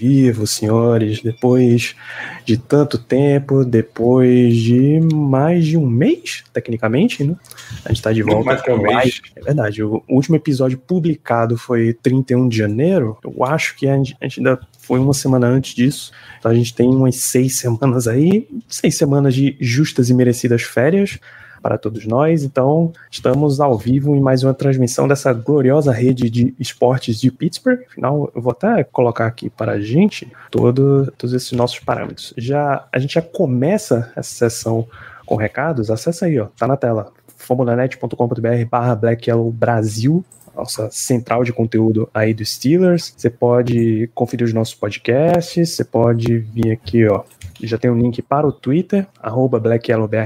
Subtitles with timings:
[0.00, 1.94] Vivo, senhores, depois
[2.46, 7.36] de tanto tempo, depois de mais de um mês, tecnicamente, né?
[7.84, 8.46] A gente tá de volta.
[8.46, 9.20] Mais que um mês.
[9.36, 13.18] É verdade, o último episódio publicado foi 31 de janeiro.
[13.22, 16.12] Eu acho que a gente, a gente ainda foi uma semana antes disso.
[16.38, 21.18] Então a gente tem umas seis semanas aí, seis semanas de justas e merecidas férias
[21.60, 22.44] para todos nós.
[22.44, 27.80] Então, estamos ao vivo em mais uma transmissão dessa gloriosa rede de esportes de Pittsburgh.
[27.88, 32.34] Afinal, eu vou até colocar aqui para a gente todo, todos esses nossos parâmetros.
[32.36, 34.86] Já a gente já começa essa sessão
[35.26, 35.90] com recados.
[35.90, 37.12] Acesse aí, ó, tá na tela.
[37.36, 43.14] fomonanet.com.br barra Black Brasil nossa central de conteúdo aí do Steelers.
[43.16, 47.22] Você pode conferir os nossos podcasts, você pode vir aqui, ó.
[47.62, 49.60] Já tem um link para o Twitter, arroba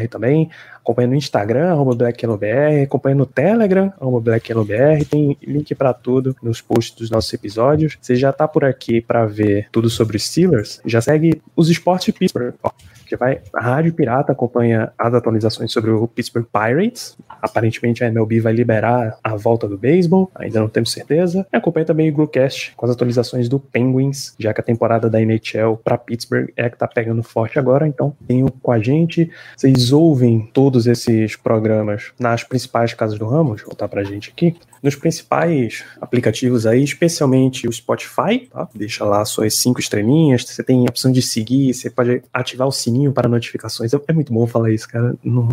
[0.09, 0.51] também.
[0.77, 2.83] Acompanha no Instagram, arroba BlackYellowBR.
[2.85, 4.39] Acompanha no Telegram, arroba.
[5.11, 7.97] Tem link para tudo nos posts dos nossos episódios.
[8.01, 10.81] Você já tá por aqui para ver tudo sobre os Steelers?
[10.85, 12.55] Já segue os esportes Pittsburgh.
[12.63, 12.71] Ó,
[13.07, 17.17] que vai a Rádio Pirata acompanha as atualizações sobre o Pittsburgh Pirates.
[17.43, 21.47] Aparentemente a MLB vai liberar a volta do beisebol, ainda não temos certeza.
[21.53, 25.21] E acompanha também o Bluecast com as atualizações do Penguins, já que a temporada da
[25.21, 29.31] NHL para Pittsburgh é que tá pegando forte agora, então tenham com a gente.
[29.57, 34.31] Vocês ouvem todos esses programas nas principais casas do ramo, deixa eu voltar pra gente
[34.31, 38.69] aqui nos principais aplicativos aí, especialmente o Spotify, tá?
[38.75, 42.73] Deixa lá suas cinco estrelinhas, você tem a opção de seguir, você pode ativar o
[42.73, 43.93] sininho para notificações.
[43.95, 45.15] É muito bom falar isso, cara.
[45.25, 45.49] Não,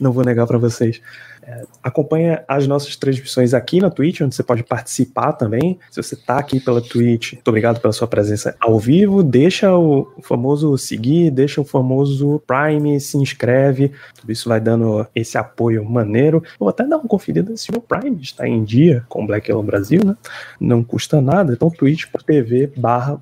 [0.00, 1.00] não vou negar para vocês.
[1.46, 5.78] É, acompanha as nossas transmissões aqui na Twitch, onde você pode participar também.
[5.90, 9.22] Se você está aqui pela Twitch, muito obrigado pela sua presença ao vivo.
[9.22, 13.92] Deixa o famoso seguir, deixa o famoso Prime, se inscreve.
[14.18, 16.42] Tudo isso vai dando esse apoio maneiro.
[16.58, 20.00] vou até dar uma conferida se o Prime está em dia com Black Yellow Brasil,
[20.04, 20.16] né?
[20.58, 21.52] Não custa nada.
[21.52, 23.20] Então, twitch.tv barra.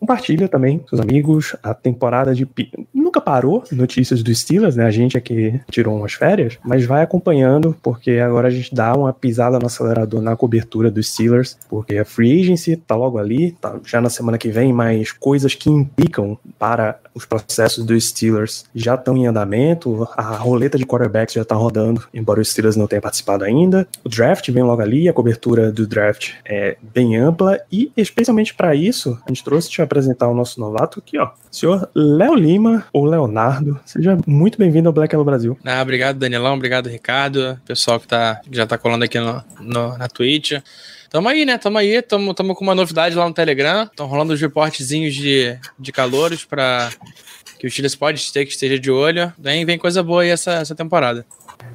[0.00, 1.54] Compartilha também com seus amigos.
[1.62, 2.48] A temporada de...
[2.92, 4.86] Nunca parou notícias dos Steelers, né?
[4.86, 8.94] A gente aqui tirou umas férias, mas vai vai acompanhando, porque agora a gente dá
[8.94, 13.52] uma pisada no acelerador na cobertura dos Steelers, porque a free agency tá logo ali,
[13.52, 18.64] tá já na semana que vem, mas coisas que implicam para os processos dos Steelers
[18.74, 22.86] já estão em andamento, a roleta de quarterbacks já está rodando, embora os Steelers não
[22.86, 23.86] tenham participado ainda.
[24.02, 28.74] O draft vem logo ali, a cobertura do draft é bem ampla e especialmente para
[28.74, 33.04] isso, a gente trouxe te apresentar o nosso novato aqui, ó, senhor Léo Lima ou
[33.04, 33.78] Leonardo.
[33.84, 35.56] Seja muito bem-vindo ao Black Hello Brasil.
[35.64, 37.58] Ah, obrigado, Danielão, obrigado Ricardo.
[37.64, 40.52] Pessoal que, tá, já tá colando aqui no, no, na Twitch.
[41.14, 41.56] Tamo aí, né?
[41.56, 43.84] Tamo aí, tamo, tamo com uma novidade lá no Telegram.
[43.84, 46.90] Estão rolando os reportezinhos de, de calouros para
[47.56, 49.32] que o Chiles pode ter que esteja de olho.
[49.38, 51.24] Vem, vem coisa boa aí essa, essa temporada.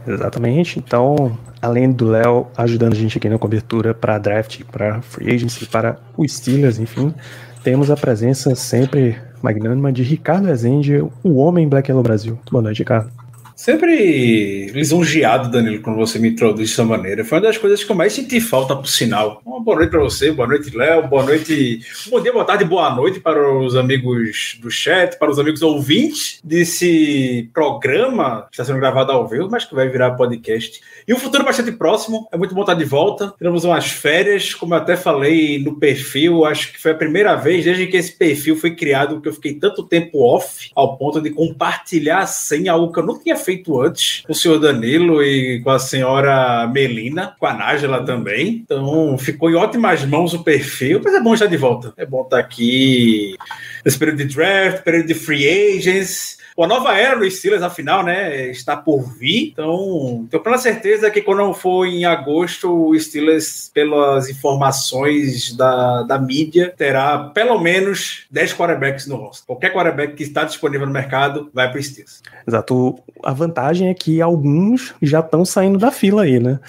[0.06, 0.78] Exatamente.
[0.78, 5.66] Então, além do Léo ajudando a gente aqui na cobertura para draft, para free agency,
[5.68, 7.16] para os Steelers, enfim,
[7.64, 12.38] temos a presença sempre magnânima de Ricardo Rezende, o homem Black Yellow Brasil.
[12.52, 13.10] Boa noite, Ricardo.
[13.60, 17.26] Sempre lisonjeado, Danilo, quando você me introduz dessa maneira.
[17.26, 19.42] Foi uma das coisas que eu mais senti falta, por sinal.
[19.46, 22.96] Uma boa noite para você, boa noite, Léo, boa noite, bom dia, boa tarde, boa
[22.96, 28.80] noite para os amigos do chat, para os amigos ouvintes desse programa que está sendo
[28.80, 30.80] gravado ao vivo, mas que vai virar podcast.
[31.10, 33.34] E um futuro bastante próximo, é muito bom estar de volta.
[33.36, 37.66] Teremos umas férias, como eu até falei no perfil, acho que foi a primeira vez
[37.66, 41.32] desde que esse perfil foi criado que eu fiquei tanto tempo off, ao ponto de
[41.32, 45.72] compartilhar sem algo que eu não tinha feito antes com o senhor Danilo e com
[45.72, 48.62] a senhora Melina, com a Nájela também.
[48.64, 51.92] Então ficou em ótimas mãos o perfil, mas é bom estar de volta.
[51.98, 53.36] É bom estar aqui
[53.84, 58.48] nesse período de draft, período de free agents a nova era do Steelers, afinal, né,
[58.50, 59.50] está por vir.
[59.52, 66.20] Então, tenho plena certeza que quando for em agosto, o Steelers, pelas informações da, da
[66.20, 69.46] mídia, terá pelo menos 10 quarterbacks no roster.
[69.46, 72.22] Qualquer quarterback que está disponível no mercado vai para o Steelers.
[72.48, 73.00] Exato.
[73.24, 76.60] A vantagem é que alguns já estão saindo da fila aí, né?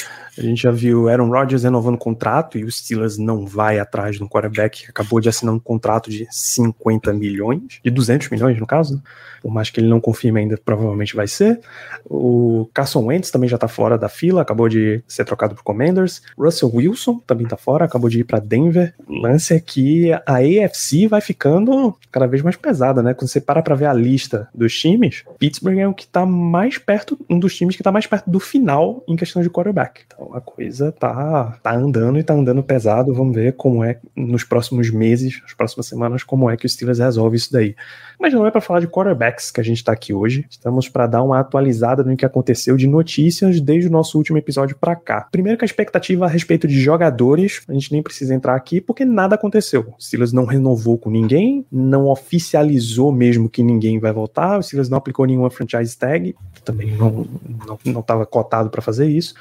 [0.40, 4.24] A gente já viu Aaron Rodgers renovando contrato e o Steelers não vai atrás de
[4.24, 8.66] um quarterback que acabou de assinar um contrato de 50 milhões, de 200 milhões no
[8.66, 9.02] caso,
[9.42, 11.60] por mais que ele não confirma ainda, provavelmente vai ser.
[12.08, 16.22] O Carson Wentz também já tá fora da fila, acabou de ser trocado por Commanders.
[16.38, 18.94] Russell Wilson também tá fora, acabou de ir para Denver.
[19.06, 23.12] O lance é que a AFC vai ficando cada vez mais pesada, né?
[23.12, 26.78] Quando você para pra ver a lista dos times, Pittsburgh é o que tá mais
[26.78, 30.02] perto, um dos times que tá mais perto do final em questão de quarterback.
[30.06, 33.14] Então a coisa tá, tá andando e tá andando pesado.
[33.14, 36.98] Vamos ver como é nos próximos meses, nas próximas semanas, como é que o Steelers
[36.98, 37.74] resolve isso daí.
[38.18, 40.44] Mas não é para falar de quarterbacks que a gente está aqui hoje.
[40.50, 44.76] Estamos para dar uma atualizada no que aconteceu de notícias desde o nosso último episódio
[44.76, 45.28] para cá.
[45.30, 49.04] Primeiro que a expectativa a respeito de jogadores, a gente nem precisa entrar aqui porque
[49.04, 49.94] nada aconteceu.
[49.98, 54.88] O Steelers não renovou com ninguém, não oficializou mesmo que ninguém vai voltar, o Steelers
[54.88, 56.34] não aplicou nenhuma franchise tag,
[56.64, 57.26] também não
[57.84, 59.34] não estava cotado para fazer isso.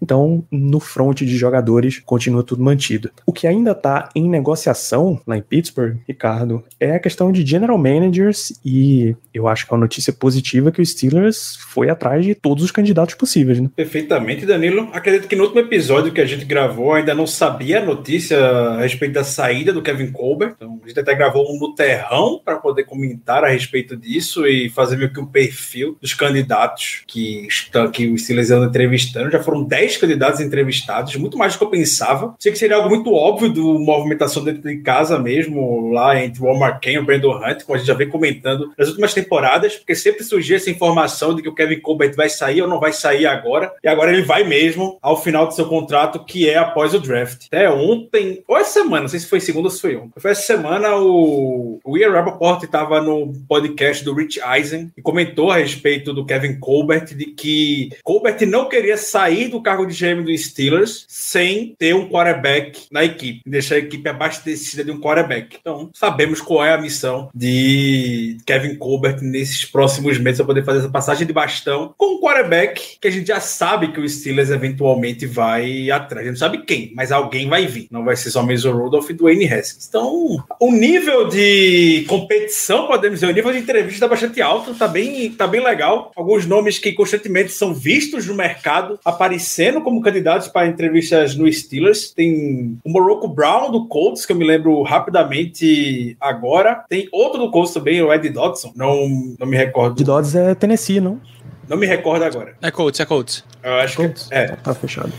[0.00, 3.10] Então, no front de jogadores, continua tudo mantido.
[3.24, 7.78] O que ainda está em negociação lá em Pittsburgh, Ricardo, é a questão de general
[7.78, 12.34] managers e eu acho que é uma notícia positiva que o Steelers foi atrás de
[12.34, 13.60] todos os candidatos possíveis.
[13.60, 13.70] Né?
[13.74, 14.88] Perfeitamente, Danilo.
[14.92, 18.80] Acredito que no último episódio que a gente gravou ainda não sabia a notícia a
[18.80, 20.54] respeito da saída do Kevin Colbert.
[20.56, 24.68] Então, a gente até gravou um no terrão para poder comentar a respeito disso e
[24.68, 29.30] fazer meio que um perfil dos candidatos que, estão, que o Steelers andam entrevistando.
[29.30, 32.34] Já foram 10 10 candidatos entrevistados, muito mais do que eu pensava.
[32.38, 36.46] Sei que seria algo muito óbvio do movimentação dentro de casa mesmo, lá entre o
[36.46, 39.76] Omar Kane e o Brandon Hunt, como a gente já vem comentando nas últimas temporadas,
[39.76, 42.92] porque sempre surgia essa informação de que o Kevin Colbert vai sair ou não vai
[42.92, 46.92] sair agora, e agora ele vai mesmo ao final do seu contrato, que é após
[46.92, 47.46] o draft.
[47.46, 50.32] Até ontem, ou essa semana, não sei se foi segunda ou se foi ontem, foi
[50.32, 55.58] essa semana o, o Ian Rappaport estava no podcast do Rich Eisen e comentou a
[55.58, 60.24] respeito do Kevin Colbert, de que Colbert não queria sair do carro cargo de GM
[60.24, 65.58] do Steelers sem ter um quarterback na equipe, deixar a equipe abastecida de um quarterback.
[65.60, 70.78] Então, sabemos qual é a missão de Kevin Colbert nesses próximos meses para poder fazer
[70.78, 74.50] essa passagem de bastão com um quarterback que a gente já sabe que o Steelers
[74.50, 76.26] eventualmente vai atrás.
[76.26, 77.88] A gente não sabe quem, mas alguém vai vir.
[77.90, 79.86] Não vai ser só Mason Rudolph e Dwayne Haskins.
[79.88, 84.88] Então, o nível de competição, podemos dizer, o nível de entrevista está bastante alto, tá
[84.88, 86.12] bem, tá bem legal.
[86.16, 91.50] Alguns nomes que constantemente são vistos no mercado aparecendo aparecendo como candidatos para entrevistas no
[91.52, 92.10] Steelers.
[92.12, 96.84] Tem o Morocco Brown do Colts, que eu me lembro rapidamente agora.
[96.88, 98.72] Tem outro do Colts também, o Ed Dodson.
[98.76, 99.08] Não,
[99.38, 99.96] não me recordo.
[99.96, 101.20] De Dodson é Tennessee, não?
[101.68, 102.54] Não me recordo agora.
[102.62, 103.44] É Colts, é Colts.
[103.62, 104.28] Eu acho Colts?
[104.28, 104.46] que é.
[104.56, 105.12] Tá fechado.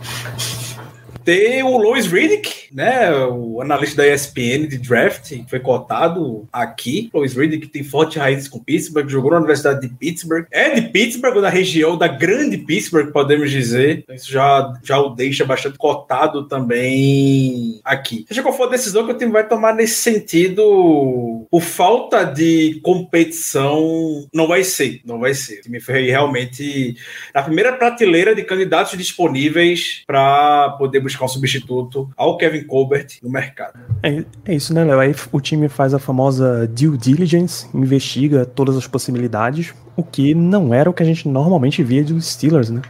[1.27, 3.13] Tem o Louis Riddick, né?
[3.25, 7.09] O analista da ESPN de draft, que foi cotado aqui.
[7.13, 10.45] Louis Riddick tem forte raízes com Pittsburgh, jogou na Universidade de Pittsburgh.
[10.49, 13.97] É de Pittsburgh, da região da grande Pittsburgh, podemos dizer.
[13.97, 18.23] Então isso já, já o deixa bastante cotado também aqui.
[18.25, 22.79] Seja qual for a decisão que o time vai tomar nesse sentido, por falta de
[22.81, 25.01] competição, não vai ser.
[25.03, 25.59] Não vai ser.
[25.59, 26.95] O time foi realmente
[27.35, 33.07] na primeira prateleira de candidatos disponíveis para poder buscar buscar um substituto ao Kevin Colbert
[33.23, 33.79] no mercado.
[34.03, 34.99] É, é isso, né, Léo?
[34.99, 40.73] Aí o time faz a famosa due diligence, investiga todas as possibilidades, o que não
[40.73, 42.81] era o que a gente normalmente via dos Steelers, né?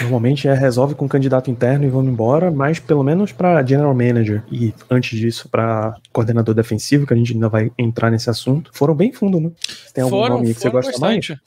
[0.00, 3.94] Normalmente é resolve com o candidato interno e vamos embora, mas pelo menos para general
[3.94, 8.70] manager e antes disso para coordenador defensivo, que a gente ainda vai entrar nesse assunto,
[8.72, 9.50] foram bem fundo, né?
[9.92, 11.30] Tem algum foram, nome que você gosta bastante.
[11.30, 11.40] mais?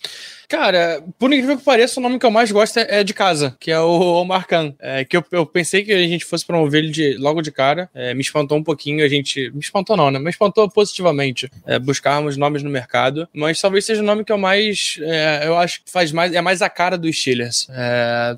[0.54, 3.58] Cara, por incrível que pareça, o nome que eu mais gosto é, é de casa,
[3.60, 4.76] que é o Omar Khan.
[4.80, 7.90] É, que eu, eu, pensei que a gente fosse promover ele de, logo de cara.
[7.92, 9.50] É, me espantou um pouquinho, a gente.
[9.52, 10.20] Me espantou não, né?
[10.20, 13.28] Me espantou positivamente é, buscarmos nomes no mercado.
[13.34, 15.00] Mas talvez seja o nome que eu mais.
[15.02, 16.32] É, eu acho que faz mais.
[16.32, 17.68] É mais a cara dos Steelers.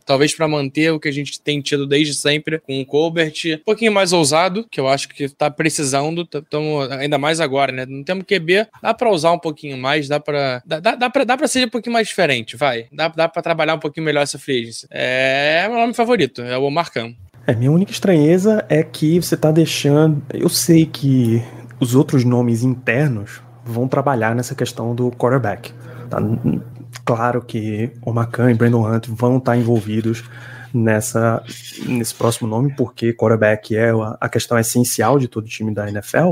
[0.06, 3.34] Talvez para manter o que a gente tem tido desde sempre com o Colbert.
[3.46, 6.26] Um pouquinho mais ousado, que eu acho que tá precisando.
[6.26, 7.86] Tamo, ainda mais agora, né?
[7.86, 8.68] Não temos QB.
[8.82, 10.64] Dá pra usar um pouquinho mais, dá pra.
[10.66, 12.86] Dá, dá, dá, pra, dá pra ser um pouquinho mais mais diferente, vai.
[12.92, 14.88] Dá, dá pra trabalhar um pouquinho melhor essa free agency.
[14.92, 17.14] É, meu nome favorito, é o Khan.
[17.48, 20.22] É, minha única estranheza é que você tá deixando.
[20.34, 21.42] Eu sei que
[21.80, 25.74] os outros nomes internos vão trabalhar nessa questão do quarterback.
[26.10, 26.18] Tá?
[27.04, 30.24] Claro que o Macan e Brandon Hunt vão estar envolvidos
[30.74, 31.44] nessa
[31.86, 36.32] nesse próximo nome, porque quarterback é a questão essencial de todo time da NFL.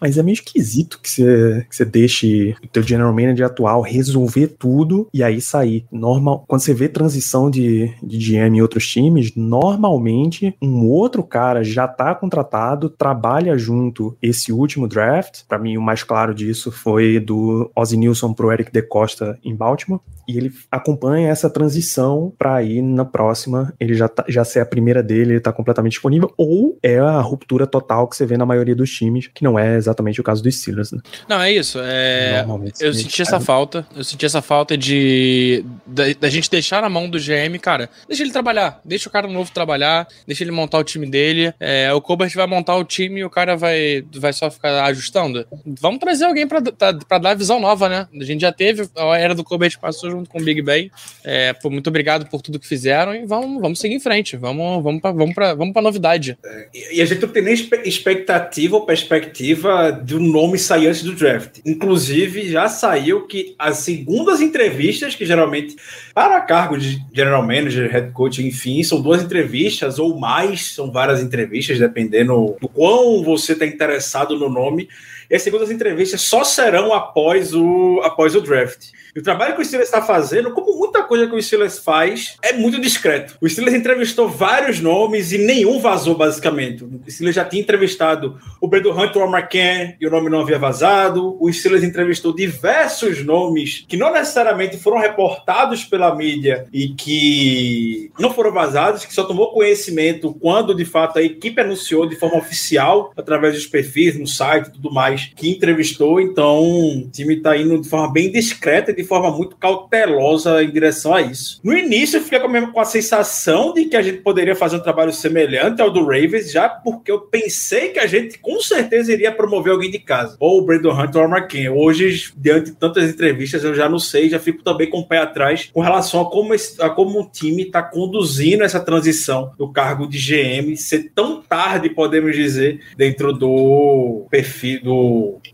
[0.00, 4.48] Mas é meio esquisito que você, que você deixe o teu general manager atual resolver
[4.58, 5.84] tudo e aí sair.
[5.90, 11.62] Normal, quando você vê transição de, de GM em outros times, normalmente um outro cara
[11.62, 15.42] já tá contratado, trabalha junto esse último draft.
[15.48, 19.54] Para mim, o mais claro disso foi do Ozzy Nilson pro Eric De Costa em
[19.54, 20.00] Baltimore.
[20.28, 24.66] E ele acompanha essa transição para ir na próxima, ele já, tá, já ser a
[24.66, 28.44] primeira dele, ele tá completamente disponível, ou é a ruptura total que você vê na
[28.44, 30.92] maioria dos times, que não é exatamente exatamente o caso dos Steelers.
[30.92, 31.00] Né?
[31.28, 31.78] Não, é isso.
[31.82, 32.44] É...
[32.80, 33.86] Eu senti essa falta.
[33.96, 37.88] Eu senti essa falta de da, da, gente deixar na mão do GM, cara.
[38.06, 38.80] Deixa ele trabalhar.
[38.84, 40.06] Deixa o cara novo trabalhar.
[40.26, 41.52] Deixa ele montar o time dele.
[41.58, 45.46] É, o Colbert vai montar o time e o cara vai, vai só ficar ajustando.
[45.80, 48.06] Vamos trazer alguém pra, pra, pra dar visão nova, né?
[48.20, 48.88] A gente já teve.
[48.96, 50.90] A era do Colbert passou junto com o Big Ben.
[51.24, 54.36] É, pô, muito obrigado por tudo que fizeram e vamos, vamos seguir em frente.
[54.36, 56.38] Vamos, vamos, pra, vamos, pra, vamos pra novidade.
[56.44, 61.02] É, e a gente não tem nem expectativa ou perspectiva de um nome sair antes
[61.02, 61.60] do draft.
[61.64, 65.76] Inclusive, já saiu que as segundas entrevistas, que geralmente
[66.14, 71.22] para cargo de general manager, head coach, enfim, são duas entrevistas ou mais, são várias
[71.22, 74.88] entrevistas, dependendo do quão você está interessado no nome.
[75.30, 78.86] E as segundas entrevistas só serão após o, após o draft.
[79.14, 82.36] E o trabalho que o Steelers está fazendo, como muita coisa que o Steelers faz,
[82.42, 83.36] é muito discreto.
[83.40, 86.84] O Steelers entrevistou vários nomes e nenhum vazou, basicamente.
[86.84, 90.58] O Steelers já tinha entrevistado o Brandon Hunter, o McCann, e o nome não havia
[90.58, 91.36] vazado.
[91.40, 98.32] O Steelers entrevistou diversos nomes que não necessariamente foram reportados pela mídia e que não
[98.32, 103.12] foram vazados, que só tomou conhecimento quando, de fato, a equipe anunciou de forma oficial,
[103.16, 106.20] através dos perfis no site e tudo mais, que entrevistou.
[106.20, 111.14] Então, o time está indo de forma bem discreta de forma muito cautelosa em direção
[111.14, 111.60] a isso.
[111.62, 115.12] No início, eu fiquei com a, sensação de que a gente poderia fazer um trabalho
[115.12, 119.72] semelhante ao do Ravens, já porque eu pensei que a gente com certeza iria promover
[119.72, 121.74] alguém de casa, ou o Brandon Hunter ou o Marquinhos.
[121.76, 125.18] Hoje, diante de tantas entrevistas, eu já não sei, já fico também com o pé
[125.18, 129.70] atrás com relação a como, esse, a como o time está conduzindo essa transição do
[129.70, 135.07] cargo de GM ser tão tarde, podemos dizer, dentro do perfil, do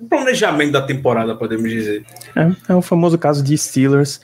[0.08, 2.04] planejamento da temporada, podemos dizer.
[2.36, 4.20] É, é o famoso caso de Steelers,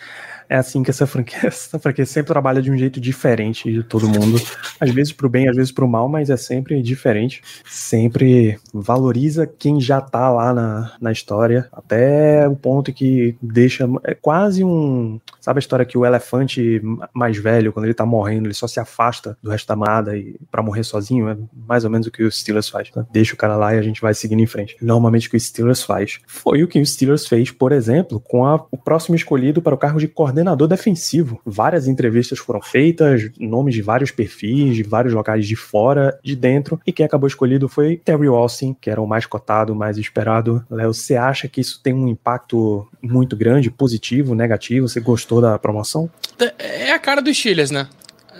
[0.50, 4.08] é assim que essa franquia, essa franquia sempre trabalha de um jeito diferente de todo
[4.08, 4.36] mundo.
[4.80, 7.40] Às vezes pro bem, às vezes pro mal, mas é sempre diferente.
[7.64, 13.88] Sempre valoriza quem já tá lá na, na história, até o ponto que deixa.
[14.02, 15.20] É quase um.
[15.40, 16.82] Sabe a história que o elefante
[17.14, 20.36] mais velho, quando ele tá morrendo, ele só se afasta do resto da manada e
[20.50, 21.28] para morrer sozinho?
[21.28, 21.36] É
[21.68, 22.90] mais ou menos o que o Steelers faz.
[22.94, 23.06] Né?
[23.12, 24.76] Deixa o cara lá e a gente vai seguindo em frente.
[24.82, 28.44] Normalmente o que o Steelers faz foi o que o Steelers fez, por exemplo, com
[28.44, 31.40] a, o próximo escolhido para o cargo de coordenador coordenador defensivo.
[31.44, 36.80] Várias entrevistas foram feitas, nomes de vários perfis, de vários locais de fora, de dentro,
[36.86, 40.64] e quem acabou escolhido foi Terry Austin, que era o mais cotado, mais esperado.
[40.70, 44.88] Léo, você acha que isso tem um impacto muito grande, positivo, negativo?
[44.88, 46.10] Você gostou da promoção?
[46.58, 47.86] É a cara dos Steelers, né?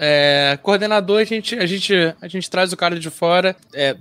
[0.02, 3.94] É, coordenador, a gente, a, gente, a gente traz o cara de fora, é,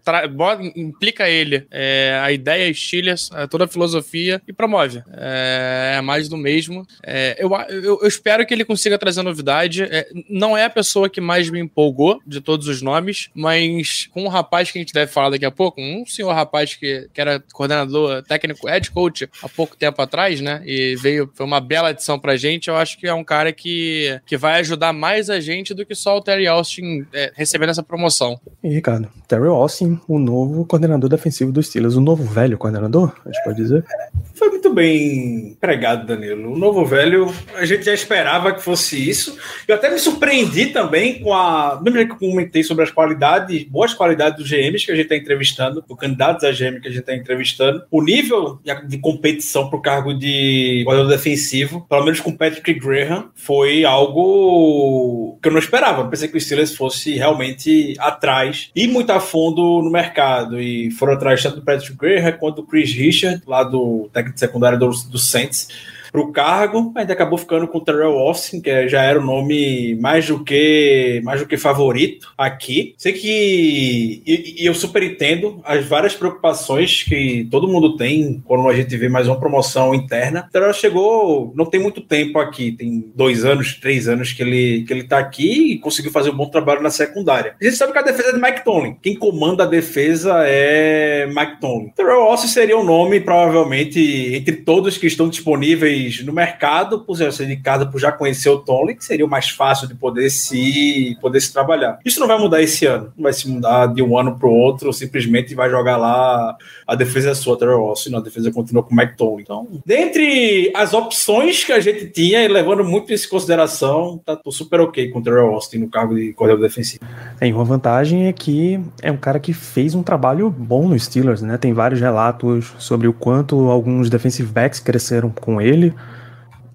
[0.73, 5.03] implica ele, é, a ideia, Steelers, é, toda a filosofia e promove.
[5.11, 6.87] É, é mais do mesmo.
[7.03, 9.85] É, eu, eu, eu, espero que ele consiga trazer novidade.
[10.29, 14.29] Não é a pessoa que mais me empolgou de todos os nomes, mas com um
[14.29, 17.43] rapaz que a gente deve falar daqui a pouco, um senhor rapaz que, que era
[17.51, 20.61] coordenador técnico, head coach há pouco tempo atrás, né?
[20.65, 22.69] E veio, foi uma bela adição pra gente.
[22.69, 26.17] Eu acho que é um cara que, que vai ajudar mais a gente do só
[26.17, 28.39] o Terry Austin é, recebendo essa promoção.
[28.63, 33.31] E, Ricardo, Terry Austin, o novo coordenador defensivo dos Steelers, o novo velho coordenador, a
[33.31, 33.85] gente pode dizer?
[34.33, 36.53] Foi muito bem pregado, Danilo.
[36.53, 39.37] O novo velho, a gente já esperava que fosse isso.
[39.67, 41.79] Eu até me surpreendi também com a.
[41.83, 45.15] Lembra que eu comentei sobre as qualidades, boas qualidades dos GMs que a gente está
[45.15, 47.83] entrevistando, dos candidatos a GM que a gente está entrevistando.
[47.89, 53.29] O nível de competição para o cargo de coordenador defensivo, pelo menos com Patrick Graham,
[53.33, 56.03] foi algo que eu não esperava.
[56.03, 60.61] Eu pensei que o Steelers fosse realmente atrás e muito a fundo no mercado.
[60.61, 64.58] E foram atrás tanto do Patrick Graham quanto do Chris Richard, lá do técnico secundário
[64.77, 65.69] do, do Saints
[66.11, 69.95] para o cargo, ainda acabou ficando com o Terrell Austin, que já era o nome
[69.95, 72.93] mais do que mais do que favorito aqui.
[72.97, 78.67] Sei que e, e eu super entendo as várias preocupações que todo mundo tem quando
[78.67, 80.45] a gente vê mais uma promoção interna.
[80.47, 84.83] O Terrell chegou, não tem muito tempo aqui, tem dois anos, três anos que ele
[84.83, 87.55] que ele está aqui e conseguiu fazer um bom trabalho na secundária.
[87.59, 88.95] A gente sabe que a defesa é de Mike Tomlin.
[89.01, 91.89] Quem comanda a defesa é Mike Tomlin.
[91.95, 93.99] Terrell Austin seria o um nome provavelmente
[94.33, 98.59] entre todos que estão disponíveis no mercado, por ser de casa, por já conhecer o
[98.59, 101.99] Tomlin, que seria o mais fácil de poder se, poder se trabalhar.
[102.05, 104.53] Isso não vai mudar esse ano, não vai se mudar de um ano para o
[104.53, 106.55] outro, simplesmente vai jogar lá
[106.87, 109.43] a defesa é sua, Terrell Austin, a defesa continua com o McTominay.
[109.43, 114.35] Então, dentre as opções que a gente tinha, e levando muito isso em consideração, tá
[114.35, 117.03] tô super ok com o Terrell Austin no cargo de coordenador defensivo.
[117.39, 121.41] Tem uma vantagem é que é um cara que fez um trabalho bom no Steelers,
[121.41, 121.57] né?
[121.57, 125.88] Tem vários relatos sobre o quanto alguns defensive backs cresceram com ele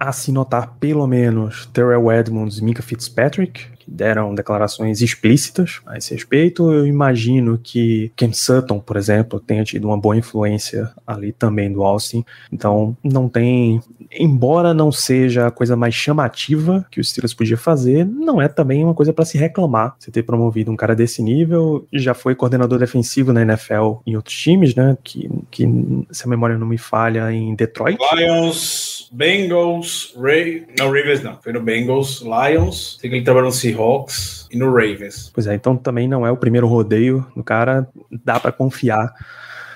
[0.09, 6.15] a se notar pelo menos Terrell Edmonds e Mika Fitzpatrick, deram declarações explícitas a esse
[6.15, 6.73] respeito.
[6.73, 11.83] Eu imagino que Ken Sutton, por exemplo, tenha tido uma boa influência ali também do
[11.83, 12.25] Austin.
[12.53, 13.81] Então, não tem.
[14.13, 18.85] Embora não seja a coisa mais chamativa que o Steelers podia fazer, não é também
[18.85, 19.97] uma coisa para se reclamar.
[19.99, 24.37] Você ter promovido um cara desse nível, já foi coordenador defensivo na NFL em outros
[24.37, 24.97] times, né?
[25.03, 25.67] Que, que
[26.11, 27.99] se a memória não me falha, em Detroit.
[28.15, 30.67] Lions, Bengals, Ray...
[30.77, 31.39] não, Ravens não.
[31.41, 35.31] Foi no Bengals, Lions, sei que ele trabalhou no Seahawks e no Ravens.
[35.33, 37.89] Pois é, então também não é o primeiro rodeio do cara,
[38.25, 39.15] dá para confiar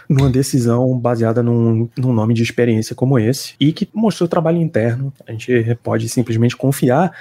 [0.09, 5.12] numa decisão baseada num, num, nome de experiência como esse e que mostrou trabalho interno.
[5.26, 7.12] A gente pode simplesmente confiar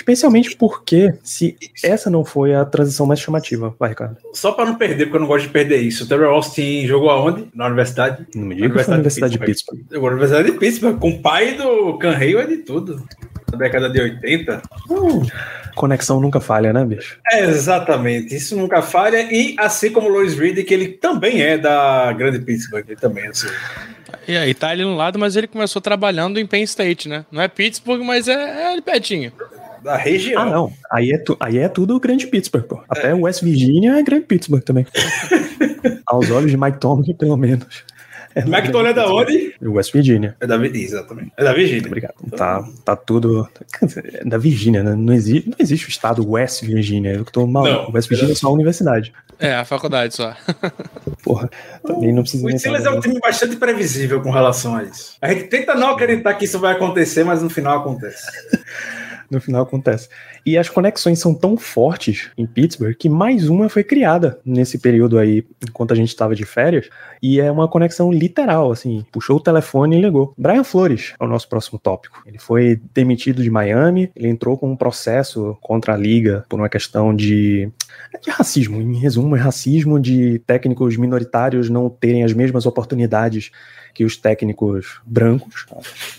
[0.00, 4.16] Especialmente porque se essa não foi a transição mais chamativa, vai, Ricardo.
[4.32, 6.04] Só para não perder, porque eu não gosto de perder isso.
[6.04, 7.48] O Terry Austin jogou aonde?
[7.54, 8.26] Na universidade?
[8.34, 9.76] Não me diga na Universidade, Universidade de Pittsburgh.
[9.76, 10.02] De Pittsburgh.
[10.02, 13.04] Na Universidade de Pittsburgh, com o pai do Canreio é de tudo.
[13.52, 14.62] Na década de 80.
[14.88, 15.22] Hum.
[15.74, 17.18] Conexão nunca falha, né, bicho?
[17.30, 18.34] É, exatamente.
[18.34, 19.20] Isso nunca falha.
[19.30, 22.86] E assim como o Louis Reed, que ele também é da grande Pittsburgh.
[22.88, 23.48] Ele também é assim.
[24.26, 27.26] E aí tá ali no lado, mas ele começou trabalhando em Penn State, né?
[27.30, 29.30] Não é Pittsburgh, mas é, é ali pertinho
[29.82, 30.42] da região.
[30.42, 30.72] Ah, não.
[30.90, 32.82] Aí é, tu, aí é tudo Grande Pittsburgh, pô.
[32.88, 33.14] Até é.
[33.14, 34.86] West Virginia é Grande Pittsburgh também.
[36.06, 37.84] Aos olhos de Mike Tomlin, pelo menos.
[38.34, 39.54] É Mike Tomlin é da onde?
[39.60, 40.36] West Virginia.
[40.40, 41.32] É da Exatamente.
[41.36, 41.86] É da Virgínia.
[41.86, 42.14] Obrigado.
[42.36, 43.48] Tá, tá tudo.
[44.14, 44.94] É da Virgínia, né?
[44.94, 47.12] Não existe, não existe o estado West Virginia.
[47.12, 47.64] Eu tô mal.
[47.64, 49.12] Não, West Virginia é só a universidade.
[49.38, 50.36] É, a faculdade só.
[51.24, 51.50] Porra,
[51.84, 52.46] também não precisa.
[52.46, 55.16] O Steelers é um time bastante previsível com relação a isso.
[55.20, 58.22] A gente tenta não acreditar que isso vai acontecer, mas no final acontece.
[59.30, 60.08] no final acontece.
[60.44, 65.18] E as conexões são tão fortes em Pittsburgh que mais uma foi criada nesse período
[65.18, 66.88] aí, enquanto a gente estava de férias,
[67.22, 70.34] e é uma conexão literal, assim, puxou o telefone e ligou.
[70.36, 72.22] Brian Flores é o nosso próximo tópico.
[72.26, 76.68] Ele foi demitido de Miami, ele entrou com um processo contra a liga por uma
[76.68, 77.70] questão de,
[78.22, 83.50] de racismo, em resumo, é racismo de técnicos minoritários não terem as mesmas oportunidades
[83.94, 85.66] que os técnicos brancos.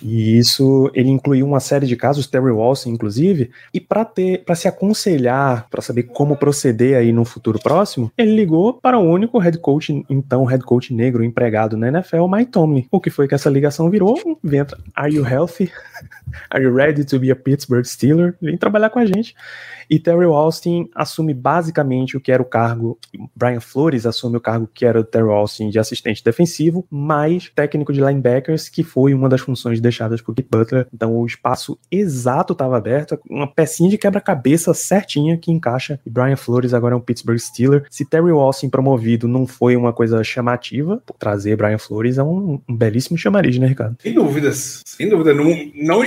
[0.02, 4.56] E isso ele incluiu uma série de casos, Terry Walsh inclusive, e para ter para
[4.56, 9.38] se aconselhar, para saber como proceder aí no futuro próximo, ele ligou para o único
[9.38, 12.88] head coach, então head coach negro empregado na NFL, Mike Tomlin.
[12.92, 14.20] O que foi que essa ligação virou?
[14.44, 15.72] Venta, are you healthy?
[16.50, 18.36] Are you ready to be a Pittsburgh Steeler?
[18.42, 19.36] Vem trabalhar com a gente.
[19.90, 22.98] E Terry Austin assume basicamente o que era o cargo,
[23.36, 27.92] Brian Flores assume o cargo que era o Terry Austin de assistente defensivo, mais técnico
[27.92, 30.88] de linebackers, que foi uma das funções deixadas por Keith Butler.
[30.94, 36.00] Então o espaço exato estava aberto, uma pecinha de quebra-cabeça certinha que encaixa.
[36.06, 37.86] E Brian Flores agora é um Pittsburgh Steeler.
[37.90, 42.76] Se Terry Austin promovido não foi uma coisa chamativa, trazer Brian Flores é um, um
[42.76, 43.98] belíssimo chamariz, né, Ricardo?
[44.00, 45.34] Sem dúvidas, sem dúvida.
[45.34, 46.04] Não, não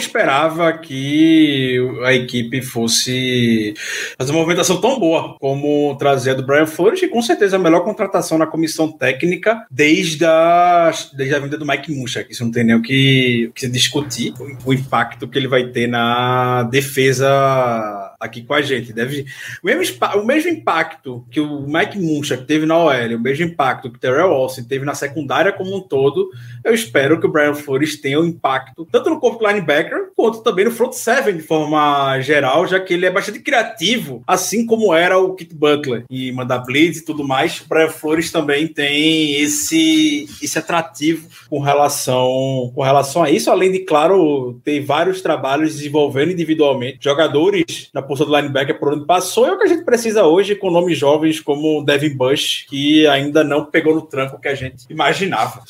[0.72, 3.74] que a equipe fosse
[4.18, 7.58] fazer uma movimentação tão boa como trazer a do Brian Flores, e com certeza a
[7.58, 12.30] melhor contratação na comissão técnica desde a, desde a vinda do Mike Munchak.
[12.30, 15.68] Isso não tem nem o que, o que discutir, o, o impacto que ele vai
[15.68, 18.92] ter na defesa aqui com a gente.
[18.92, 19.26] Deve,
[19.62, 23.90] o, mesmo, o mesmo impacto que o Mike Munchak teve na OL, o mesmo impacto
[23.90, 26.30] que o Terrell Austin teve na secundária como um todo,
[26.64, 30.64] eu espero que o Brian Flores tenha um impacto tanto no corpo linebacker quanto também
[30.64, 35.18] no front seven de forma geral, já que ele é bastante criativo, assim como era
[35.18, 37.60] o Kit Butler e mandar blitz e tudo mais.
[37.60, 43.70] O Brian Flores também tem esse esse atrativo com relação com relação a isso, além
[43.70, 49.46] de claro ter vários trabalhos desenvolvendo individualmente jogadores na posição do linebacker por onde passou.
[49.46, 53.42] É o que a gente precisa hoje com nomes jovens como Devin Bush, que ainda
[53.42, 55.62] não pegou no tranco que a gente imaginava.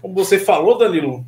[0.00, 1.24] Como você falou, Danilo,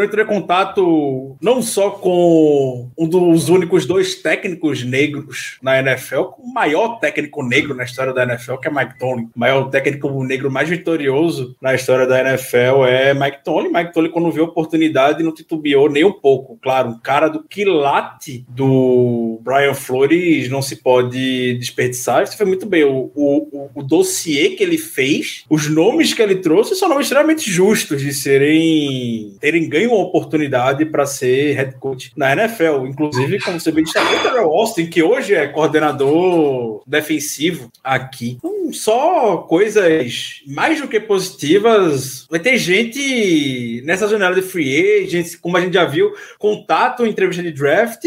[0.00, 6.22] eu entrei em contato não só com um dos únicos dois técnicos negros na NFL,
[6.24, 9.28] com o maior técnico negro na história da NFL, que é Mike Tomlin.
[9.34, 13.72] O maior técnico negro mais vitorioso na história da NFL é Mike Tomlin.
[13.72, 16.58] Mike Tomlin, quando viu a oportunidade, não titubeou nem um pouco.
[16.62, 22.22] Claro, um cara do quilate do Brian Flores não se pode desperdiçar.
[22.22, 22.84] Isso foi muito bem.
[22.84, 27.50] O, o, o dossiê que ele fez, os nomes que ele trouxe são nomes extremamente
[27.50, 32.86] justos de serem terem ganho ganha uma oportunidade para ser head coach na NFL.
[32.86, 38.38] Inclusive, como você bem disse, o Austin, que hoje é coordenador defensivo aqui.
[38.38, 42.26] Então, só coisas mais do que positivas.
[42.30, 47.42] Vai ter gente nessa janela de free agents, como a gente já viu, contato, entrevista
[47.42, 48.02] de draft,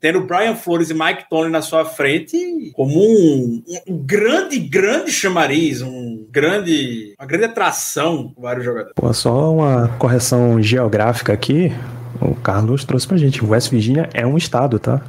[0.00, 5.82] tendo Brian Flores e Mike Tony na sua frente como um, um grande, grande chamariz,
[5.82, 8.94] um grande, uma grande atração para vários jogadores.
[8.94, 11.72] Pô, só uma correção geográfica geográfica aqui,
[12.20, 13.44] o Carlos trouxe pra gente.
[13.44, 15.00] West Virginia é um estado, tá?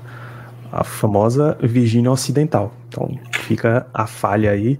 [0.71, 2.73] a famosa Virgínia Ocidental.
[2.87, 4.79] Então fica a falha aí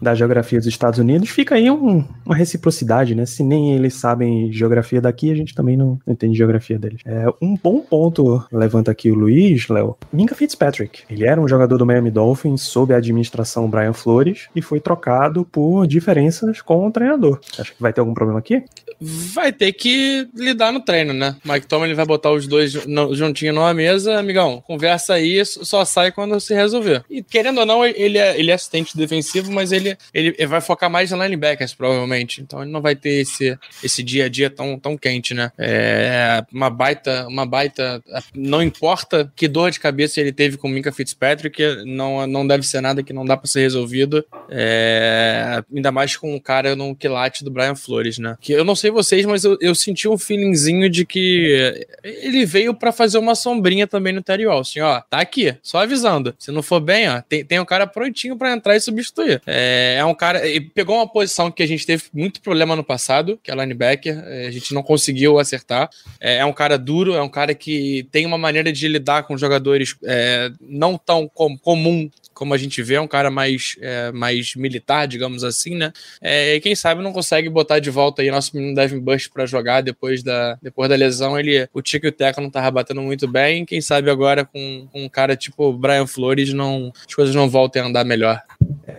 [0.00, 3.26] da geografia dos Estados Unidos, fica aí um, uma reciprocidade, né?
[3.26, 7.00] Se nem eles sabem geografia daqui, a gente também não entende geografia deles.
[7.04, 9.96] É, um bom ponto levanta aqui o Luiz, Léo.
[10.12, 11.02] Minka Fitzpatrick.
[11.10, 15.44] Ele era um jogador do Miami Dolphins sob a administração Brian Flores e foi trocado
[15.44, 17.40] por diferenças com o treinador.
[17.58, 18.62] Acho que vai ter algum problema aqui?
[19.00, 21.36] Vai ter que lidar no treino, né?
[21.44, 22.72] Mike Tomlin vai botar os dois
[23.12, 27.04] juntinho numa mesa, amigão, conversa aí, só sai quando se resolver.
[27.10, 30.60] E querendo ou não, ele é, ele é assistente defensivo, mas ele ele, ele vai
[30.60, 32.40] focar mais em linebackers, provavelmente.
[32.40, 35.52] Então ele não vai ter esse, esse dia a dia tão, tão quente, né?
[35.58, 38.02] É uma baita, uma baita.
[38.34, 42.66] Não importa que dor de cabeça ele teve com o Minka Fitzpatrick, não, não deve
[42.66, 44.24] ser nada que não dá para ser resolvido.
[44.48, 48.36] É, ainda mais com o cara no quilate do Brian Flores, né?
[48.40, 52.74] Que eu não sei vocês, mas eu, eu senti um feelingzinho de que ele veio
[52.74, 56.34] para fazer uma sombrinha também no Terry Assim, ó, tá aqui, só avisando.
[56.38, 59.42] Se não for bem, ó, tem, tem um cara prontinho para entrar e substituir.
[59.46, 60.46] É, é, é, um cara.
[60.46, 64.18] Ele pegou uma posição que a gente teve muito problema no passado, que é linebacker.
[64.26, 65.90] É, a gente não conseguiu acertar.
[66.18, 69.36] É, é, um cara duro, é um cara que tem uma maneira de lidar com
[69.36, 74.12] jogadores é, não tão com, comum como a gente vê, é um cara mais, é,
[74.12, 75.90] mais militar, digamos assim, né?
[76.20, 79.46] É, e quem sabe não consegue botar de volta aí nosso menino Devin Bush para
[79.46, 81.38] jogar depois da, depois da lesão.
[81.38, 83.64] Ele, o Tico e o Teco não tava batendo muito bem.
[83.64, 87.80] Quem sabe agora com, com um cara tipo Brian Flores não, as coisas não voltem
[87.80, 88.38] a andar melhor.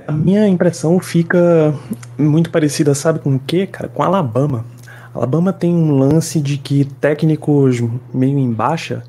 [0.07, 1.73] A minha impressão fica
[2.17, 3.87] muito parecida, sabe com o quê, cara?
[3.87, 4.65] Com Alabama.
[5.13, 9.03] Alabama tem um lance de que técnicos meio em baixa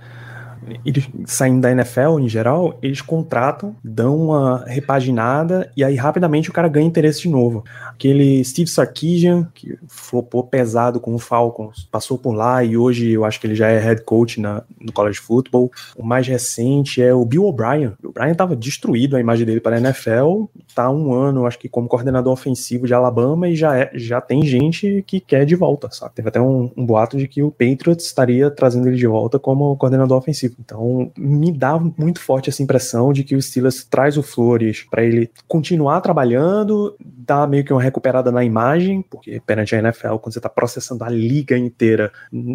[0.85, 6.53] eles saindo da NFL em geral, eles contratam, dão uma repaginada e aí rapidamente o
[6.53, 7.65] cara ganha interesse de novo.
[7.89, 13.25] Aquele Steve Sarkisian, que flopou pesado com o Falcons, passou por lá e hoje eu
[13.25, 15.71] acho que ele já é head coach na, no college football.
[15.97, 17.93] O mais recente é o Bill O'Brien.
[18.03, 21.69] O O'Brien estava destruído a imagem dele para a NFL, tá um ano, acho que
[21.69, 25.89] como coordenador ofensivo de Alabama e já, é, já tem gente que quer de volta,
[25.91, 26.15] sabe?
[26.15, 29.77] Teve até um, um boato de que o Patriots estaria trazendo ele de volta como
[29.77, 30.57] coordenador ofensivo.
[30.59, 35.05] Então, me dá muito forte essa impressão de que o Steelers traz o Flores para
[35.05, 40.33] ele continuar trabalhando, dar meio que uma recuperada na imagem, porque perante a NFL, quando
[40.33, 42.11] você está processando a liga inteira,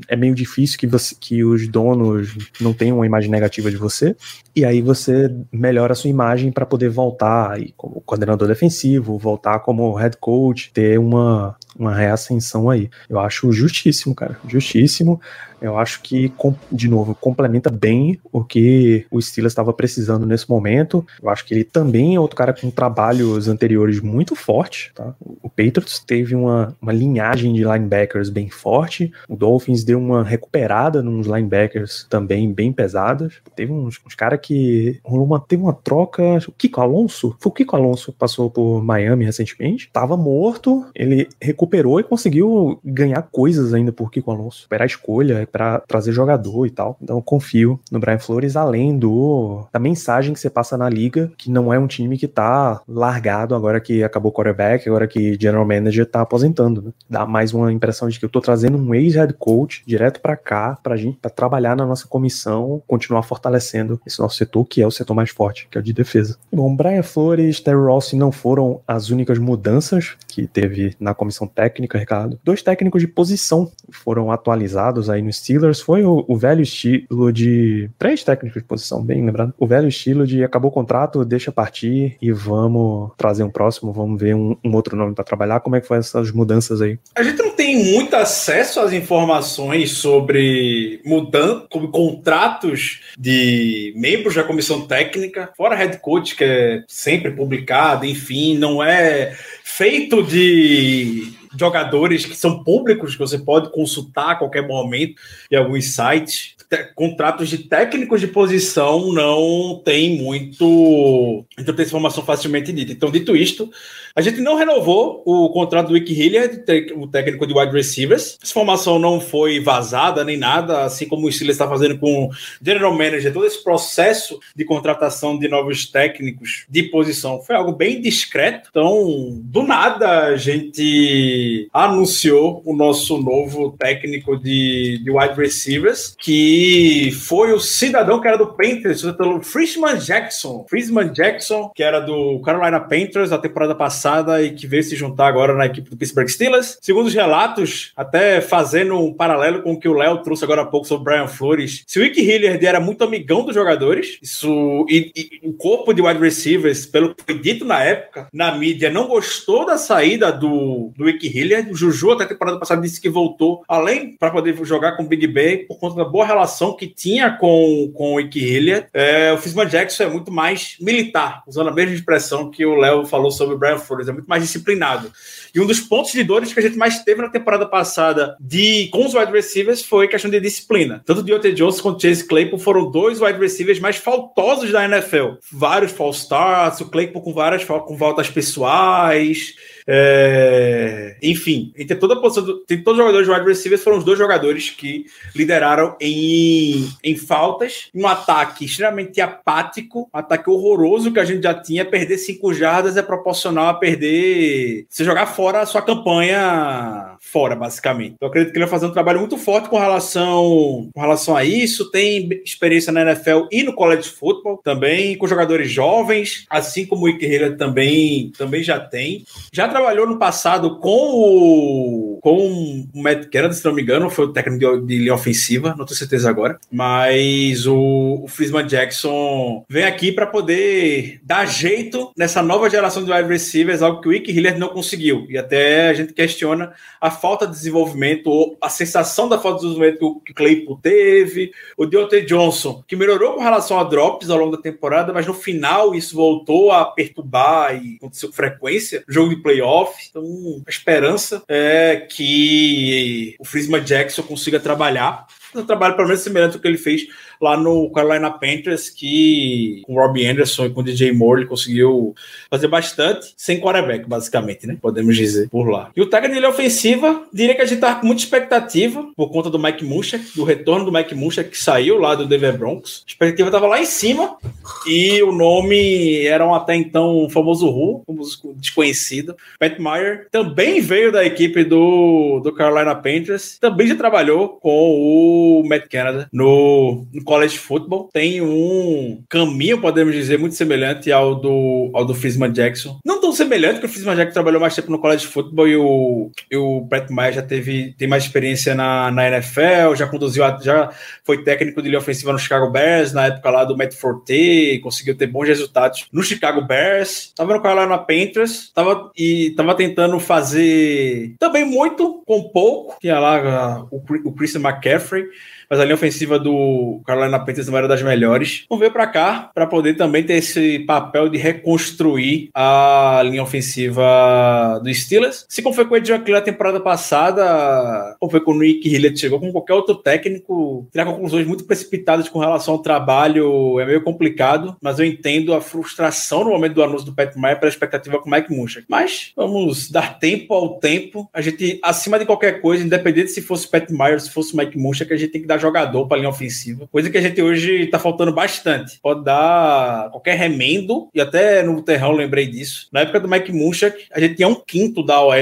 [0.08, 4.16] é meio difícil que, você, que os donos não tenham uma imagem negativa de você.
[4.56, 9.60] E aí você melhora a sua imagem para poder voltar aí como coordenador defensivo, voltar
[9.60, 12.90] como head coach, ter uma, uma reascensão aí.
[13.10, 14.38] Eu acho justíssimo, cara.
[14.48, 15.22] Justíssimo.
[15.64, 16.32] Eu acho que,
[16.70, 21.06] de novo, complementa bem o que o Steelers estava precisando nesse momento.
[21.22, 24.92] Eu acho que ele também é outro cara com trabalhos anteriores muito forte.
[24.94, 25.16] Tá?
[25.42, 29.12] O Patriots teve uma, uma linhagem de linebackers bem forte.
[29.30, 33.36] O Dolphins deu uma recuperada nos linebackers também bem pesadas.
[33.56, 36.40] Teve uns, uns caras que rolou uma, teve uma troca.
[36.46, 37.38] O Kiko Alonso?
[37.40, 39.90] Foi o Kiko Alonso que passou por Miami recentemente.
[39.94, 44.64] Tava morto, ele recuperou e conseguiu ganhar coisas ainda por Kiko Alonso.
[44.64, 46.98] Superar a escolha, para trazer jogador e tal.
[47.02, 51.52] Então confio no Brian Flores, além do da mensagem que você passa na liga, que
[51.52, 55.66] não é um time que tá largado agora que acabou o quarterback, agora que general
[55.66, 56.92] manager tá aposentando, né?
[57.08, 60.78] Dá mais uma impressão de que eu tô trazendo um ex-head coach direto para cá,
[60.82, 64.92] pra gente pra trabalhar na nossa comissão, continuar fortalecendo esse nosso setor, que é o
[64.92, 66.38] setor mais forte, que é o de defesa.
[66.52, 71.98] Bom, Brian Flores, Terry Rossi não foram as únicas mudanças que teve na comissão técnica,
[71.98, 72.40] Ricardo.
[72.44, 77.90] Dois técnicos de posição foram atualizados aí no Steelers foi o, o, velho estilo de.
[78.00, 79.54] Três técnicos de posição, bem lembrado.
[79.60, 84.20] O velho estilo de acabou o contrato, deixa partir e vamos trazer um próximo, vamos
[84.22, 85.60] ver um, um outro nome para trabalhar.
[85.60, 86.98] Como é que foi essas mudanças aí?
[87.14, 94.44] A gente não tem muito acesso às informações sobre mudança, como contratos de membros da
[94.46, 102.26] comissão técnica, fora head coach, que é sempre publicado, enfim, não é feito de jogadores
[102.26, 106.56] que são públicos, que você pode consultar a qualquer momento em alguns sites.
[106.96, 111.46] Contratos de técnicos de posição não tem muito.
[111.58, 112.92] Então, tem informação facilmente dita.
[112.92, 113.70] Então, dito isto,
[114.16, 116.64] a gente não renovou o contrato do Wiki Hilliard,
[116.96, 118.38] o técnico de wide receivers.
[118.42, 122.30] Essa informação não foi vazada nem nada, assim como o Steelers está fazendo com o
[122.62, 123.34] General Manager.
[123.34, 128.70] Todo esse processo de contratação de novos técnicos de posição foi algo bem discreto.
[128.70, 136.63] Então, do nada, a gente anunciou o nosso novo técnico de, de wide receivers, que
[136.64, 140.66] que foi o cidadão que era do Panthers, pelo Frischman Jackson.
[140.70, 145.28] Frischman Jackson, que era do Carolina Panthers na temporada passada e que veio se juntar
[145.28, 146.78] agora na equipe do Pittsburgh Steelers.
[146.82, 150.66] Segundo os relatos, até fazendo um paralelo com o que o Léo trouxe agora há
[150.66, 154.86] pouco sobre o Brian Flores, se o Wick Hilliard era muito amigão dos jogadores, isso
[154.88, 158.90] e, e o corpo de wide receivers, pelo que foi dito na época, na mídia,
[158.90, 161.70] não gostou da saída do, do Wick Hilliard.
[161.70, 165.08] O Juju até a temporada passada disse que voltou, além para poder jogar com o
[165.08, 166.43] Big Ben, por conta da boa relação
[166.76, 168.88] que tinha com, com o Hilliard.
[168.94, 173.06] É, o Fisman Jackson é muito mais militar, usando a mesma expressão que o Léo
[173.06, 175.12] falou sobre o Brian Flores, é muito mais disciplinado.
[175.54, 178.88] E um dos pontos de dores que a gente mais teve na temporada passada de
[178.92, 181.04] com os wide receivers foi questão de disciplina.
[181.06, 185.36] Tanto Deontay Jones quanto Chase Claypool foram dois wide receivers mais faltosos da NFL.
[185.52, 189.54] Vários false starts, o Claypool com várias com voltas pessoais.
[189.86, 191.18] É...
[191.22, 192.60] Enfim, tem toda a posição, do...
[192.66, 197.16] tem todos os jogadores de wide receivers foram os dois jogadores que lideraram em, em
[197.16, 201.86] faltas, um ataque extremamente apático, um ataque horroroso que a gente já tinha.
[201.86, 204.86] Perder cinco jardas é proporcional a perder.
[204.90, 208.16] Você jogar fora a sua campanha fora, basicamente.
[208.20, 211.44] Eu acredito que ele vai fazer um trabalho muito forte com relação, com relação a
[211.44, 211.90] isso.
[211.90, 217.10] Tem experiência na NFL e no college football também, com jogadores jovens, assim como o
[217.10, 219.26] Ike também, também já tem.
[219.52, 224.34] Já trabalhou no passado com o, com o Matt se não me engano, foi o
[224.34, 226.60] técnico de, de linha ofensiva, não tenho certeza agora.
[226.72, 233.12] Mas o, o Frisman Jackson vem aqui para poder dar jeito nessa nova geração de
[233.12, 235.26] wide receivers, algo que o Ike não conseguiu.
[235.34, 239.68] E até a gente questiona a falta de desenvolvimento, ou a sensação da falta de
[239.68, 244.38] desenvolvimento que o, Claypool teve, o Deontay Johnson, que melhorou com relação a drops ao
[244.38, 249.32] longo da temporada, mas no final isso voltou a perturbar e aconteceu com frequência, jogo
[249.32, 250.08] de playoff.
[250.10, 250.24] Então,
[250.66, 256.62] a esperança é que o Frisma Jackson consiga trabalhar um trabalho pelo menos semelhante ao
[256.62, 257.08] que ele fez
[257.42, 262.16] lá no Carolina Panthers, que com Robbie Anderson e com DJ Moore ele conseguiu
[262.50, 264.78] fazer bastante, sem quarterback, basicamente, né?
[264.82, 265.92] Podemos dizer, por lá.
[265.96, 269.30] E o técnico dele é ofensiva, diria que a gente tá com muita expectativa por
[269.30, 273.04] conta do Mike Munchak, do retorno do Mike Munchak, que saiu lá do Denver Broncos.
[273.08, 274.38] A expectativa tava lá em cima
[274.86, 279.36] e o nome era um até então famoso Ru, famoso desconhecido.
[279.60, 285.64] Pat Meyer também veio da equipe do, do Carolina Panthers, também já trabalhou com o
[285.68, 291.92] Matt Canada no, no college football tem um caminho, podemos dizer, muito semelhante ao do,
[291.94, 293.00] ao do Frisman Jackson.
[293.06, 296.32] Não tão semelhante, porque o Frisman Jackson trabalhou mais tempo no college football e o,
[296.52, 300.92] e o Brett Meyer já teve tem mais experiência na, na NFL, já conduziu, já
[301.24, 305.16] foi técnico de linha ofensiva no Chicago Bears, na época lá do Matt Forte, conseguiu
[305.16, 307.32] ter bons resultados no Chicago Bears.
[307.36, 312.98] Tava no Carolina Panthers, tava, e tava tentando fazer também muito com pouco.
[313.00, 315.26] Tinha lá o, o Christian McCaffrey,
[315.70, 318.66] mas a linha ofensiva do Carolina Panthers não era das melhores.
[318.70, 324.80] Vamos ver para cá para poder também ter esse papel de reconstruir a linha ofensiva
[324.84, 325.46] do Steelers.
[325.50, 329.20] Se como foi com o Edson na temporada passada, ou foi com o Nick Hillett
[329.20, 334.04] chegou com qualquer outro técnico, tirar conclusões muito precipitadas com relação ao trabalho é meio
[334.04, 338.20] complicado, mas eu entendo a frustração no momento do anúncio do Pat Meyer pela expectativa
[338.20, 338.86] com o Mike Munchak.
[338.90, 341.30] Mas vamos dar tempo ao tempo.
[341.34, 345.14] A gente, acima de qualquer coisa, independente se fosse Pat Meyer, se fosse Mike Munchak,
[345.14, 348.00] a gente tem que dar jogador para linha ofensiva, coisa que a gente hoje está
[348.00, 349.00] faltando bastante.
[349.02, 352.88] Pode dar qualquer remendo, e até no terrão lembrei disso.
[352.92, 355.36] Na época do Mike Munchak, a gente tinha um quinto da OL,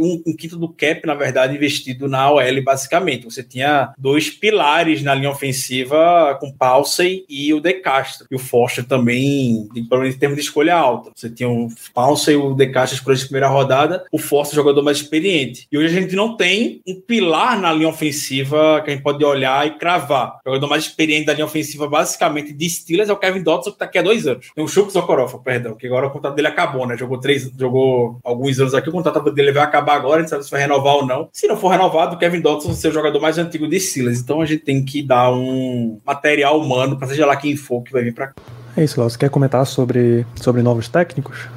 [0.00, 3.24] um, um quinto do cap, na verdade, investido na OL, basicamente.
[3.24, 8.26] Você tinha dois pilares na linha ofensiva com Paulsey e o De Castro.
[8.30, 11.10] E o Foster também, pelo menos em termos de escolha alta.
[11.14, 14.82] Você tinha o Paulsey e o De Castro escolha de primeira rodada, o Foster jogador
[14.82, 15.66] mais experiente.
[15.70, 19.24] E hoje a gente não tem um pilar na linha ofensiva que a gente pode
[19.24, 20.38] olhar e cravar.
[20.44, 23.78] O jogador mais experiente da linha ofensiva, basicamente, de Steelers é o Kevin Dotson, que
[23.78, 24.50] tá aqui há dois anos.
[24.54, 26.96] Tem o Chuck Zokorofa, perdão, que agora o contrato dele acabou, né?
[26.96, 30.44] Jogou três, jogou alguns anos aqui, o contrato dele vai acabar agora, a gente sabe
[30.44, 31.28] se vai renovar ou não.
[31.32, 34.20] Se não for renovado, o Kevin Dotson vai ser o jogador mais antigo de Steelers.
[34.20, 37.92] Então a gente tem que dar um material humano para seja lá quem for que
[37.92, 38.34] vai vir para cá.
[38.76, 39.08] É isso, Léo.
[39.08, 41.48] Você quer comentar sobre, sobre novos técnicos?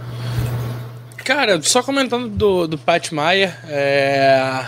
[1.17, 4.65] Cara, só comentando do, do Pat Meyer, é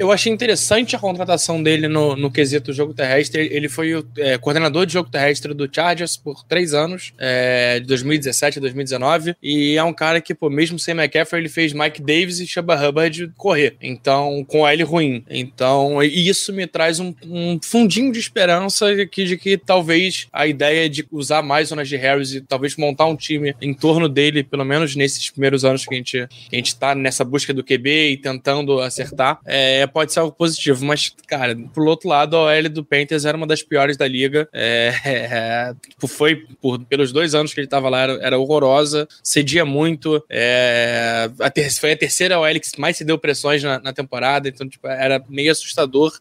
[0.00, 3.50] eu achei interessante a contratação dele no, no quesito jogo terrestre.
[3.52, 7.86] Ele foi o é, coordenador de jogo terrestre do Chargers por três anos, é, de
[7.86, 9.36] 2017 a 2019.
[9.42, 12.74] E é um cara que, pô, mesmo sem McCaffrey, ele fez Mike Davis e Chuba
[12.76, 13.76] Hubbard correr.
[13.82, 15.22] Então, com L ruim.
[15.28, 20.88] Então, isso me traz um, um fundinho de esperança aqui de que talvez a ideia
[20.88, 24.64] de usar mais o Najee Harris e talvez montar um time em torno dele, pelo
[24.64, 28.12] menos nesses primeiros anos que a gente, que a gente tá nessa busca do QB
[28.12, 32.68] e tentando acertar, é, pode ser algo positivo, mas, cara, pro outro lado, a OL
[32.68, 34.48] do Panthers era uma das piores da liga.
[34.62, 39.08] É, é, tipo, foi por, pelos dois anos que ele tava lá, era, era horrorosa,
[39.22, 40.22] cedia muito.
[40.28, 44.48] É, a ter, foi a terceira OL que mais se deu pressões na, na temporada,
[44.48, 46.12] então, tipo, era meio assustador.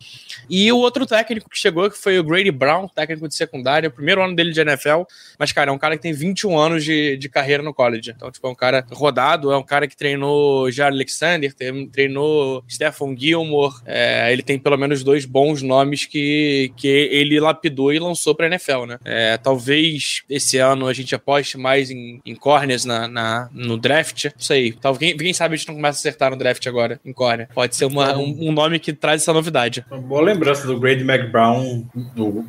[0.49, 3.91] E o outro técnico que chegou, que foi o Grady Brown, técnico de secundária, o
[3.91, 5.03] primeiro ano dele de NFL,
[5.37, 8.11] mas, cara, é um cara que tem 21 anos de, de carreira no college.
[8.15, 11.53] Então, tipo, é um cara rodado, é um cara que treinou já Alexander,
[11.91, 13.48] treinou Stephen Gilmore,
[13.85, 18.47] é, ele tem pelo menos dois bons nomes que, que ele lapidou e lançou pra
[18.47, 18.97] NFL, né?
[19.05, 24.25] É, talvez esse ano a gente aposte mais em, em corners na, na, no draft,
[24.25, 24.71] não sei.
[24.73, 27.47] Talvez, quem, quem sabe a gente não começa a acertar no draft agora, em corner.
[27.53, 29.85] Pode ser uma, um, um, nome que traz essa novidade.
[29.89, 31.85] Uma boa lembrança do Grady McBrown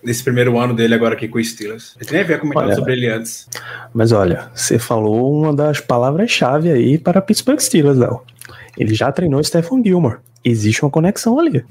[0.02, 1.96] nesse primeiro ano dele agora aqui com o Steelers.
[2.00, 3.48] Eu nem havia comentado sobre ele antes.
[3.92, 8.22] Mas olha, você falou uma das palavras-chave aí para Pittsburgh Steelers, Léo.
[8.76, 10.18] Ele já treinou Stephen Gilmore.
[10.44, 11.64] Existe uma conexão ali.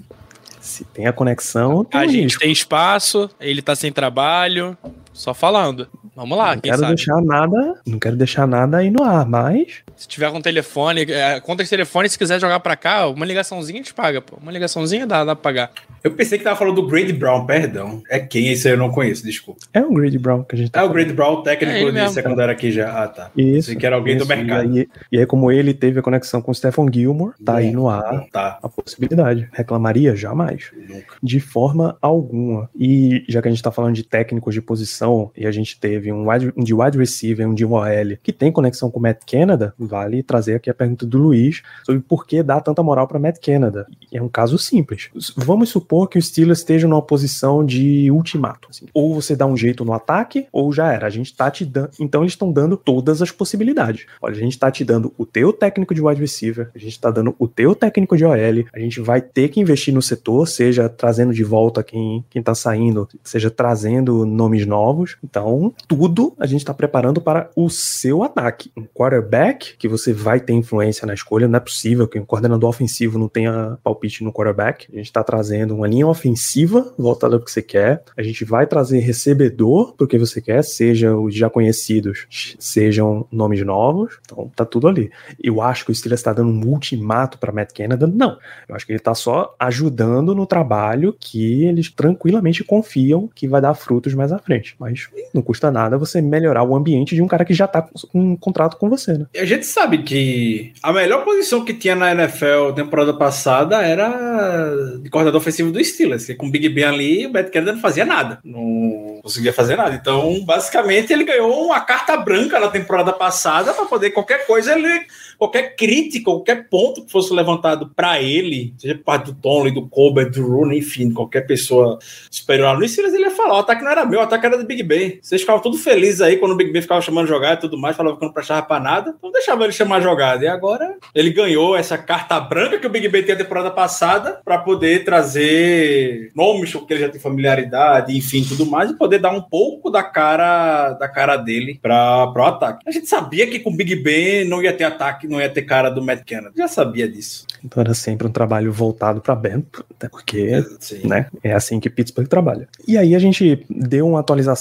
[0.60, 4.77] Se tem a conexão, tem a gente tem espaço, ele tá sem trabalho,
[5.19, 5.88] só falando.
[6.15, 6.95] Vamos lá, não quem quero sabe?
[6.95, 11.41] deixar nada, não quero deixar nada aí no ar, mas se tiver com telefone, é,
[11.41, 14.38] conta de telefone, se quiser jogar pra cá, uma ligaçãozinha a gente paga, pô.
[14.41, 15.71] Uma ligaçãozinha dá, dá pra pagar.
[16.01, 18.01] Eu pensei que tava falando do Grady Brown, perdão.
[18.10, 18.47] É quem?
[18.47, 19.60] Esse aí eu não conheço, desculpa.
[19.73, 20.91] É o Grady Brown que a gente tá É falando.
[20.91, 23.03] o Grady Brown, técnico é de secundário aqui já.
[23.03, 23.32] Ah, tá.
[23.36, 23.67] Isso.
[23.67, 24.73] Pensei que era alguém isso, do mercado.
[24.73, 27.71] E aí, e aí, como ele teve a conexão com o Stephen Gilmore, tá aí
[27.71, 28.58] no ar tá.
[28.63, 29.49] a possibilidade.
[29.51, 30.15] Reclamaria?
[30.15, 30.71] Jamais.
[30.88, 31.17] Nunca.
[31.21, 32.69] De forma alguma.
[32.79, 36.11] E já que a gente tá falando de técnicos de posição, e a gente teve
[36.11, 39.21] um, wide, um de wide receiver, um de OL, que tem conexão com o Matt
[39.29, 43.19] Canada, vale trazer aqui a pergunta do Luiz sobre por que dá tanta moral para
[43.19, 43.87] Matt Canada.
[44.11, 45.09] É um caso simples.
[45.35, 48.67] Vamos supor que o Steelers esteja numa posição de ultimato.
[48.69, 48.85] Assim.
[48.93, 51.07] Ou você dá um jeito no ataque, ou já era.
[51.07, 51.91] A gente tá te dando.
[51.99, 54.05] Então eles estão dando todas as possibilidades.
[54.21, 57.11] Olha, a gente tá te dando o teu técnico de wide receiver, a gente tá
[57.11, 60.89] dando o teu técnico de OL, a gente vai ter que investir no setor, seja
[60.89, 64.98] trazendo de volta quem, quem tá saindo, seja trazendo nomes novos.
[65.23, 68.71] Então, tudo a gente tá preparando para o seu ataque.
[68.77, 71.47] Um quarterback que você vai ter influência na escolha.
[71.47, 74.88] Não é possível que um coordenador ofensivo não tenha palpite no quarterback.
[74.91, 78.03] A gente está trazendo uma linha ofensiva voltada para o que você quer.
[78.17, 82.27] A gente vai trazer recebedor para o que você quer, seja os já conhecidos,
[82.59, 84.19] sejam nomes novos.
[84.25, 85.12] Então tá tudo ali.
[85.41, 88.07] Eu acho que o Steelers está dando um ultimato para Matt Canada.
[88.07, 88.38] Não.
[88.67, 93.62] Eu acho que ele está só ajudando no trabalho que eles tranquilamente confiam que vai
[93.62, 94.75] dar frutos mais à frente.
[94.79, 94.88] Mas
[95.34, 98.36] não custa nada você melhorar o ambiente de um cara que já está com um
[98.36, 99.25] contrato com você, né?
[99.36, 105.10] A gente sabe que a melhor posição que tinha na NFL temporada passada era de
[105.10, 108.06] coordenador ofensivo do Steelers, que com o Big Ben ali, o Matt Canada não fazia
[108.06, 108.39] nada.
[108.43, 109.95] Não conseguia fazer nada.
[109.95, 115.06] Então, basicamente, ele ganhou uma carta branca na temporada passada para poder qualquer coisa ele
[115.39, 119.88] qualquer crítica, qualquer ponto que fosse levantado para ele, seja por parte do Tomlin, do
[119.88, 121.97] Colbert, do Rooney, enfim, qualquer pessoa
[122.30, 124.67] superior no Steelers, ele ia falar, o ataque não era meu, o ataque era do
[124.69, 125.19] Big Ben.
[125.21, 127.97] Vocês ficavam tudo felizes aí quando o Big Ben ficava chamando jogada e tudo mais,
[127.97, 130.45] falava que não prestava pra nada, então deixava ele chamar jogada.
[130.45, 134.39] E agora ele ganhou essa carta branca que o Big Ben tinha a temporada passada
[134.45, 139.32] para poder trazer nomes que ele já tem familiaridade, enfim, tudo mais, e poder dar
[139.32, 142.84] um pouco da cara da cara dele para o ataque.
[142.88, 145.63] A gente sabia que com o Big Ben não ia ter ataque não ia ter
[145.63, 146.53] cara do Matt Canada.
[146.55, 147.45] Já sabia disso.
[147.63, 150.63] Então era sempre um trabalho voltado para Ben, até porque
[151.03, 152.67] né, é assim que Pittsburgh trabalha.
[152.88, 154.58] E aí a gente deu uma atualização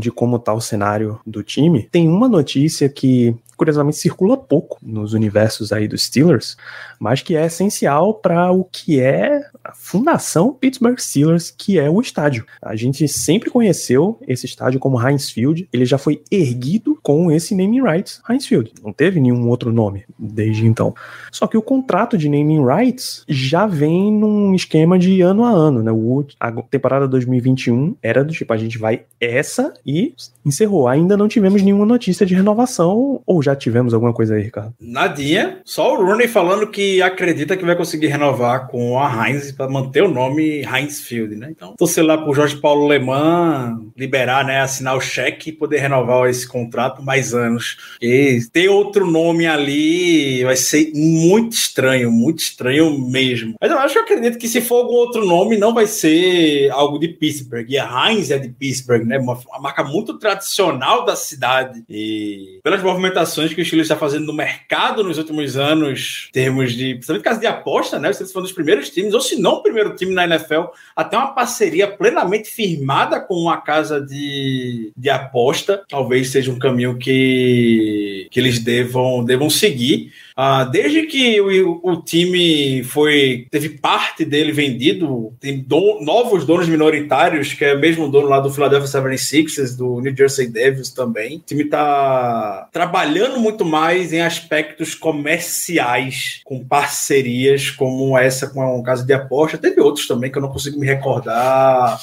[0.00, 1.88] de como tá o cenário do time.
[1.90, 6.56] Tem uma notícia que curiosamente circula pouco nos universos aí dos Steelers,
[6.98, 12.00] mas que é essencial para o que é a fundação Pittsburgh Steelers, que é o
[12.00, 12.46] estádio.
[12.62, 17.54] A gente sempre conheceu esse estádio como Heinz Field, ele já foi erguido com esse
[17.54, 18.72] naming rights Heinz Field.
[18.82, 20.94] Não teve nenhum outro nome desde então.
[21.30, 25.82] Só que o contrato de naming rights já vem num esquema de ano a ano,
[25.82, 25.92] né?
[25.92, 29.02] O, a temporada 2021 era do tipo a gente vai
[29.40, 30.88] essa e encerrou.
[30.88, 34.74] Ainda não tivemos nenhuma notícia de renovação ou já tivemos alguma coisa aí, Ricardo?
[34.80, 35.60] Nadinha.
[35.64, 40.02] Só o Rooney falando que acredita que vai conseguir renovar com a Heinz para manter
[40.02, 41.48] o nome Heinz Field, né?
[41.50, 46.28] Então, torcer lá pro Jorge Paulo Leman liberar, né, assinar o cheque e poder renovar
[46.28, 47.76] esse contrato mais anos.
[48.00, 53.54] E ter outro nome ali vai ser muito estranho, muito estranho mesmo.
[53.60, 56.70] Mas eu acho que eu acredito que se for algum outro nome, não vai ser
[56.70, 57.66] algo de Pittsburgh.
[57.68, 59.18] E a Heinz é de Pittsburgh, né?
[59.32, 61.84] Uma, uma marca muito tradicional da cidade.
[61.88, 66.72] E pelas movimentações que o Chile está fazendo no mercado nos últimos anos, em termos
[66.72, 68.12] de, principalmente caso de aposta, né?
[68.12, 70.64] Vocês foram dos primeiros times, ou se não o primeiro time na NFL,
[70.94, 75.82] até uma parceria plenamente firmada com uma casa de, de aposta.
[75.88, 80.12] Talvez seja um caminho que, que eles devam, devam seguir.
[80.36, 86.68] Ah, desde que o, o, time foi teve parte dele vendido, tem don, novos donos
[86.68, 91.38] minoritários, que é o mesmo dono lá do Philadelphia 76ers, do New Jersey Devils também.
[91.38, 98.82] O time está trabalhando muito mais em aspectos comerciais, com parcerias como essa com um
[98.82, 99.58] caso de aposta.
[99.58, 102.00] Teve outros também que eu não consigo me recordar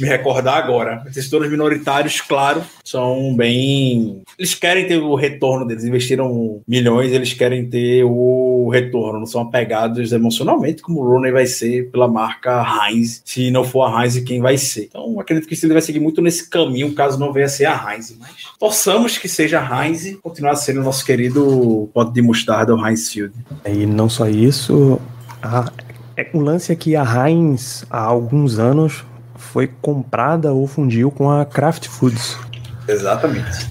[0.00, 1.04] me recordar agora.
[1.30, 4.22] Donos minoritários, claro, são bem.
[4.38, 9.42] Eles querem ter o retorno deles, investiram milhões, eles querem ter o retorno, não são
[9.42, 14.18] apegados emocionalmente, como o Rooney vai ser pela marca Heinz, se não for a Heinz,
[14.20, 14.86] quem vai ser.
[14.88, 17.92] Então, acredito que ele vai seguir muito nesse caminho, caso não venha a ser a
[17.92, 22.86] Heinz, mas torçamos que seja a Heinz continuar sendo nosso querido pote de mostarda, o
[22.86, 23.34] Heinz Field.
[23.66, 25.00] E não só isso,
[25.42, 25.70] a,
[26.16, 29.04] é, o lance é que a Heinz, há alguns anos,
[29.40, 32.38] foi comprada ou fundiu com a Kraft Foods.
[32.86, 33.70] Exatamente.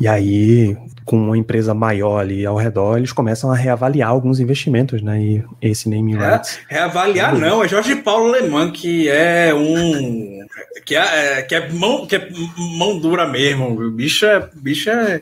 [0.00, 5.00] E aí, com uma empresa maior ali ao redor, eles começam a reavaliar alguns investimentos,
[5.00, 5.20] né?
[5.20, 6.58] E esse naming é, rights.
[6.68, 10.44] Reavaliar é não, é Jorge Paulo Leman que é um
[10.84, 12.28] que é, que é mão que é
[12.76, 13.80] mão dura mesmo.
[13.80, 15.20] O bicho é bicho é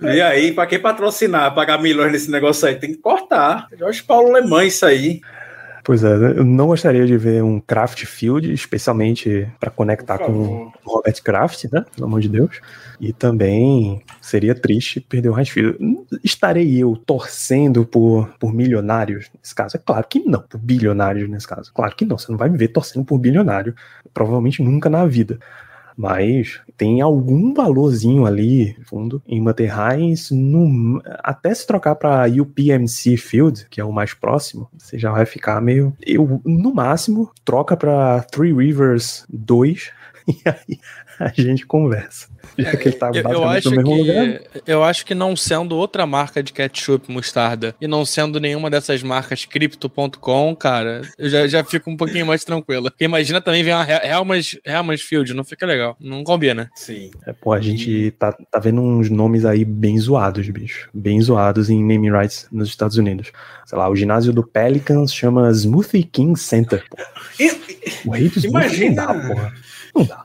[0.00, 3.66] e aí, para quem patrocinar, pagar milhões nesse negócio aí, tem que cortar.
[3.78, 5.20] Jorge Paulo Leman, isso aí.
[5.86, 10.72] Pois é, eu não gostaria de ver um Craft Field, especialmente para conectar com o
[10.84, 11.84] Robert Kraft, né?
[11.94, 12.60] Pelo amor de Deus.
[13.00, 15.78] E também seria triste perder o Heinz Field.
[16.24, 19.76] Estarei eu torcendo por, por milionários nesse caso?
[19.76, 21.72] É claro que não, por bilionários nesse caso.
[21.72, 23.72] Claro que não, você não vai me ver torcendo por bilionário.
[24.12, 25.38] Provavelmente nunca na vida
[25.96, 33.16] mas tem algum valorzinho ali, fundo, em manter Heinz, no, até se trocar para UPMC
[33.16, 35.96] Field, que é o mais próximo, você já vai ficar meio.
[36.04, 39.90] Eu, no máximo, troca para Three Rivers 2
[40.28, 40.78] e aí
[41.18, 42.28] a gente conversa.
[42.58, 44.40] Já que ele tá eu, eu acho no mesmo que, lugar.
[44.66, 49.02] Eu acho que não sendo outra marca de ketchup mostarda e não sendo nenhuma dessas
[49.02, 52.90] marcas Crypto.com, cara, eu já, já fico um pouquinho mais tranquilo.
[52.90, 55.96] Porque imagina também ver uma Helmans, Helmans Field, não fica legal.
[56.00, 56.70] Não combina.
[56.74, 57.10] Sim.
[57.26, 60.88] É, pô, a gente tá, tá vendo uns nomes aí bem zoados, bicho.
[60.92, 63.32] Bem zoados em naming rights nos Estados Unidos.
[63.64, 66.84] Sei lá, o ginásio do Pelicans chama Smoothie King Center.
[66.88, 66.96] Pô.
[68.10, 69.06] o Imagina.
[69.06, 69.54] Não dá, porra.
[69.94, 70.16] Não dá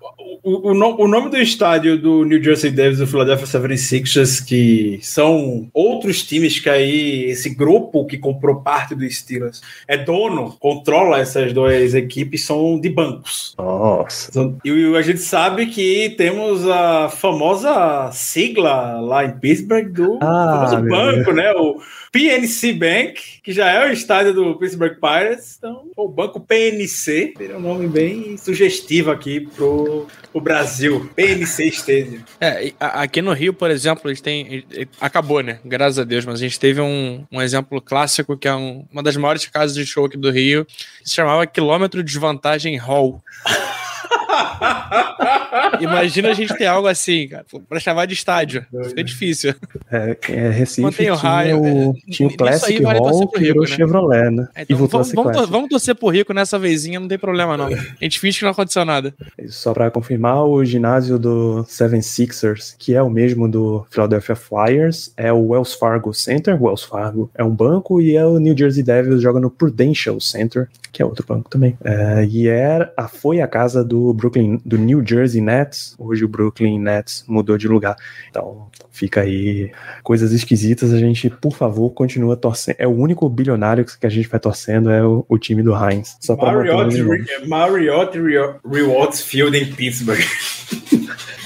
[0.43, 4.99] o, o, o, nome do estádio do New Jersey Devils e do Philadelphia 76ers, que
[5.01, 11.19] são outros times que aí, esse grupo que comprou parte do Steelers, é dono, controla
[11.19, 13.53] essas duas equipes, são de bancos.
[13.57, 14.31] Nossa.
[14.65, 20.89] E a gente sabe que temos a famosa sigla lá em Pittsburgh do ah, famoso
[20.89, 21.51] banco, né?
[21.53, 21.79] O
[22.11, 25.55] PNC Bank, que já é o estádio do Pittsburgh Pirates.
[25.57, 31.09] Então, o banco PNC, seria um nome bem sugestivo aqui pro, pro Brasil.
[31.15, 32.21] PNC Stadium.
[32.39, 34.65] É, aqui no Rio, por exemplo, eles têm.
[34.99, 35.59] Acabou, né?
[35.63, 39.01] Graças a Deus, mas a gente teve um, um exemplo clássico que é um, uma
[39.01, 43.23] das maiores casas de show aqui do Rio, que se chamava Quilômetro de Desvantagem Hall.
[45.79, 48.65] Imagina a gente ter algo assim, cara, pra chamar de estádio.
[48.85, 49.53] Fica difícil.
[49.91, 51.61] É, é Recife Mantém o raio.
[51.61, 53.67] Tinha o, tinha o Classic vale Hall que virou né?
[53.67, 54.47] Chevrolet, né?
[54.55, 57.67] É, então, vamos, vamos, vamos, torcer pro Rico nessa vezinha, não tem problema não.
[57.67, 59.13] A gente finge que não aconteceu nada.
[59.47, 65.13] Só pra confirmar, o ginásio do Seven Sixers, que é o mesmo do Philadelphia Flyers,
[65.17, 66.61] é o Wells Fargo Center.
[66.61, 70.69] Wells Fargo é um banco e é o New Jersey Devils joga no Prudential Center,
[70.91, 71.77] que é outro banco também.
[71.83, 75.95] É, e era, foi a casa do Brooklyn, do New Jersey Nets.
[75.97, 77.95] Hoje o Brooklyn Nets mudou de lugar.
[78.29, 79.71] Então fica aí
[80.03, 80.93] coisas esquisitas.
[80.93, 82.75] A gente, por favor, continua torcendo.
[82.79, 86.17] É o único bilionário que a gente vai torcendo é o, o time do Heinz.
[86.19, 88.17] Só Marriott, Re Marriott
[88.65, 90.21] Rewards Field em Pittsburgh.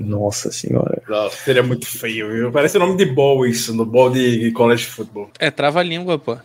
[0.00, 1.02] Nossa senhora.
[1.08, 2.52] Nossa, seria muito feio, viu?
[2.52, 5.30] Parece o nome de ball isso, no ball de college football.
[5.38, 6.36] É, trava a língua, pô.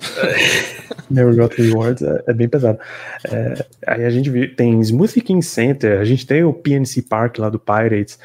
[1.10, 2.80] Marriott Rewards é, é, bem pesado.
[3.26, 7.50] É, aí a gente tem Smoothie King Center, a gente tem o PNC Park lá
[7.50, 8.20] do Pirates,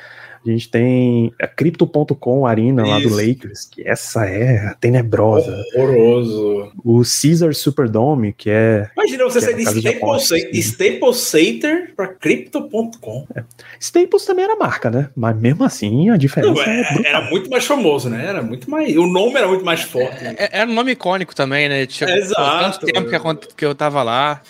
[0.47, 2.91] a gente tem a Crypto.com Arena Isso.
[2.91, 5.62] lá do Lakers, que essa é tenebrosa.
[5.76, 6.72] Horroroso.
[6.82, 8.88] O Caesar Superdome, que é.
[8.97, 13.26] Imagina você é de Staples, Staples Center para Crypto.com.
[13.34, 13.45] É.
[13.78, 15.11] Staples também era marca, né?
[15.14, 18.26] Mas mesmo assim a diferença Não, é, é era muito mais famoso, né?
[18.26, 18.97] Era muito mais.
[18.97, 20.22] O nome era muito mais forte.
[20.24, 20.34] Né?
[20.38, 21.84] Era um nome icônico também, né?
[21.86, 22.80] Tinha, Exato.
[22.80, 24.41] Tanto tempo que eu tava lá.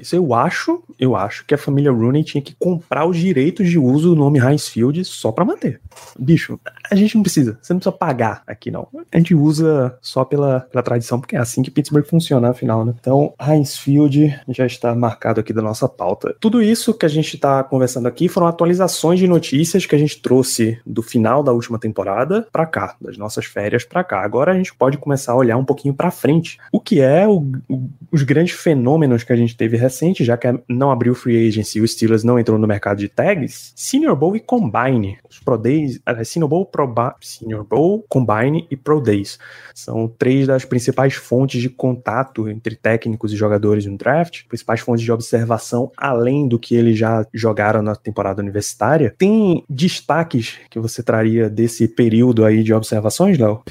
[0.00, 3.78] Isso eu acho, eu acho que a família Rooney tinha que comprar os direitos de
[3.78, 5.80] uso do nome Heinz Field só para manter.
[6.18, 6.58] Bicho,
[6.92, 8.86] a gente não precisa, você não precisa pagar aqui não.
[9.10, 12.92] A gente usa só pela, pela tradição, porque é assim que Pittsburgh funciona afinal, né?
[13.00, 16.36] Então, Heinz Field já está marcado aqui da nossa pauta.
[16.38, 20.20] Tudo isso que a gente está conversando aqui foram atualizações de notícias que a gente
[20.20, 24.22] trouxe do final da última temporada para cá, das nossas férias para cá.
[24.22, 26.58] Agora a gente pode começar a olhar um pouquinho para frente.
[26.70, 27.38] O que é o,
[27.70, 31.78] o, os grandes fenômenos que a gente teve recente, já que não abriu free agency
[31.78, 35.16] e o Steelers não entrou no mercado de tags, Senior Bowl e Combine.
[35.30, 36.81] Os Pro Days, Senior Bowl, Pro
[37.20, 39.38] Senior Bowl, Combine e Pro Days.
[39.74, 45.04] São três das principais fontes de contato entre técnicos e jogadores no draft, principais fontes
[45.04, 49.14] de observação, além do que eles já jogaram na temporada universitária.
[49.18, 53.62] Tem destaques que você traria desse período aí de observações, Léo?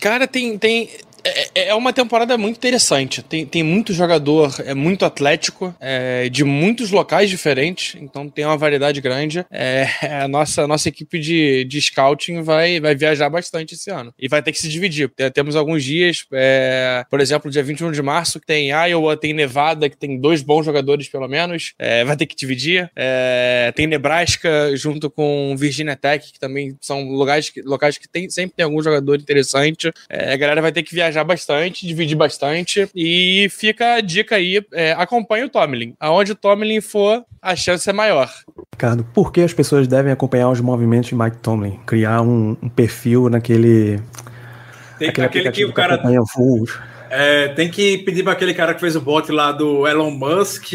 [0.00, 0.88] Cara, tem, tem
[1.24, 3.22] é, é uma temporada muito interessante.
[3.22, 8.56] Tem, tem muito jogador, é muito atlético, é, de muitos locais diferentes, então tem uma
[8.56, 9.44] variedade grande.
[9.50, 9.88] É,
[10.22, 14.14] a nossa, nossa equipe de, de scouting vai, vai viajar bastante esse ano.
[14.18, 15.10] E vai ter que se dividir.
[15.34, 19.88] Temos alguns dias, é, por exemplo, dia 21 de março, que tem Iowa, tem Nevada,
[19.88, 21.74] que tem dois bons jogadores pelo menos.
[21.78, 22.90] É, vai ter que dividir.
[22.94, 28.56] É, tem Nebraska junto com Virginia Tech, que também são locais locais que tem, sempre
[28.56, 29.92] tem algum jogador interessante.
[30.10, 32.88] a galera vai ter que viajar viajar bastante, dividir bastante.
[32.94, 35.94] E fica a dica aí: é, acompanhe o Tomlin.
[35.98, 38.30] Aonde o Tomlin for, a chance é maior.
[38.74, 41.78] Ricardo, por que as pessoas devem acompanhar os movimentos de Mike Tomlin?
[41.86, 44.00] Criar um, um perfil naquele.
[44.98, 46.00] Tem aquele, aquele que o cara.
[47.10, 50.74] É, tem que pedir para aquele cara que fez o bot lá do Elon Musk,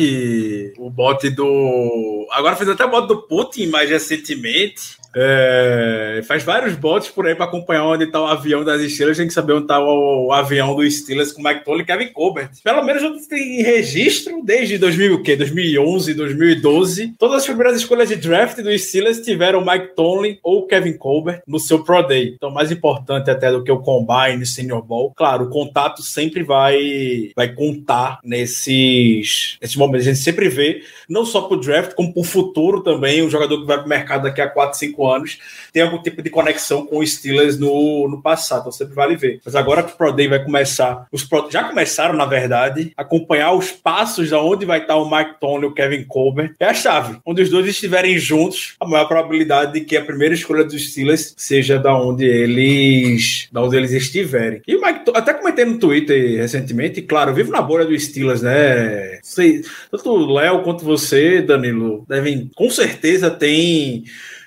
[0.80, 2.28] o bot do.
[2.32, 4.98] Agora fez até o bot do Putin mais recentemente.
[5.16, 9.18] É, faz vários bots por aí para acompanhar onde está o avião das estrelas.
[9.18, 12.08] Tem que saber onde está o, o, avião do Steelers com Mike Tolley e Kevin
[12.08, 12.50] Colbert.
[12.64, 15.36] Pelo menos gente tem registro desde 2000, o quê?
[15.36, 17.14] 2011, 2012.
[17.18, 21.60] Todas as primeiras escolhas de draft do Steelers tiveram Mike Tomlin ou Kevin Colbert no
[21.60, 22.34] seu Pro Day.
[22.36, 25.12] Então, mais importante até do que o Combine, Senior Ball.
[25.16, 30.08] Claro, o contato sempre vai, vai contar nesses, nesses momentos.
[30.08, 33.22] A gente sempre vê, não só para o draft, como para o futuro também.
[33.22, 35.40] Um jogador que vai para o mercado daqui a 4, 5 anos,
[35.72, 39.40] tem algum tipo de conexão com os Steelers no, no passado, então sempre vale ver.
[39.44, 43.54] Mas agora que o Pro Day vai começar, os Pro, já começaram, na verdade, acompanhar
[43.54, 46.74] os passos da onde vai estar o Mike Tony e o Kevin Colbert, é a
[46.74, 47.18] chave.
[47.26, 51.34] Onde os dois estiverem juntos, a maior probabilidade de que a primeira escolha dos Steelers
[51.38, 54.62] seja da onde eles, da onde eles estiverem.
[54.68, 59.20] E o Mike, até comentei no Twitter recentemente, claro, vivo na bolha dos Steelers, né?
[59.22, 64.04] Sei, tanto o Léo quanto você, Danilo, devem, com certeza, tem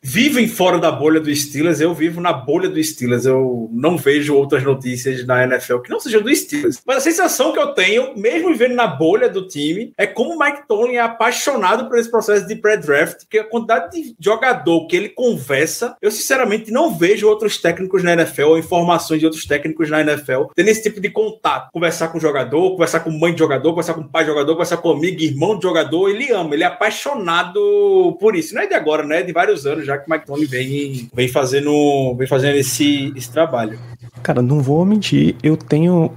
[0.07, 3.27] vivem fora da bolha do Steelers, eu vivo na bolha do Steelers.
[3.27, 6.81] Eu não vejo outras notícias na NFL que não sejam do Steelers.
[6.87, 10.39] Mas a sensação que eu tenho, mesmo vivendo na bolha do time, é como o
[10.39, 14.95] Mike Tomlin é apaixonado por esse processo de pré-draft, que a quantidade de jogador que
[14.95, 19.91] ele conversa, eu sinceramente não vejo outros técnicos na NFL ou informações de outros técnicos
[19.91, 21.73] na NFL tendo esse tipo de contato.
[21.73, 24.77] Conversar com o jogador, conversar com mãe de jogador, conversar com pai de jogador, conversar
[24.77, 28.55] com amigo, irmão de jogador, ele ama, ele é apaixonado por isso.
[28.55, 29.19] Não é de agora, né?
[29.19, 33.13] É de vários anos já que o Mike Tomlin vem, vem fazendo, vem fazendo esse,
[33.17, 33.79] esse trabalho.
[34.23, 36.11] Cara, não vou mentir, eu tenho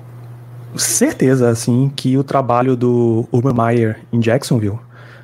[0.75, 4.79] certeza, assim, que o trabalho do Urban Meyer em Jacksonville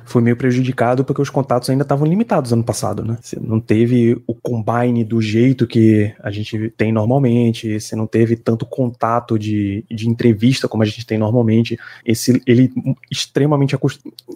[0.06, 3.18] foi meio prejudicado porque os contatos ainda estavam limitados ano passado, né?
[3.20, 8.36] Você não teve o combine do jeito que a gente tem normalmente, você não teve
[8.36, 11.78] tanto contato de, de entrevista como a gente tem normalmente.
[12.04, 12.72] Esse, ele
[13.10, 13.76] extremamente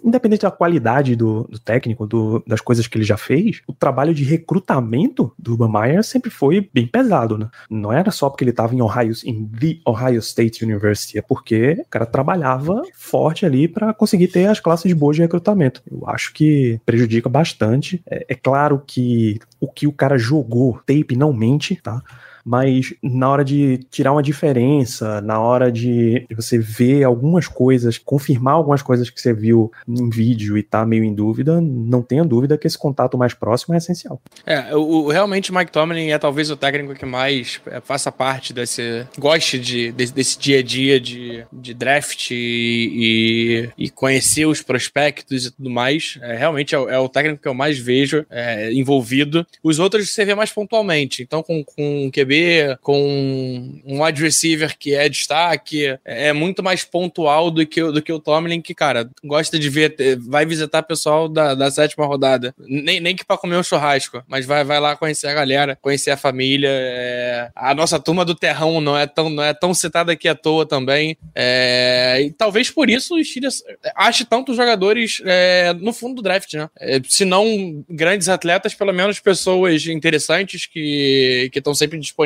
[0.03, 4.13] independente da qualidade do, do técnico, do, das coisas que ele já fez, o trabalho
[4.13, 7.49] de recrutamento do Urban Meyer sempre foi bem pesado, né?
[7.69, 11.77] Não era só porque ele estava em Ohio, em The Ohio State University, é porque
[11.79, 16.33] o cara trabalhava forte ali para conseguir ter as classes boas de recrutamento eu acho
[16.33, 18.01] que prejudica bastante.
[18.09, 22.01] É, é claro que o que o cara jogou, tape não mente, tá?
[22.45, 28.53] Mas na hora de tirar uma diferença, na hora de você ver algumas coisas, confirmar
[28.53, 32.57] algumas coisas que você viu em vídeo e tá meio em dúvida, não tenha dúvida
[32.57, 34.21] que esse contato mais próximo é essencial.
[34.45, 38.53] É, o, realmente o Mike Tomlin é talvez o técnico que mais é, faça parte
[38.53, 44.61] desse, goste de, desse, desse dia a dia de, de draft e, e, conhecer os
[44.61, 46.17] prospectos e tudo mais.
[46.21, 49.45] É, realmente é, é, o técnico que eu mais vejo é, envolvido.
[49.63, 51.23] Os outros você vê mais pontualmente.
[51.23, 56.63] Então, com, com o QB QB, com um wide receiver que é destaque, é muito
[56.63, 60.83] mais pontual do que, do que o Tomlin, que, cara, gosta de ver, vai visitar
[60.83, 62.55] pessoal da, da sétima rodada.
[62.57, 66.11] Nem, nem que pra comer um churrasco, mas vai, vai lá conhecer a galera, conhecer
[66.11, 66.69] a família.
[66.71, 67.49] É...
[67.55, 70.65] A nossa turma do Terrão não é tão, não é tão citada aqui à toa
[70.65, 71.17] também.
[71.35, 72.21] É...
[72.21, 73.63] E talvez por isso o Steelers
[73.95, 76.69] ache tantos jogadores é, no fundo do draft, né?
[76.79, 82.20] É, se não grandes atletas, pelo menos pessoas interessantes que estão sempre disponíveis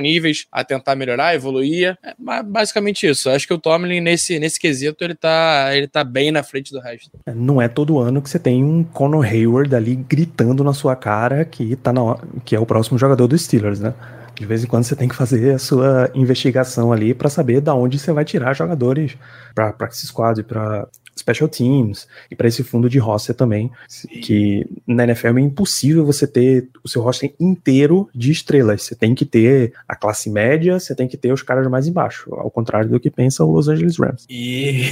[0.51, 1.97] a tentar melhorar, evoluir.
[2.03, 3.29] É basicamente isso.
[3.29, 6.79] Acho que o Tomlin, nesse, nesse quesito, ele tá, ele tá bem na frente do
[6.79, 7.11] resto.
[7.25, 10.95] É, não é todo ano que você tem um Conor Hayward ali gritando na sua
[10.95, 13.93] cara que, tá na, que é o próximo jogador dos Steelers, né?
[14.35, 17.73] De vez em quando você tem que fazer a sua investigação ali para saber da
[17.73, 19.17] onde você vai tirar jogadores
[19.53, 20.87] para practice squad, para
[21.17, 23.71] special teams e para esse fundo de roster também,
[24.21, 28.83] que na NFL é impossível você ter o seu roster inteiro de estrelas.
[28.83, 32.33] Você tem que ter a classe média, você tem que ter os caras mais embaixo,
[32.35, 34.25] ao contrário do que pensa o Los Angeles Rams.
[34.29, 34.83] E,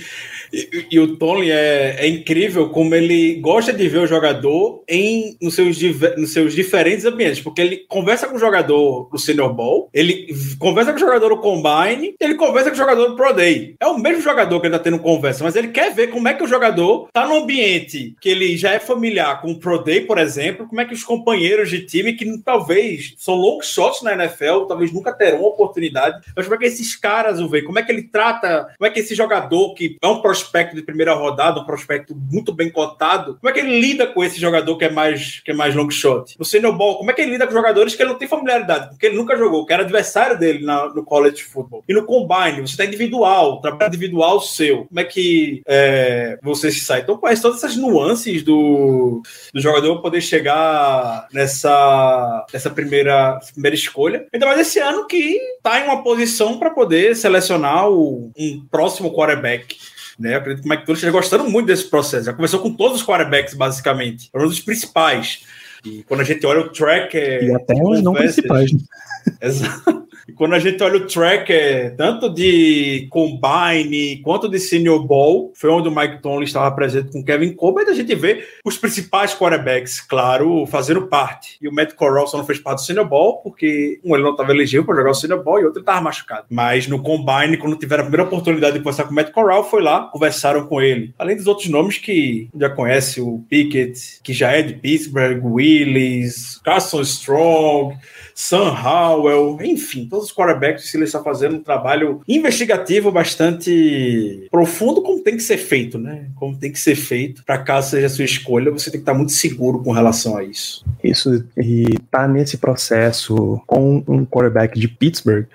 [0.52, 5.36] e, e o Tony é, é, incrível como ele gosta de ver o jogador em
[5.40, 5.78] nos seus,
[6.16, 10.92] nos seus diferentes ambientes, porque ele conversa com o jogador no Senior Bowl, ele conversa
[10.92, 13.74] com o jogador no Combine, ele conversa com o jogador no Pro Day.
[13.80, 16.34] É o mesmo jogador que ele tá tendo conversa, mas ele quer ver como é
[16.34, 20.02] que o jogador tá no ambiente que ele já é familiar com o Pro Day,
[20.02, 24.12] por exemplo, como é que os companheiros de time que talvez são long shots na
[24.12, 27.82] NFL, talvez nunca terão oportunidade, mas como é que esses caras o veem, como é
[27.82, 31.60] que ele trata, como é que esse jogador que é um prospecto de primeira rodada,
[31.60, 34.90] um prospecto muito bem cotado, como é que ele lida com esse jogador que é
[34.90, 36.36] mais que é mais long shot?
[36.38, 38.90] No Senior Ball, como é que ele lida com jogadores que ele não tem familiaridade,
[38.90, 41.84] porque ele nunca jogou, que era adversário dele na, no college football.
[41.88, 44.84] E no combine, você tá individual, trabalho individual seu.
[44.86, 47.00] Como é que é, você se sai.
[47.00, 49.22] Então, conhece todas essas nuances do,
[49.52, 54.26] do jogador poder chegar nessa, nessa primeira, primeira escolha.
[54.32, 59.12] Ainda mais esse ano que está em uma posição para poder selecionar o, um próximo
[59.14, 59.76] quarterback.
[60.18, 60.34] Né?
[60.34, 62.26] Eu acredito que o Mike esteja gostando muito desse processo.
[62.26, 64.28] Já começou com todos os quarterbacks, basicamente.
[64.34, 65.44] Um dos principais.
[65.84, 67.16] E quando a gente olha o track.
[67.16, 68.72] É, e até os não principais.
[68.72, 68.80] Né?
[69.40, 70.07] Exato.
[70.28, 75.70] E quando a gente olha o tracker, tanto de Combine quanto de Senior Bowl, foi
[75.70, 80.02] onde o Mike Tomlin estava presente com Kevin Colbert, a gente vê os principais quarterbacks,
[80.02, 81.56] claro, fazendo parte.
[81.62, 84.32] E o Matt Corral só não fez parte do Senior Bowl, porque um, ele não
[84.32, 86.44] estava elegível para jogar o Senior Bowl e outro ele estava machucado.
[86.50, 89.82] Mas no Combine, quando tiveram a primeira oportunidade de conversar com o Matt Corral, foi
[89.82, 91.14] lá, conversaram com ele.
[91.18, 96.60] Além dos outros nomes que já conhece, o Pickett, que já é de Pittsburgh, Willis,
[96.62, 97.96] Carson Strong,
[98.40, 105.02] Sam Howell, enfim, todos os quarterbacks se Steelers estão fazendo um trabalho investigativo bastante profundo,
[105.02, 106.26] como tem que ser feito, né?
[106.36, 107.42] Como tem que ser feito.
[107.44, 110.44] Para caso seja a sua escolha, você tem que estar muito seguro com relação a
[110.44, 110.86] isso.
[111.02, 115.48] Isso, e tá nesse processo com um quarterback de Pittsburgh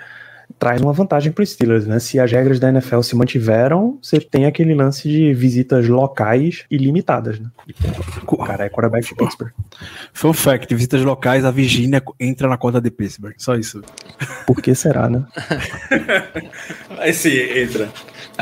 [0.59, 1.99] traz uma vantagem para os Steelers, né?
[1.99, 7.39] Se as regras da NFL se mantiveram, você tem aquele lance de visitas locais ilimitadas,
[7.39, 7.49] né?
[8.25, 9.51] O cara é quarterback de Pittsburgh.
[10.13, 13.33] Fun fact, visitas locais, a Virginia entra na conta de Pittsburgh.
[13.37, 13.81] Só isso.
[14.45, 15.25] Por que será, né?
[16.99, 17.89] Aí sim, entra.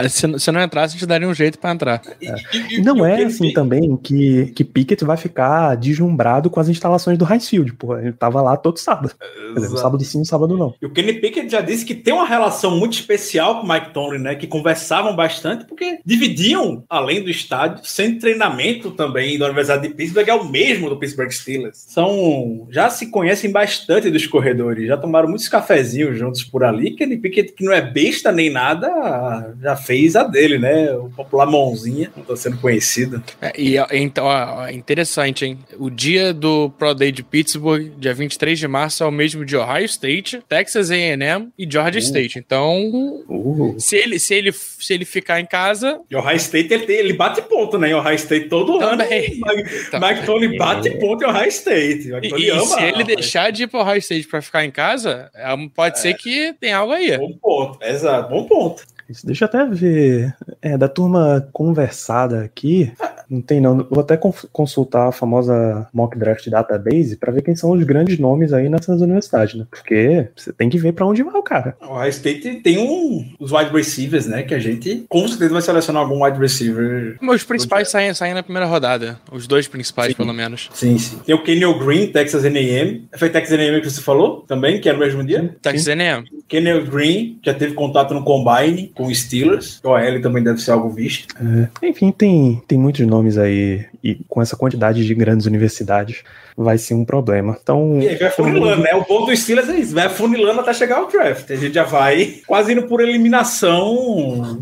[0.09, 2.01] Se, se não entrasse, a gente daria um jeito para entrar.
[2.21, 2.35] É.
[2.71, 7.25] E, não é assim também que, que Pickett vai ficar deslumbrado com as instalações do
[7.25, 7.97] Highfield, pô.
[7.97, 9.11] Ele tava lá todo sábado.
[9.53, 10.73] Dizer, sábado sim, no sábado não.
[10.81, 13.93] E o Kenny Pickett já disse que tem uma relação muito especial com o Mike
[13.93, 14.35] Tomlin, né?
[14.35, 20.27] Que conversavam bastante, porque dividiam, além do estádio, sem treinamento também da Universidade de Pittsburgh,
[20.27, 21.77] é o mesmo do Pittsburgh Steelers.
[21.87, 22.67] São.
[22.69, 26.95] Já se conhecem bastante dos corredores, já tomaram muitos cafezinhos juntos por ali.
[26.95, 30.93] Kenny Pickett, que não é besta nem nada, já fez a dele, né?
[30.93, 33.21] O popular mãozinha, tá sendo conhecido.
[33.41, 35.59] É, e então, ó, interessante, hein?
[35.77, 39.55] O dia do Pro Day de Pittsburgh, dia 23 de março, é o mesmo de
[39.55, 42.01] Ohio State, Texas A&M e Georgia uh.
[42.01, 42.39] State.
[42.39, 43.75] Então, uh.
[43.79, 45.99] se, ele, se, ele, se ele ficar em casa...
[46.09, 47.89] E Ohio State, ele, ele bate ponto, né?
[47.89, 49.41] Em Ohio State todo Também.
[49.41, 49.55] ano.
[49.55, 52.09] Mike, Mike Tony bate ponto em Ohio State.
[52.21, 55.51] E, e se ele deixar de ir para Ohio State para ficar em casa, é
[55.73, 56.01] pode é.
[56.01, 57.17] ser que tem algo aí.
[57.17, 58.83] Bom ponto, exato, bom ponto.
[59.09, 60.33] Isso, deixa eu até ver.
[60.61, 62.91] É, da turma conversada aqui,
[63.31, 63.87] não tem não.
[63.89, 64.17] Vou até
[64.51, 68.99] consultar a famosa Mock Draft Database para ver quem são os grandes nomes aí nessas
[68.99, 69.65] universidades, né?
[69.69, 71.77] Porque você tem que ver para onde vai o cara.
[71.81, 74.43] O High State tem um, os wide receivers, né?
[74.43, 77.17] Que a gente com certeza vai selecionar algum wide receiver.
[77.21, 79.19] Os principais saem, saem na primeira rodada.
[79.31, 80.17] Os dois principais, sim.
[80.17, 80.69] pelo menos.
[80.73, 81.17] Sim, sim.
[81.25, 83.07] Tem o Kenny Green, Texas A&M.
[83.17, 85.55] Foi Texas A&M que você falou também, que é no mesmo dia?
[85.61, 86.25] Texas A&M.
[86.47, 89.79] Kenny Green já teve contato no Combine com os Steelers.
[89.83, 91.33] O OL também deve ser algo visto.
[91.81, 96.23] É, enfim, tem, tem muitos nomes aí e com essa quantidade de grandes universidades
[96.55, 97.57] vai ser um problema.
[97.61, 98.93] Então, E aí vai funilando, né?
[98.93, 101.49] O ponto do Steelers é isso, vai funilando até chegar ao draft.
[101.49, 104.61] A gente já vai quase indo por eliminação,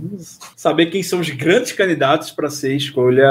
[0.55, 3.29] saber quem são os grandes candidatos para ser escolha,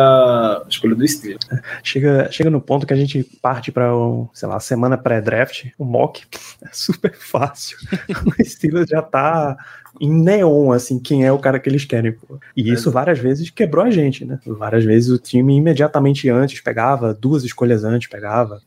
[0.68, 1.46] escolha do Steelers.
[1.82, 3.90] chega, chega no ponto que a gente parte para,
[4.32, 6.22] sei lá, semana pré-draft, o mock
[6.62, 7.78] é super fácil.
[8.26, 9.56] o Steelers já tá
[10.00, 12.12] em neon, assim, quem é o cara que eles querem.
[12.12, 12.38] Pô.
[12.56, 14.38] E isso várias vezes quebrou a gente, né?
[14.46, 18.60] Várias vezes o time imediatamente antes pegava, duas escolhas antes pegava.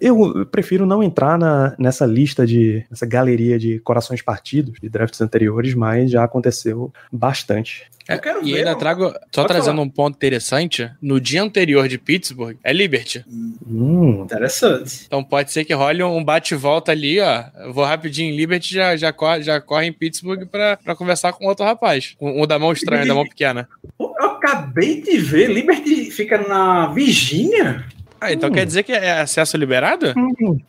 [0.00, 5.20] Eu prefiro não entrar na, nessa lista de, nessa galeria de corações partidos de drafts
[5.20, 7.86] anteriores, mas já aconteceu bastante.
[8.08, 8.74] É, Eu quero e ver, ainda ó.
[8.76, 9.82] trago, só Pode trazendo falar.
[9.82, 13.22] um ponto interessante, no dia anterior de Pittsburgh é Liberty.
[13.66, 15.04] Hum, Interessante.
[15.06, 17.44] Então pode ser que role um bate-volta ali, ó.
[17.60, 21.32] Eu vou rapidinho em Liberty, já, já, corre, já corre em Pittsburgh pra, pra conversar
[21.34, 22.16] com outro rapaz.
[22.20, 23.68] Um, um da mão estranha, da mão pequena.
[24.00, 27.84] Eu acabei de ver, Liberty fica na Virgínia.
[28.20, 28.52] Ah, então Hum.
[28.52, 30.12] quer dizer que é acesso liberado?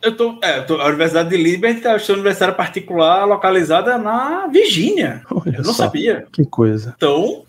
[0.02, 5.22] Eu tô, é, tô- a Universidade de Liberty é uma universidade particular localizada na Virgínia.
[5.30, 6.26] olha Eu não só, sabia.
[6.32, 6.94] que coisa.
[6.96, 7.42] Então,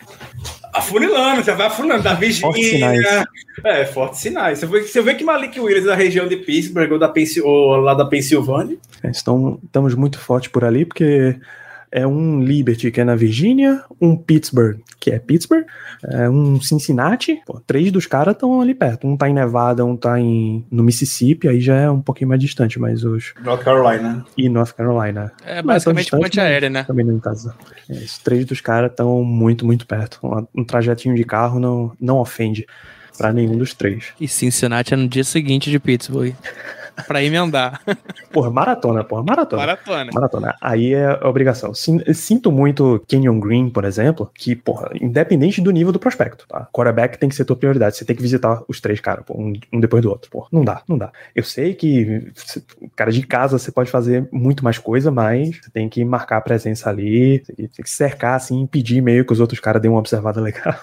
[0.74, 3.26] afunilando, já vai afunilando da Virgínia.
[3.64, 4.60] É, fortes sinais.
[4.60, 7.46] Você vê, você vê que Malik Willis é da região de Pittsburgh ou, da Pensil,
[7.46, 8.78] ou lá da Pensilvânia.
[9.04, 11.36] É, Estão, estamos muito fortes por ali, porque
[11.92, 15.66] é um Liberty que é na Virgínia, um Pittsburgh que é Pittsburgh,
[16.04, 19.08] é um Cincinnati, pô, três dos caras estão ali perto.
[19.08, 22.40] Um tá em Nevada, um tá em, no Mississippi, aí já é um pouquinho mais
[22.40, 23.34] distante, mas os.
[23.44, 24.24] North Carolina.
[24.38, 25.32] E North Carolina.
[25.44, 26.84] É basicamente distante, ponte aérea, né?
[26.84, 27.56] Também não em casa.
[27.90, 30.20] É, os três dos caras estão muito, muito perto.
[30.22, 32.68] Um, um trajetinho de carro não, não ofende
[33.18, 34.14] pra nenhum dos três.
[34.20, 36.36] E Cincinnati é no dia seguinte de Pittsburgh.
[37.08, 37.82] Pra emendar.
[38.32, 39.62] Porra, maratona, porra, maratona.
[39.62, 40.12] Maratona.
[40.14, 40.56] Maratona.
[40.62, 41.74] Aí é obrigação.
[41.74, 46.68] Sin- Sinto muito Kenyon Green, por exemplo, que, porra, independente do nível do prospecto, tá?
[46.72, 47.96] Quarterback tem que ser tua prioridade.
[47.98, 50.30] Você tem que visitar os três caras, pô, um, um depois do outro.
[50.30, 51.12] Porra, não dá, não dá.
[51.36, 52.32] Eu sei que,
[52.96, 56.42] cara, de casa você pode fazer muito mais coisa, mas você tem que marcar a
[56.42, 60.40] presença ali, tem que, cercar, assim, impedir meio que os outros caras deem uma observada
[60.42, 60.76] legal.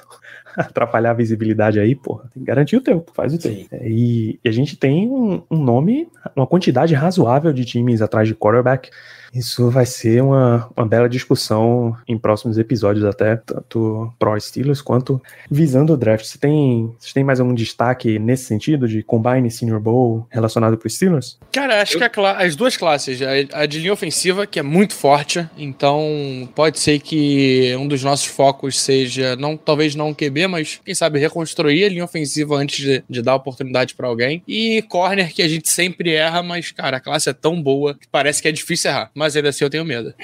[0.56, 2.24] Atrapalhar a visibilidade aí, porra.
[2.34, 3.52] Tem que garantir o teu, faz o teu.
[3.52, 3.66] Sim.
[3.70, 5.97] É, E, e a gente tem um, um nome,
[6.36, 8.90] uma quantidade razoável de times atrás de quarterback.
[9.34, 15.20] Isso vai ser uma, uma bela discussão em próximos episódios, até tanto pro Steelers quanto
[15.50, 16.24] visando o draft.
[16.24, 20.88] Você tem, você tem mais algum destaque nesse sentido de Combine Senior Bowl relacionado pro
[20.88, 21.38] Steelers?
[21.52, 24.62] Cara, acho que a cla- as duas classes, a, a de linha ofensiva, que é
[24.62, 30.14] muito forte, então pode ser que um dos nossos focos seja, não, talvez não o
[30.14, 34.42] QB, mas quem sabe reconstruir a linha ofensiva antes de, de dar oportunidade pra alguém.
[34.46, 38.06] E corner, que a gente sempre erra, mas, cara, a classe é tão boa que
[38.10, 39.10] parece que é difícil errar.
[39.18, 40.14] Mas ainda assim eu tenho medo.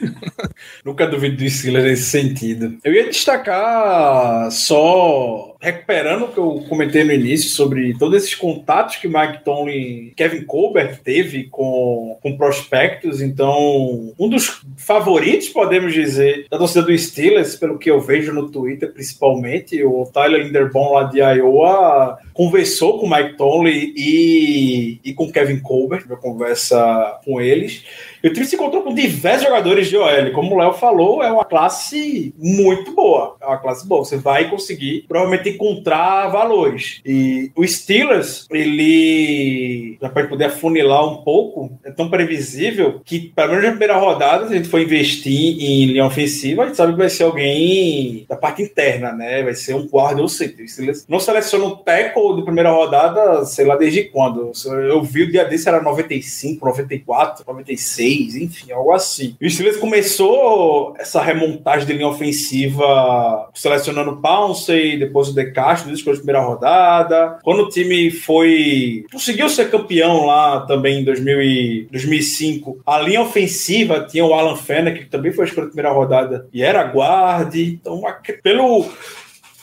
[0.84, 2.78] Nunca duvido do Steelers nesse sentido.
[2.82, 8.96] Eu ia destacar só recuperando o que eu comentei no início sobre todos esses contatos
[8.96, 13.20] que Mike Tomlin, Kevin Colbert teve com, com prospectos.
[13.20, 18.50] Então, um dos favoritos, podemos dizer, da torcida do Steelers, pelo que eu vejo no
[18.50, 25.30] Twitter, principalmente, o Tyler Linderbaum lá de Iowa conversou com Mike Tomlin e, e com
[25.30, 27.84] Kevin Colbert, uma conversa com eles.
[28.22, 30.32] E o time se encontrou com diversos jogadores de OL.
[30.32, 33.36] Como o Léo falou, é uma classe muito boa.
[33.40, 34.04] É uma classe boa.
[34.04, 37.00] Você vai conseguir provavelmente encontrar valores.
[37.04, 43.64] E o Steelers, ele, para poder afunilar um pouco, é tão previsível que, pelo menos
[43.64, 46.98] na primeira rodada, se a gente for investir em linha ofensiva, a gente sabe que
[46.98, 49.42] vai ser alguém da parte interna, né?
[49.42, 50.64] Vai ser um guarda ou center.
[50.64, 54.52] O Steelers não seleciona um tackle de primeira rodada, sei lá desde quando.
[54.88, 59.36] Eu vi o dia desse, era 95, 94, 96, enfim, algo assim.
[59.40, 65.52] E o Steelers começou essa remontagem de linha ofensiva selecionando o Pouncey, depois o De
[65.52, 67.38] Castro, duas escolhas de primeira rodada.
[67.42, 69.04] Quando o time foi.
[69.12, 74.56] conseguiu ser campeão lá também em 2000 e 2005, a linha ofensiva tinha o Alan
[74.56, 77.78] Fennec, que também foi escolha de primeira rodada e era guarde.
[77.80, 78.02] Então,
[78.42, 78.88] pelo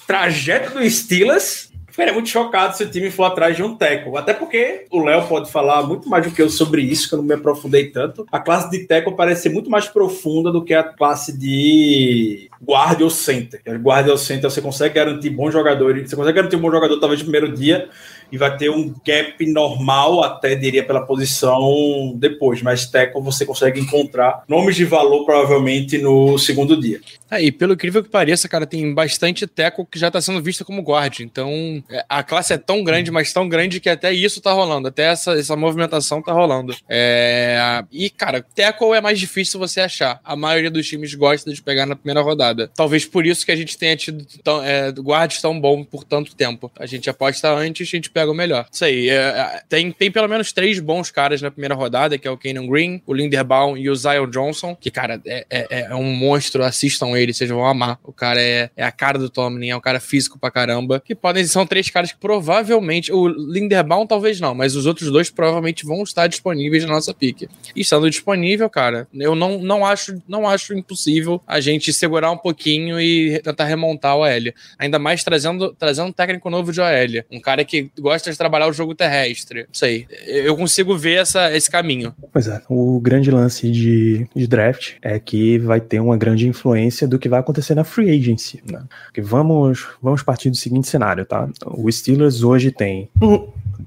[0.08, 1.67] trajeto do Steelers,
[1.98, 4.16] ficaria muito chocado se o time for atrás de um tackle.
[4.18, 7.18] Até porque o Léo pode falar muito mais do que eu sobre isso, que eu
[7.18, 8.24] não me aprofundei tanto.
[8.32, 13.04] A classe de tackle parece ser muito mais profunda do que a classe de guarda
[13.04, 13.60] ou center.
[13.82, 17.20] Guarda ou center você consegue garantir bons jogadores, você consegue garantir um bom jogador talvez
[17.20, 17.90] no primeiro dia
[18.32, 23.80] e vai ter um gap normal, até diria pela posição depois, mas tackle você consegue
[23.80, 27.00] encontrar nomes de valor provavelmente no segundo dia.
[27.30, 30.64] É, e pelo incrível que pareça, cara, tem bastante teco que já tá sendo vista
[30.64, 31.20] como guard.
[31.20, 34.88] Então, é, a classe é tão grande, mas tão grande que até isso tá rolando.
[34.88, 36.76] Até essa, essa movimentação tá rolando.
[36.88, 37.84] É...
[37.92, 40.20] E, cara, teco é mais difícil você achar.
[40.24, 42.70] A maioria dos times gosta de pegar na primeira rodada.
[42.76, 46.36] Talvez por isso que a gente tenha tido tão, é, guards tão bom por tanto
[46.36, 46.72] tempo.
[46.78, 48.68] A gente aposta antes, a gente pega o melhor.
[48.72, 49.10] Isso aí.
[49.10, 52.38] É, é, tem, tem pelo menos três bons caras na primeira rodada, que é o
[52.38, 56.64] Kenan Green, o Linderbaum e o Zion Johnson, que, cara, é, é, é um monstro.
[56.64, 58.00] Assistam ele, vocês vão amar.
[58.04, 61.02] O cara é, é a cara do Tomlin, é um cara físico pra caramba.
[61.04, 63.12] Que podem são três caras que provavelmente.
[63.12, 67.44] O Linderbaum talvez não, mas os outros dois provavelmente vão estar disponíveis na nossa pick.
[67.76, 72.38] E estando disponível, cara, eu não, não, acho, não acho impossível a gente segurar um
[72.38, 74.54] pouquinho e tentar remontar o OL.
[74.78, 77.24] Ainda mais trazendo, trazendo um técnico novo de OL.
[77.32, 79.62] Um cara que gosta de trabalhar o jogo terrestre.
[79.62, 80.08] Não sei.
[80.26, 82.14] Eu consigo ver essa, esse caminho.
[82.32, 82.62] Pois é.
[82.70, 87.30] O grande lance de, de draft é que vai ter uma grande influência do que
[87.30, 88.62] vai acontecer na free agency.
[88.70, 88.82] Né?
[89.06, 91.50] Porque vamos, vamos partir do seguinte cenário, tá?
[91.66, 93.10] O Steelers hoje tem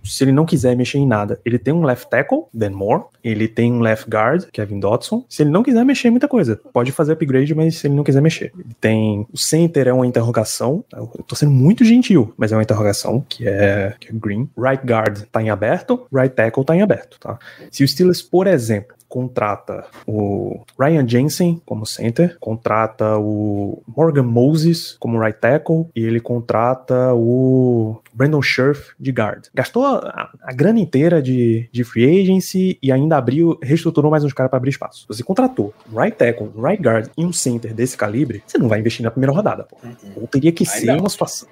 [0.05, 3.49] se ele não quiser mexer em nada, ele tem um left tackle, Dan Moore, ele
[3.49, 5.25] tem um left guard, Kevin Dodson.
[5.29, 8.05] Se ele não quiser mexer em muita coisa, pode fazer upgrade, mas se ele não
[8.05, 8.53] quiser mexer.
[8.59, 12.63] Ele tem o center é uma interrogação, eu tô sendo muito gentil, mas é uma
[12.63, 14.49] interrogação que é, que é green.
[14.57, 17.39] Right guard tá em aberto, right tackle tá em aberto, tá?
[17.71, 24.97] Se o Steelers, por exemplo, contrata o Ryan Jensen como center, contrata o Morgan Moses
[25.01, 29.47] como right tackle e ele contrata o Brandon Scherf de guard.
[29.53, 34.33] Gastou a, a grana inteira de, de free agency e ainda abriu, reestruturou mais uns
[34.33, 35.05] caras para abrir espaço.
[35.09, 39.03] Você contratou right tackle, right guard e um center desse calibre, você não vai investir
[39.03, 39.77] na primeira rodada, pô.
[39.83, 40.13] Uhum.
[40.23, 41.49] Ou teria que ser uma situação,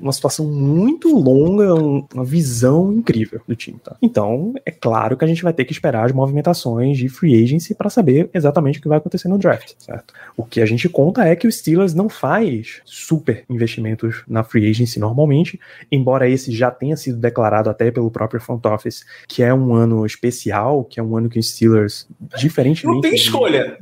[0.00, 1.74] uma situação muito longa,
[2.14, 3.96] uma visão incrível do time, tá?
[4.00, 7.74] Então, é claro que a gente vai ter que esperar as movimentações de free agency
[7.74, 10.14] para saber exatamente o que vai acontecer no draft, certo?
[10.36, 14.68] O que a gente conta é que o Steelers não faz super investimentos na free
[14.68, 15.58] agency normalmente,
[15.90, 20.04] embora esse já tenha sido declarado até pelo próprio front office que é um ano
[20.04, 22.94] especial, que é um ano que o Steelers, diferentemente...
[22.94, 23.78] Não tem escolha.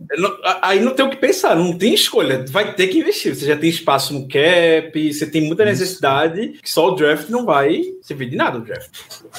[0.62, 2.44] Aí não tem o que pensar, não tem escolha.
[2.48, 3.34] Vai ter que investir.
[3.34, 7.44] Você já tem espaço no cap, você tem muita necessidade, que só o draft não
[7.44, 8.90] vai servir de nada o draft.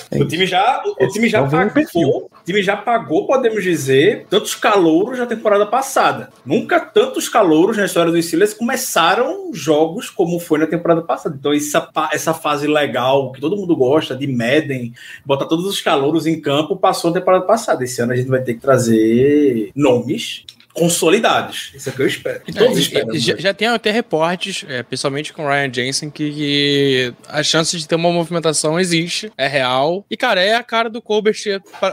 [0.09, 4.25] É o time já, o, o time já pagou, o time já pagou, podemos dizer,
[4.29, 6.29] tantos calouros na temporada passada.
[6.45, 11.35] Nunca tantos calouros na história do Steelers começaram jogos como foi na temporada passada.
[11.37, 14.93] Então essa, essa fase legal que todo mundo gosta de Madden,
[15.25, 17.83] botar todos os calouros em campo, passou na temporada passada.
[17.83, 21.71] Esse ano a gente vai ter que trazer nomes consolidados.
[21.73, 22.41] Isso é que eu espero.
[22.41, 23.17] Que todos é, esperam.
[23.17, 27.77] Já, já, tem até reportes, é, principalmente com o Ryan Jensen, que, que, a chance
[27.77, 30.05] de ter uma movimentação existe, é real.
[30.09, 31.37] E, cara, é a cara do Colbert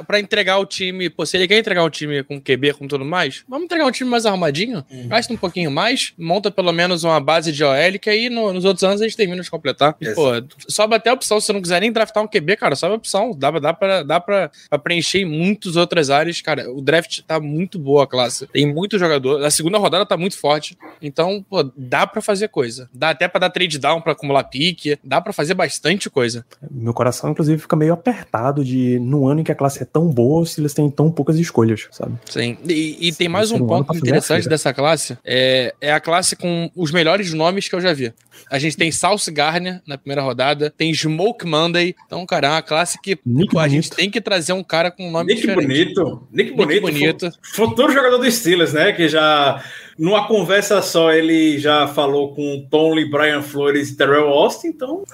[0.07, 1.11] para entregar o time.
[1.11, 3.91] Pô, se ele quer entregar o time com QB, com tudo mais, vamos entregar um
[3.91, 5.09] time mais arrumadinho, uhum.
[5.09, 8.65] gasta um pouquinho mais, monta pelo menos uma base de OL, que aí no, nos
[8.65, 9.97] outros anos a gente termina de completar.
[10.01, 10.29] E, pô,
[10.69, 11.41] sobe até a opção.
[11.41, 13.33] Se você não quiser nem draftar um QB, cara, sobe a opção.
[13.37, 16.41] Dá, dá, pra, dá pra, pra preencher em muitas outras áreas.
[16.41, 18.47] Cara, o draft tá muito boa a classe.
[18.47, 19.45] Tem muito jogador.
[19.45, 20.77] A segunda rodada tá muito forte.
[21.01, 22.89] Então, pô, dá para fazer coisa.
[22.93, 24.99] Dá até para dar trade down para acumular pique.
[25.03, 26.45] Dá para fazer bastante coisa.
[26.71, 30.09] Meu coração, inclusive, fica meio apertado de no ano em que a classe é tão
[30.09, 32.15] boa, se eles têm tão poucas escolhas, sabe?
[32.27, 32.57] Sim.
[32.69, 35.19] E, e tem mais um ponto interessante dessa classe.
[35.25, 38.13] É, é a classe com os melhores nomes que eu já vi.
[38.51, 41.95] A gente tem Salsa Garner na primeira rodada, tem Smoke Monday.
[42.07, 45.09] Então, cara, é uma classe que pô, a gente tem que trazer um cara com
[45.09, 45.95] um nome Nick diferente.
[45.95, 46.29] Bonito.
[46.33, 46.83] Nick, Nick Bonito.
[46.83, 47.31] bonito.
[47.55, 48.27] Futuro jogador do
[48.59, 48.93] Steelers, né?
[48.93, 49.63] Que já,
[49.99, 55.05] numa conversa só, ele já falou com Tony, Brian Flores e Terrell Austin, então.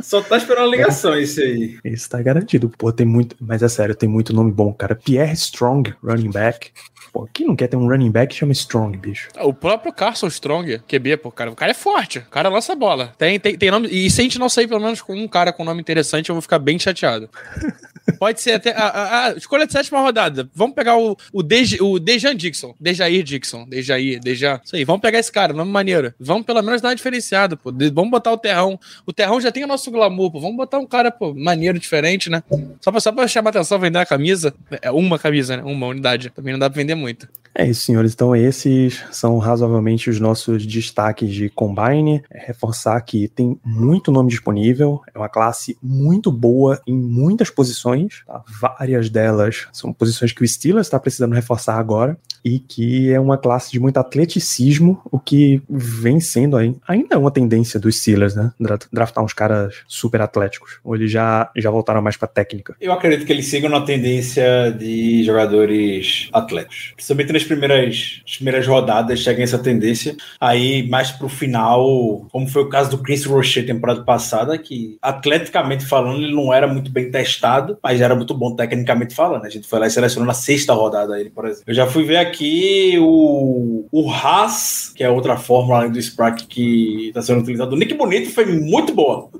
[0.00, 1.22] Só tá esperando a ligação é.
[1.22, 1.78] esse aí.
[1.84, 2.68] Isso tá garantido.
[2.68, 3.36] Pô, tem muito.
[3.40, 4.96] Mas é sério, tem muito nome bom, cara.
[4.96, 6.72] Pierre Strong, running back.
[7.12, 9.28] Pô, quem não quer ter um running back chama Strong, bicho?
[9.40, 11.52] O próprio Carson Strong, QB, pô, cara.
[11.52, 12.18] O cara é forte.
[12.18, 13.14] O cara lança bola.
[13.16, 13.88] Tem, tem, tem nome.
[13.88, 16.34] E se a gente não sair pelo menos com um cara com nome interessante, eu
[16.34, 17.30] vou ficar bem chateado.
[18.18, 18.72] Pode ser até.
[18.72, 20.48] A, a, a, escolha de sétima rodada.
[20.54, 22.74] Vamos pegar o, o, Dej, o Dejan Dixon.
[22.80, 23.66] Dejair Dixon.
[23.68, 24.60] Dejair, Dejan.
[24.64, 24.84] Isso aí.
[24.84, 26.14] Vamos pegar esse cara, nome maneiro.
[26.18, 27.70] Vamos pelo menos dar uma diferenciada, pô.
[27.70, 28.78] De, vamos botar o Terrão.
[29.06, 30.40] O Terrão já tem o nosso glamour, pô.
[30.40, 32.42] Vamos botar um cara, pô, maneiro, diferente, né?
[32.80, 34.54] Só pra, só pra chamar atenção, vender a camisa.
[34.82, 35.62] É uma camisa, né?
[35.62, 36.30] Uma unidade.
[36.30, 37.28] Também não dá pra vender muito.
[37.54, 38.12] É isso, senhores.
[38.12, 42.22] Então, esses são razoavelmente os nossos destaques de Combine.
[42.30, 48.22] É reforçar que tem muito nome disponível, é uma classe muito boa em muitas posições,
[48.26, 48.42] tá?
[48.60, 53.36] várias delas são posições que o Steelers está precisando reforçar agora, e que é uma
[53.36, 58.34] classe de muito atleticismo, o que vem sendo aí, ainda é uma tendência dos Steelers,
[58.34, 58.52] né?
[58.92, 62.76] Draftar uns caras super atléticos, ou eles já, já voltaram mais para técnica.
[62.80, 68.66] Eu acredito que eles sigam na tendência de jogadores atléticos, principalmente nas primeiras, as primeiras
[68.66, 70.16] rodadas seguem essa tendência.
[70.40, 75.84] Aí, mais pro final, como foi o caso do Chris Rocher temporada passada, que atleticamente
[75.84, 79.44] falando, ele não era muito bem testado, mas era muito bom tecnicamente falando.
[79.44, 81.64] A gente foi lá e selecionou na sexta rodada ele, por exemplo.
[81.66, 86.46] Eu já fui ver aqui o, o Haas, que é outra fórmula além do Sprack
[86.46, 87.74] que está sendo utilizado.
[87.74, 89.30] O Nick Bonito foi muito boa.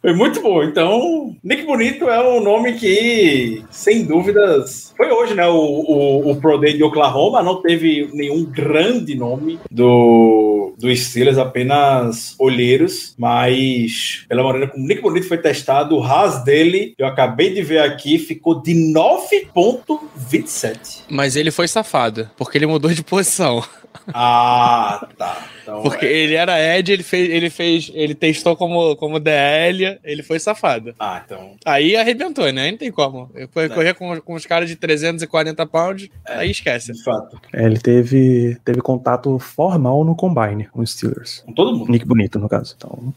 [0.00, 0.62] Foi muito bom.
[0.62, 5.46] Então, Nick Bonito é um nome que, sem dúvidas, foi hoje, né?
[5.46, 11.38] O, o, o Pro Day de Oklahoma não teve nenhum grande nome do, do Steelers,
[11.38, 17.52] apenas olheiros, mas pela maneira como Nick Bonito foi testado, o RAS dele, eu acabei
[17.52, 21.04] de ver aqui, ficou de 9,27.
[21.08, 23.64] Mas ele foi safado, porque ele mudou de posição.
[24.12, 25.46] Ah, tá.
[25.62, 26.12] Então, Porque é.
[26.12, 30.94] ele era Ed, ele fez, ele fez, ele testou como, como DL, ele foi safado.
[30.98, 31.56] Ah, então.
[31.64, 32.62] Aí arrebentou, né?
[32.62, 33.30] Aí não tem como.
[33.34, 36.92] Eu correr com, com os caras de 340 pounds, aí esquece.
[36.92, 37.40] De fato.
[37.52, 41.42] É, ele teve, teve contato formal no Combine com os Steelers.
[41.46, 41.90] Com todo mundo.
[41.90, 42.74] Nick Bonito, no caso.
[42.76, 43.14] Então,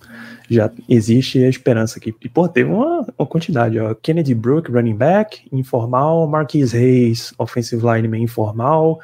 [0.50, 2.14] já existe a esperança aqui.
[2.22, 3.94] E, pô, teve uma, uma quantidade, ó.
[3.96, 6.28] Kennedy Brook, running back, informal.
[6.28, 9.00] Marquis Hayes, offensive lineman informal.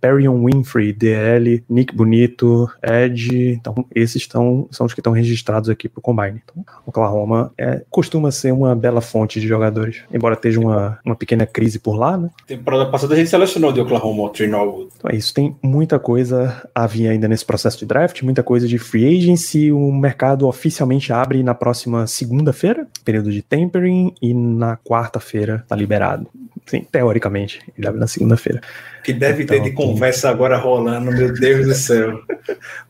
[0.00, 1.62] Perrion Winfrey, DL.
[1.68, 3.52] Nick Bonito, Ed.
[3.52, 6.42] Então, esses estão, são os que estão registrados aqui pro Combine.
[6.44, 10.02] Então, Oklahoma é, costuma ser uma bela fonte de jogadores.
[10.12, 12.30] Embora esteja uma, uma pequena crise por lá, né?
[12.46, 14.88] Temporada passada a gente selecionou de Oklahoma o Trey Norwood.
[14.96, 18.66] Então é isso, tem muita coisa a vir ainda nesse processo de draft, muita coisa
[18.66, 19.72] de free agency.
[19.72, 26.28] O mercado oficialmente abre na próxima segunda-feira, período de tempering, e na quarta-feira tá liberado.
[26.66, 28.60] Sim, teoricamente, ele abre na segunda-feira.
[29.02, 32.20] Que deve ter Então, de tem- conversa agora rolando, meu Deus do céu.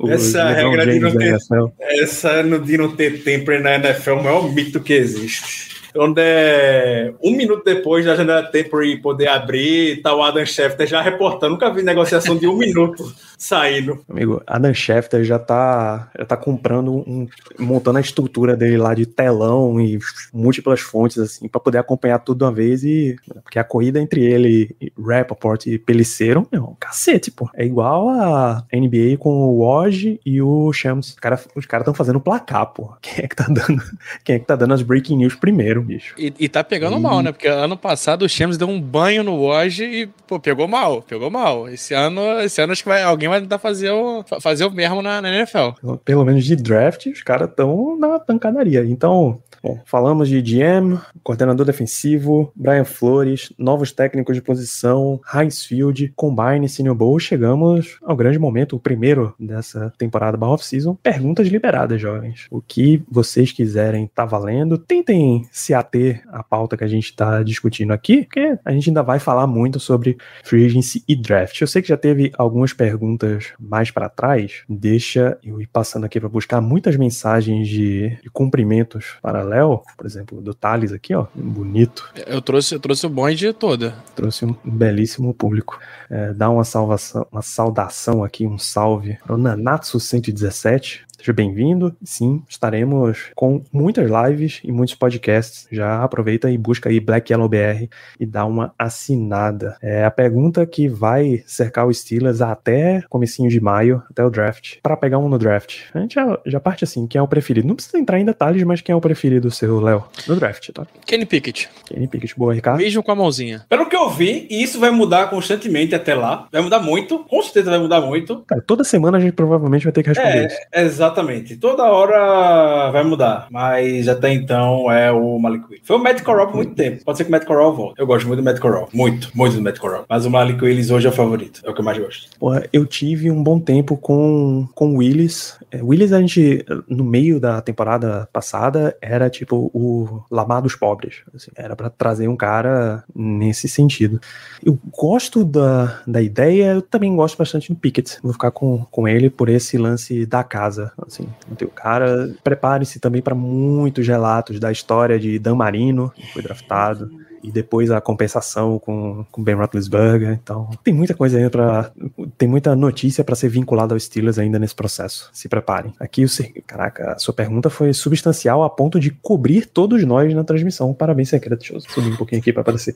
[0.08, 1.36] Essa regra de não ter-.
[1.80, 5.72] Essa de não ter tempo na NFL é o maior mito que existe.
[5.94, 11.02] Onde é um minuto depois da janela temporary poder abrir, tá o Adam Schefter já
[11.02, 11.52] reportando.
[11.52, 13.12] Nunca vi negociação de um minuto
[13.42, 14.04] saindo.
[14.08, 17.26] Amigo, Adam Schefter já tá, já tá comprando um,
[17.58, 19.98] montando a estrutura dele lá de telão e
[20.32, 23.16] múltiplas fontes, assim, pra poder acompanhar tudo de uma vez e.
[23.42, 27.50] Porque a corrida entre ele, e Rappaport e Peliceiro, meu, um cacete, pô.
[27.54, 31.08] É igual a NBA com o Woj e o Shams.
[31.08, 32.92] Os caras os cara estão fazendo placar, pô.
[33.02, 33.82] Quem é que tá dando.
[34.24, 36.14] Quem é que tá dando as breaking news primeiro, bicho?
[36.16, 37.32] E, e tá pegando mal, né?
[37.32, 41.30] Porque ano passado o Shams deu um banho no Woj e, pô, pegou mal, pegou
[41.30, 41.68] mal.
[41.68, 44.70] Esse ano, esse ano acho que vai, alguém vai tentar fazer o, fa- fazer o
[44.70, 45.70] mesmo na, na NFL.
[45.80, 48.84] Pelo- Pelo menos de draft, os caras estão na pancadaria.
[48.84, 56.12] Então, bom, falamos de GM, coordenador defensivo, Brian Flores, novos técnicos de posição, Heinz Field,
[56.16, 57.18] Combine, Senior Bowl.
[57.18, 60.94] Chegamos ao grande momento, o primeiro dessa temporada barra off-season.
[60.96, 62.46] Perguntas liberadas, jovens.
[62.50, 64.76] O que vocês quiserem tá valendo.
[64.76, 69.02] Tentem se ater à pauta que a gente tá discutindo aqui, porque a gente ainda
[69.02, 71.60] vai falar muito sobre free agency e draft.
[71.60, 74.62] Eu sei que já teve algumas perguntas mais para trás.
[74.68, 80.06] Deixa eu ir passando aqui para buscar muitas mensagens de, de cumprimentos para Léo, por
[80.06, 82.10] exemplo, do Thales aqui, ó, bonito.
[82.26, 83.92] Eu trouxe, eu trouxe o bonde todo.
[84.16, 85.78] Trouxe um belíssimo público.
[86.08, 91.04] É, dá uma salvação, uma saudação aqui, um salve o Nanatsu 117.
[91.22, 91.94] Seja bem-vindo.
[92.02, 95.68] Sim, estaremos com muitas lives e muitos podcasts.
[95.70, 97.86] Já aproveita e busca aí Black Yellow BR
[98.18, 99.76] e dá uma assinada.
[99.80, 104.78] É a pergunta que vai cercar o Steelers até comecinho de maio, até o draft,
[104.82, 105.82] para pegar um no draft.
[105.94, 107.68] A gente já, já parte assim, quem é o preferido.
[107.68, 110.02] Não precisa entrar em detalhes, mas quem é o preferido seu, Léo?
[110.26, 110.84] No draft, tá?
[111.06, 111.68] Kenny Pickett.
[111.86, 112.78] Kenny Pickett, boa, Ricardo.
[112.78, 113.64] Mesmo com a mãozinha.
[113.68, 116.48] Pelo que eu vi, e isso vai mudar constantemente até lá.
[116.50, 117.20] Vai mudar muito.
[117.20, 118.42] Com certeza vai mudar muito.
[118.44, 120.56] Cara, toda semana a gente provavelmente vai ter que responder É, isso.
[120.74, 121.11] exatamente.
[121.56, 123.46] Toda hora vai mudar.
[123.50, 125.86] Mas até então é o Malik Willis.
[125.86, 127.04] Foi o Matt Corral por muito tempo.
[127.04, 128.00] Pode ser que o Matt Corral volte.
[128.00, 128.88] Eu gosto muito do Matt Corral.
[128.92, 130.04] Muito, muito do Matt Corral.
[130.08, 131.60] Mas o Malik Willis hoje é o favorito.
[131.64, 132.28] É o que eu mais gosto.
[132.72, 135.58] Eu tive um bom tempo com com o Willis.
[135.70, 141.22] É, Willis, a gente, no meio da temporada passada, era tipo o Lamar dos pobres.
[141.34, 144.20] assim, era pra trazer um cara nesse sentido.
[144.64, 148.18] Eu gosto da, da ideia, eu também gosto bastante do Pickett.
[148.22, 150.92] Vou ficar com, com ele por esse lance da casa.
[151.06, 151.28] Assim,
[151.62, 157.10] o cara, prepare-se também para muitos relatos da história de Dan Marino, que foi draftado
[157.42, 160.38] e depois a compensação com, com Ben Roethlisberger.
[160.42, 161.90] Então, tem muita coisa ainda para
[162.38, 165.30] tem muita notícia para ser vinculada aos Steelers ainda nesse processo.
[165.32, 165.92] Se preparem.
[165.98, 166.28] Aqui o
[166.66, 170.92] caraca, a sua pergunta foi substancial a ponto de cobrir todos nós na transmissão.
[170.94, 171.60] Parabéns, secreto.
[171.60, 172.94] Deixa eu subir um pouquinho aqui para aparecer.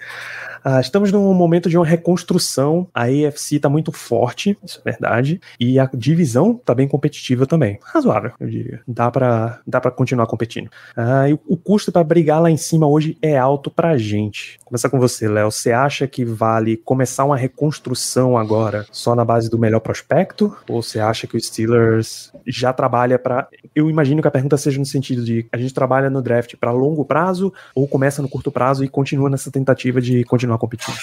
[0.64, 2.88] Ah, estamos num momento de uma reconstrução.
[2.94, 7.78] A AFC tá muito forte, isso é verdade, e a divisão tá bem competitiva também.
[7.82, 8.80] Razoável, eu diria.
[8.86, 10.68] Dá para dá para continuar competindo.
[10.96, 14.35] Ah, o- custo para brigar lá em cima hoje é alto pra gente.
[14.36, 15.50] Seguinte: começar com você, Léo.
[15.50, 20.54] Você acha que vale começar uma reconstrução agora só na base do melhor prospecto?
[20.68, 23.48] Ou você acha que o Steelers já trabalha para.
[23.74, 26.70] Eu imagino que a pergunta seja no sentido de a gente trabalha no draft para
[26.70, 30.96] longo prazo ou começa no curto prazo e continua nessa tentativa de continuar competindo?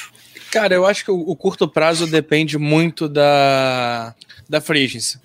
[0.53, 4.13] Cara, eu acho que o, o curto prazo depende muito da,
[4.47, 5.17] da free agency.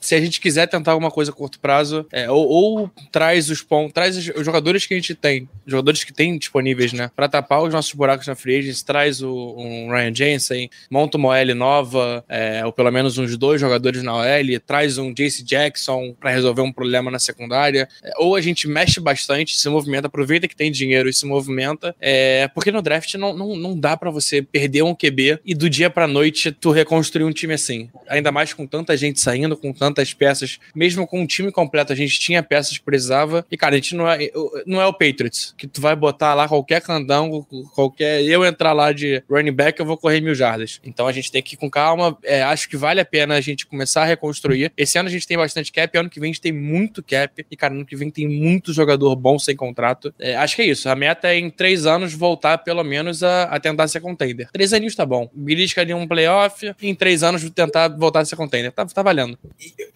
[0.00, 3.62] Se a gente quiser tentar alguma coisa a curto prazo, é, ou, ou, traz os
[3.62, 7.62] pontos, traz os, jogadores que a gente tem, jogadores que tem disponíveis, né, para tapar
[7.62, 12.24] os nossos buracos na free agency, traz o, um Ryan Jensen, monta uma OL nova,
[12.28, 16.62] é, ou pelo menos uns dois jogadores na OL, traz um Jace Jackson para resolver
[16.62, 20.72] um problema na secundária, é, ou a gente mexe bastante, se movimenta, aproveita que tem
[20.72, 24.71] dinheiro e se movimenta, é, porque no draft não, não, não dá para você perder
[24.72, 27.90] perder um QB e do dia pra noite tu reconstruir um time assim.
[28.08, 30.58] Ainda mais com tanta gente saindo, com tantas peças.
[30.74, 33.44] Mesmo com um time completo, a gente tinha peças que precisava.
[33.50, 34.30] E, cara, a gente não é,
[34.66, 38.22] não é o Patriots, que tu vai botar lá qualquer candango, qualquer.
[38.22, 40.80] Eu entrar lá de running back, eu vou correr mil jardas.
[40.82, 42.16] Então a gente tem que ir com calma.
[42.24, 44.72] É, acho que vale a pena a gente começar a reconstruir.
[44.76, 47.44] Esse ano a gente tem bastante cap, ano que vem a gente tem muito cap.
[47.50, 50.14] E, cara, ano que vem tem muito jogador bom sem contrato.
[50.18, 50.88] É, acho que é isso.
[50.88, 54.48] A meta é em três anos voltar pelo menos a, a tentar ser contender.
[54.62, 55.28] Três aninhos tá bom.
[55.34, 58.70] Belisca de um playoff, em três anos tentar voltar a ser container.
[58.70, 59.36] Tá, tá valendo.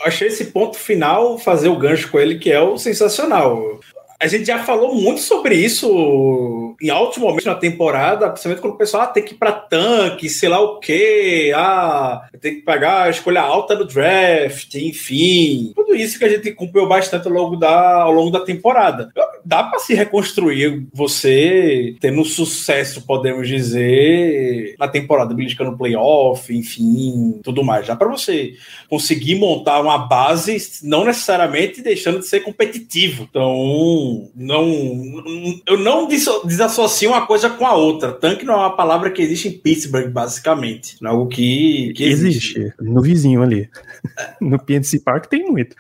[0.04, 3.78] Achei esse ponto final, fazer o gancho com ele, que é o sensacional.
[4.18, 8.78] A gente já falou muito sobre isso em altos momentos na temporada, principalmente quando o
[8.78, 13.02] pessoal ah, tem que ir para tanque, sei lá o quê, ah, tem que pagar
[13.02, 15.72] a escolha alta no draft, enfim.
[15.76, 19.12] Tudo isso que a gente cumpriu bastante ao longo da, ao longo da temporada.
[19.46, 27.62] Dá para se reconstruir você tendo sucesso, podemos dizer, na temporada, beliscando playoff, enfim, tudo
[27.62, 27.86] mais.
[27.86, 28.54] Dá para você
[28.88, 33.28] conseguir montar uma base, não necessariamente deixando de ser competitivo.
[33.30, 38.10] Então, não, eu não desassocio uma coisa com a outra.
[38.10, 40.96] Tanque não é uma palavra que existe em Pittsburgh, basicamente.
[41.00, 42.58] Não é algo que, que existe.
[42.58, 42.74] existe.
[42.80, 43.68] No vizinho ali.
[44.40, 45.76] no PNC Park tem muito.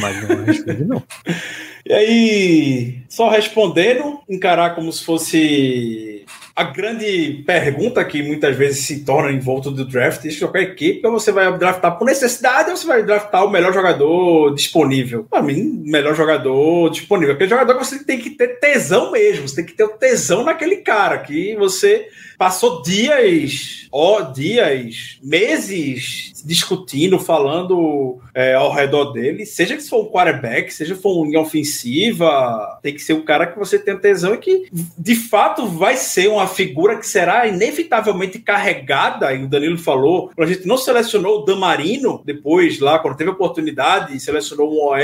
[0.00, 1.02] Mas não é não.
[1.88, 6.22] E aí, só respondendo, encarar como se fosse
[6.54, 11.06] a grande pergunta que muitas vezes se torna em volta do draft, de qualquer equipe,
[11.06, 15.24] ou você vai draftar por necessidade ou você vai draftar o melhor jogador disponível.
[15.30, 17.34] Para mim, melhor jogador disponível.
[17.34, 20.44] Aquele jogador que você tem que ter tesão mesmo, você tem que ter o tesão
[20.44, 22.06] naquele cara, que você
[22.38, 30.10] passou dias, ó, dias, meses discutindo, falando é, ao redor dele, seja que for um
[30.10, 33.98] quarterback, seja que for um linha ofensiva, tem que ser um cara que você tem
[33.98, 39.48] tesão e que de fato vai ser uma figura que será inevitavelmente carregada, e o
[39.48, 44.84] Danilo falou, a gente não selecionou o Damarino depois, lá, quando teve oportunidade, selecionou um
[44.86, 44.98] OL,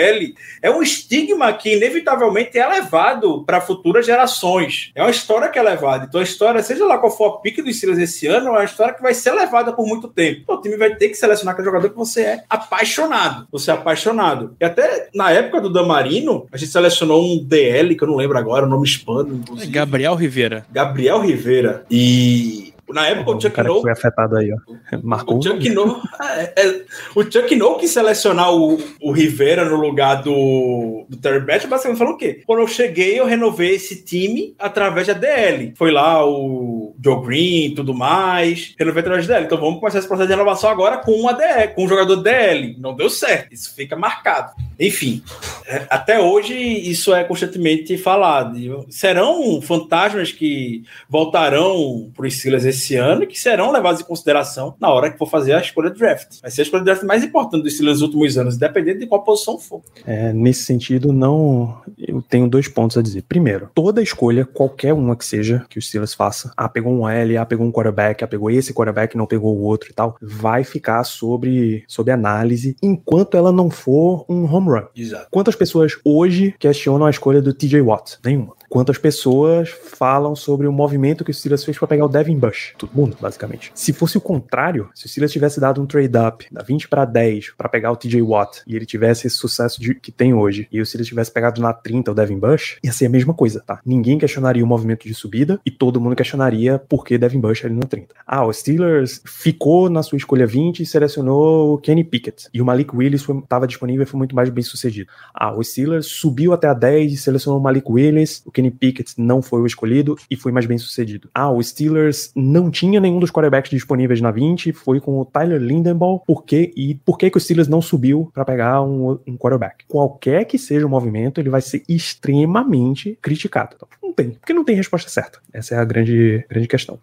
[0.62, 4.92] é um estigma que inevitavelmente é levado para futuras gerações.
[4.94, 6.06] É uma história que é levada.
[6.08, 8.64] Então a história, seja lá qual for a pique dos Steelers esse ano, é uma
[8.64, 10.40] história que vai ser levada por muito tempo.
[10.42, 13.46] Então, o time vai ter que selecionar aquele jogador que você é apaixonado.
[13.50, 14.56] Você é apaixonado.
[14.60, 18.38] E até na época do Damarino, a gente selecionou um DL, que eu não lembro
[18.38, 19.70] agora, o nome hispano, inclusive.
[19.70, 20.66] Gabriel Rivera.
[20.70, 21.84] Gabriel Rivera.
[21.90, 23.80] E na época, o, o Chuck No.
[23.80, 24.98] foi afetado aí, ó.
[25.02, 26.02] Marcou o Chuck No.
[26.22, 26.82] É, é,
[27.14, 31.98] o Chuck No quis selecionar o, o Rivera no lugar do, do Terry Batch, basicamente
[31.98, 32.42] falou o quê?
[32.46, 35.72] Quando eu cheguei, eu renovei esse time através da DL.
[35.76, 38.74] Foi lá o Joe Green e tudo mais.
[38.78, 39.46] Renovei através da DL.
[39.46, 42.76] Então vamos começar esse processo de renovação agora com uma DL, com um jogador DL.
[42.78, 43.52] Não deu certo.
[43.52, 44.52] Isso fica marcado.
[44.78, 45.22] Enfim,
[45.66, 48.84] é, até hoje isso é constantemente falado.
[48.90, 54.90] Serão fantasmas que voltarão para os Steelers esse ano que serão levados em consideração na
[54.90, 56.40] hora que for fazer a escolha de draft.
[56.42, 59.06] Vai ser a escolha de draft mais importante dos Steelers nos últimos anos, dependendo de
[59.06, 59.82] qual posição for.
[60.06, 61.82] É, nesse sentido, não.
[61.98, 63.22] Eu tenho dois pontos a dizer.
[63.22, 67.36] Primeiro, toda escolha, qualquer uma que seja, que o Steelers faça, ah, pegou um L,
[67.36, 70.64] ah, pegou um quarterback, ah, pegou esse quarterback, não pegou o outro e tal, vai
[70.64, 74.86] ficar sobre, sobre análise enquanto ela não for um home run.
[74.96, 75.28] Exato.
[75.30, 78.18] Quantas pessoas hoje questionam a escolha do TJ Watt?
[78.24, 82.36] Nenhuma quantas pessoas falam sobre o movimento que o Steelers fez para pegar o Devin
[82.36, 82.74] Bush.
[82.76, 83.70] Todo mundo, basicamente.
[83.72, 87.04] Se fosse o contrário, se o Steelers tivesse dado um trade up da 20 para
[87.04, 90.66] 10 para pegar o TJ Watt e ele tivesse esse sucesso de, que tem hoje,
[90.72, 93.62] e o Steelers tivesse pegado na 30 o Devin Bush, ia ser a mesma coisa,
[93.64, 93.78] tá?
[93.86, 97.76] Ninguém questionaria o movimento de subida e todo mundo questionaria por que Devin Bush ali
[97.76, 98.12] na 30.
[98.26, 102.48] Ah, o Steelers ficou na sua escolha 20 e selecionou o Kenny Pickett.
[102.52, 105.08] E o Malik Willis estava disponível e foi muito mais bem sucedido.
[105.32, 108.70] Ah, o Steelers subiu até a 10 e selecionou o Malik Willis, o Kenny Kenny
[108.70, 111.28] Pickett não foi o escolhido e foi mais bem sucedido.
[111.34, 115.60] Ah, o Steelers não tinha nenhum dos quarterbacks disponíveis na 20, foi com o Tyler
[115.60, 116.72] Lindenball, por quê?
[116.76, 119.84] E por que, que o Steelers não subiu para pegar um, um quarterback?
[119.86, 123.76] Qualquer que seja o movimento, ele vai ser extremamente criticado.
[123.76, 125.40] Então, não tem, porque não tem resposta certa.
[125.52, 126.98] Essa é a grande, grande questão.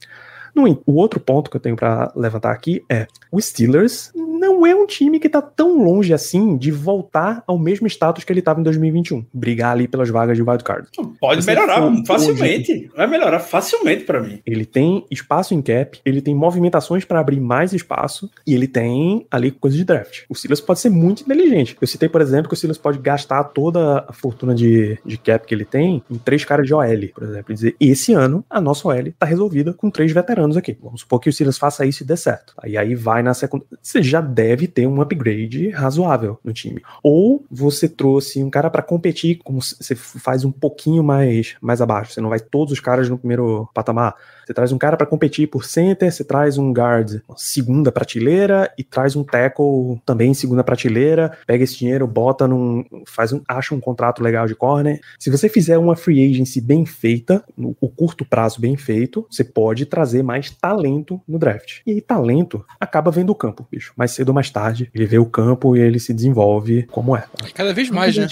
[0.53, 4.11] No, o outro ponto que eu tenho para levantar aqui é: o Steelers
[4.41, 8.33] não é um time que tá tão longe assim de voltar ao mesmo status que
[8.33, 10.89] ele tava em 2021, brigar ali pelas vagas de wildcard.
[11.19, 12.71] Pode melhorar facilmente.
[12.71, 14.41] Hoje, Vai melhorar facilmente para mim.
[14.45, 19.25] Ele tem espaço em cap, ele tem movimentações para abrir mais espaço e ele tem
[19.31, 20.23] ali coisas de draft.
[20.29, 21.77] O Steelers pode ser muito inteligente.
[21.79, 25.47] Eu citei, por exemplo, que o Steelers pode gastar toda a fortuna de, de cap
[25.47, 26.83] que ele tem em três caras de OL,
[27.13, 30.57] por exemplo, e dizer: esse ano a nossa OL tá resolvida com três veteranos anos
[30.57, 30.77] aqui.
[30.81, 32.53] Vamos supor que o Silas faça isso e dê certo.
[32.61, 33.65] Aí aí vai na segunda.
[33.81, 36.81] Você já deve ter um upgrade razoável no time.
[37.03, 42.13] Ou você trouxe um cara para competir, como você faz um pouquinho mais, mais abaixo.
[42.13, 44.15] Você não vai todos os caras no primeiro patamar.
[44.45, 48.83] Você traz um cara para competir por center, você traz um guard segunda prateleira e
[48.83, 51.37] traz um tackle também segunda prateleira.
[51.45, 52.85] Pega esse dinheiro, bota num.
[53.07, 54.99] faz um, acha um contrato legal de corner.
[55.19, 59.43] Se você fizer uma free agency bem feita, no o curto prazo bem feito, você
[59.43, 61.79] pode trazer mais talento no draft.
[61.85, 63.93] E aí, talento acaba vendo o campo, bicho.
[63.95, 67.23] Mais cedo ou mais tarde, ele vê o campo e ele se desenvolve como é.
[67.53, 68.27] Cada vez mais, né?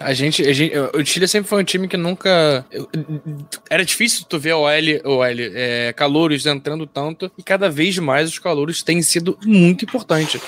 [0.00, 2.64] A gente, a gente, o Chile sempre foi um time que nunca.
[3.70, 7.98] Era difícil tu ver o L, o L é, calouros entrando tanto, e cada vez
[7.98, 10.40] mais os calouros têm sido muito importantes.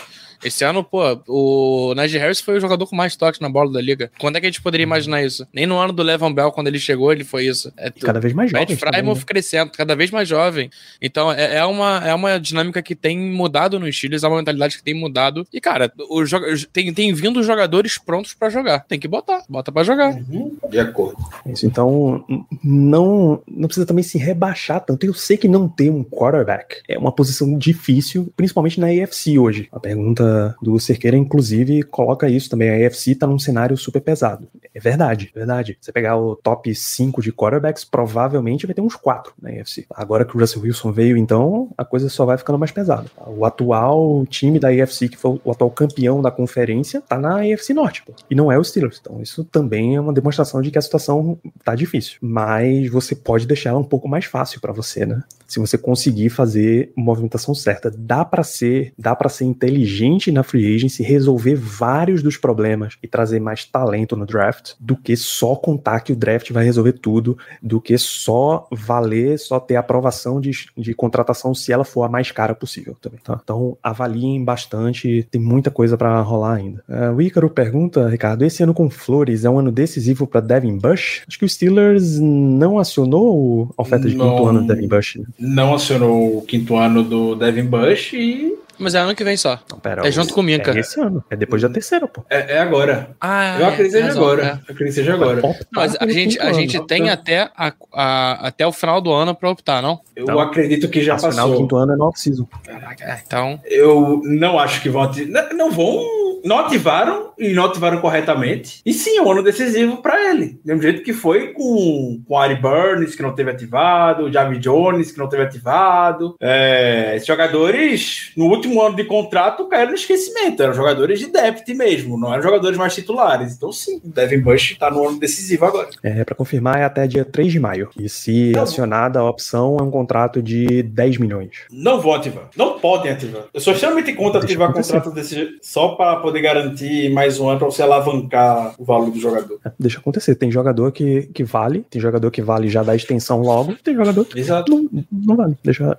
[0.44, 3.80] Esse ano, pô, o Najee Harris foi o jogador com mais toques na bola da
[3.80, 4.10] liga.
[4.18, 5.46] Quando é que a gente poderia imaginar isso?
[5.52, 7.72] Nem no ano do Levan Bell, quando ele chegou, ele foi isso.
[7.76, 8.66] É cada vez mais jovem.
[8.68, 9.24] Matt Frymouth né?
[9.26, 10.70] crescendo, cada vez mais jovem.
[11.00, 14.76] Então, é, é, uma, é uma dinâmica que tem mudado nos Steelers, é uma mentalidade
[14.76, 15.46] que tem mudado.
[15.52, 16.24] E, cara, o,
[16.72, 18.80] tem, tem vindo jogadores prontos para jogar.
[18.80, 20.14] Tem que botar, bota para jogar.
[20.14, 20.56] Uhum.
[20.68, 21.16] De acordo.
[21.46, 22.24] Isso, então,
[22.62, 25.04] não, não precisa também se rebaixar tanto.
[25.04, 29.68] Eu sei que não ter um quarterback é uma posição difícil, principalmente na AFC hoje.
[29.72, 30.25] A pergunta
[30.60, 32.70] do Cerqueira, inclusive, coloca isso também.
[32.70, 34.48] A AFC tá num cenário super pesado.
[34.74, 35.78] É verdade, é verdade.
[35.80, 39.86] Você pegar o top 5 de quarterbacks, provavelmente vai ter uns 4 na AFC.
[39.94, 43.06] Agora que o Russell Wilson veio, então, a coisa só vai ficando mais pesada.
[43.26, 47.72] O atual time da AFC, que foi o atual campeão da conferência, tá na AFC
[47.72, 48.02] Norte.
[48.04, 48.12] Pô.
[48.30, 48.98] E não é o Steelers.
[49.00, 52.18] Então, isso também é uma demonstração de que a situação tá difícil.
[52.20, 55.22] Mas você pode deixar ela um pouco mais fácil para você, né?
[55.46, 57.90] Se você conseguir fazer movimentação certa.
[57.90, 63.08] Dá para ser, dá para ser inteligente na free agency resolver vários dos problemas e
[63.08, 67.36] trazer mais talento no draft do que só contar que o draft vai resolver tudo,
[67.62, 72.30] do que só valer, só ter aprovação de, de contratação se ela for a mais
[72.30, 73.20] cara possível também.
[73.22, 73.38] Tá?
[73.42, 76.82] Então avaliem bastante, tem muita coisa para rolar ainda.
[76.88, 80.78] Uh, o Ícaro pergunta, Ricardo, esse ano com Flores é um ano decisivo para Devin
[80.78, 81.22] Bush?
[81.26, 85.16] Acho que o Steelers não acionou a oferta de não, quinto ano do Devin Bush.
[85.16, 85.24] Né?
[85.38, 89.58] Não acionou o quinto ano do Devin Bush e mas é ano que vem só.
[89.70, 90.72] Não, pera, é junto com o Minka.
[90.72, 91.24] É esse ano.
[91.30, 92.24] É depois da terceira, pô.
[92.30, 93.10] É, é agora.
[93.20, 94.42] Ah, eu acredito que seja agora.
[94.42, 94.50] É.
[94.50, 95.42] Eu acredito seja agora.
[95.72, 99.50] Mas a gente, a gente tem até, a, a, até o final do ano pra
[99.50, 100.00] optar, não?
[100.14, 101.30] Eu então, acredito que já passou.
[101.30, 102.48] final do quinto ano é não preciso.
[102.64, 103.60] Caraca, é, então.
[103.64, 105.10] Eu não acho que vão.
[105.28, 106.26] Não, não vão.
[106.44, 108.80] Não ativaram e não ativaram corretamente.
[108.86, 110.60] E sim, é um ano decisivo para ele.
[110.64, 114.58] Do mesmo jeito que foi com, com Ari Burns, que não teve ativado, o Javi
[114.58, 116.36] Jones, que não teve ativado.
[116.40, 120.62] É, esses jogadores, no último último ano de contrato caíram no esquecimento.
[120.62, 123.54] Eram jogadores de depth mesmo, não eram jogadores mais titulares.
[123.54, 125.88] Então, sim, o Devin Bush está no ano decisivo agora.
[126.02, 127.90] É, para confirmar, é até dia 3 de maio.
[127.98, 128.62] E se não.
[128.62, 131.64] acionada a opção, é um contrato de 10 milhões.
[131.70, 132.50] Não vão ativar.
[132.56, 133.44] Não podem ativar.
[133.52, 137.58] Eu sou extremamente contra Deixa ativar contrato desse só para poder garantir mais um ano
[137.58, 139.58] para você alavancar o valor do jogador.
[139.64, 140.34] É, deixa acontecer.
[140.34, 144.24] Tem jogador que, que vale, tem jogador que vale já da extensão logo, tem jogador
[144.24, 144.70] que Exato.
[144.72, 145.56] Não, não vale.
[145.62, 145.96] Deixa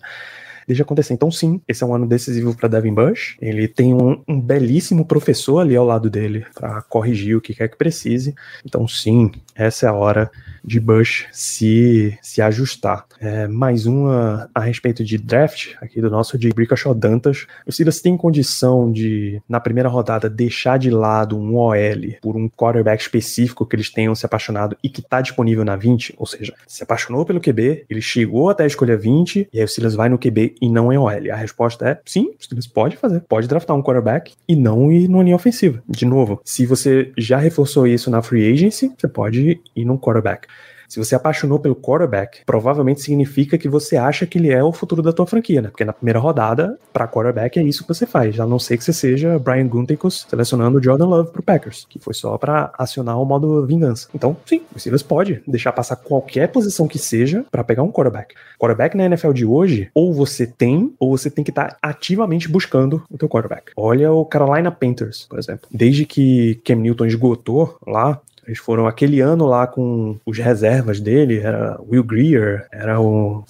[0.67, 1.13] deixa acontecer.
[1.13, 3.37] Então, sim, esse é um ano decisivo para Devin Bush.
[3.41, 7.69] Ele tem um, um belíssimo professor ali ao lado dele para corrigir o que quer
[7.69, 8.35] que precise.
[8.65, 10.29] Então, sim, essa é a hora
[10.63, 13.05] de Bush se, se ajustar.
[13.19, 17.47] É, mais uma a respeito de draft, aqui do nosso de Brickashaw Dantas.
[17.65, 21.75] O Silas tem condição de, na primeira rodada, deixar de lado um OL
[22.21, 26.15] por um quarterback específico que eles tenham se apaixonado e que está disponível na 20?
[26.17, 29.67] Ou seja, se apaixonou pelo QB, ele chegou até a escolha 20, e aí o
[29.69, 31.31] Silas vai no QB e não em OL.
[31.31, 33.21] A resposta é sim, o Silas pode fazer.
[33.21, 35.81] Pode draftar um quarterback e não ir numa linha ofensiva.
[35.87, 40.47] De novo, se você já reforçou isso na free agency, você pode ir num quarterback.
[40.87, 45.01] Se você apaixonou pelo quarterback, provavelmente significa que você acha que ele é o futuro
[45.01, 45.69] da tua franquia, né?
[45.69, 48.39] Porque na primeira rodada, pra quarterback, é isso que você faz.
[48.39, 52.13] A não ser que você seja Brian Guntekos selecionando Jordan Love pro Packers, que foi
[52.13, 54.07] só pra acionar o modo vingança.
[54.15, 58.33] Então, sim, o pode deixar passar qualquer posição que seja pra pegar um quarterback.
[58.57, 63.03] Quarterback na NFL de hoje, ou você tem, ou você tem que estar ativamente buscando
[63.11, 63.71] o teu quarterback.
[63.75, 65.67] Olha o Carolina Panthers, por exemplo.
[65.71, 71.39] Desde que Cam Newton esgotou lá, eles foram aquele ano lá com os reservas dele,
[71.39, 73.43] era Will Greer, era o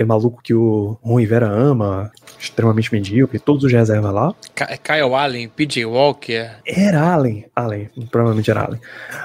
[0.00, 4.34] aquele maluco que o Ron Rivera ama, extremamente medíocre, todos os reservas lá.
[4.54, 6.50] Ka- Kyle Allen, PJ Walker.
[6.66, 8.80] Era Allen, Allen, provavelmente era Allen.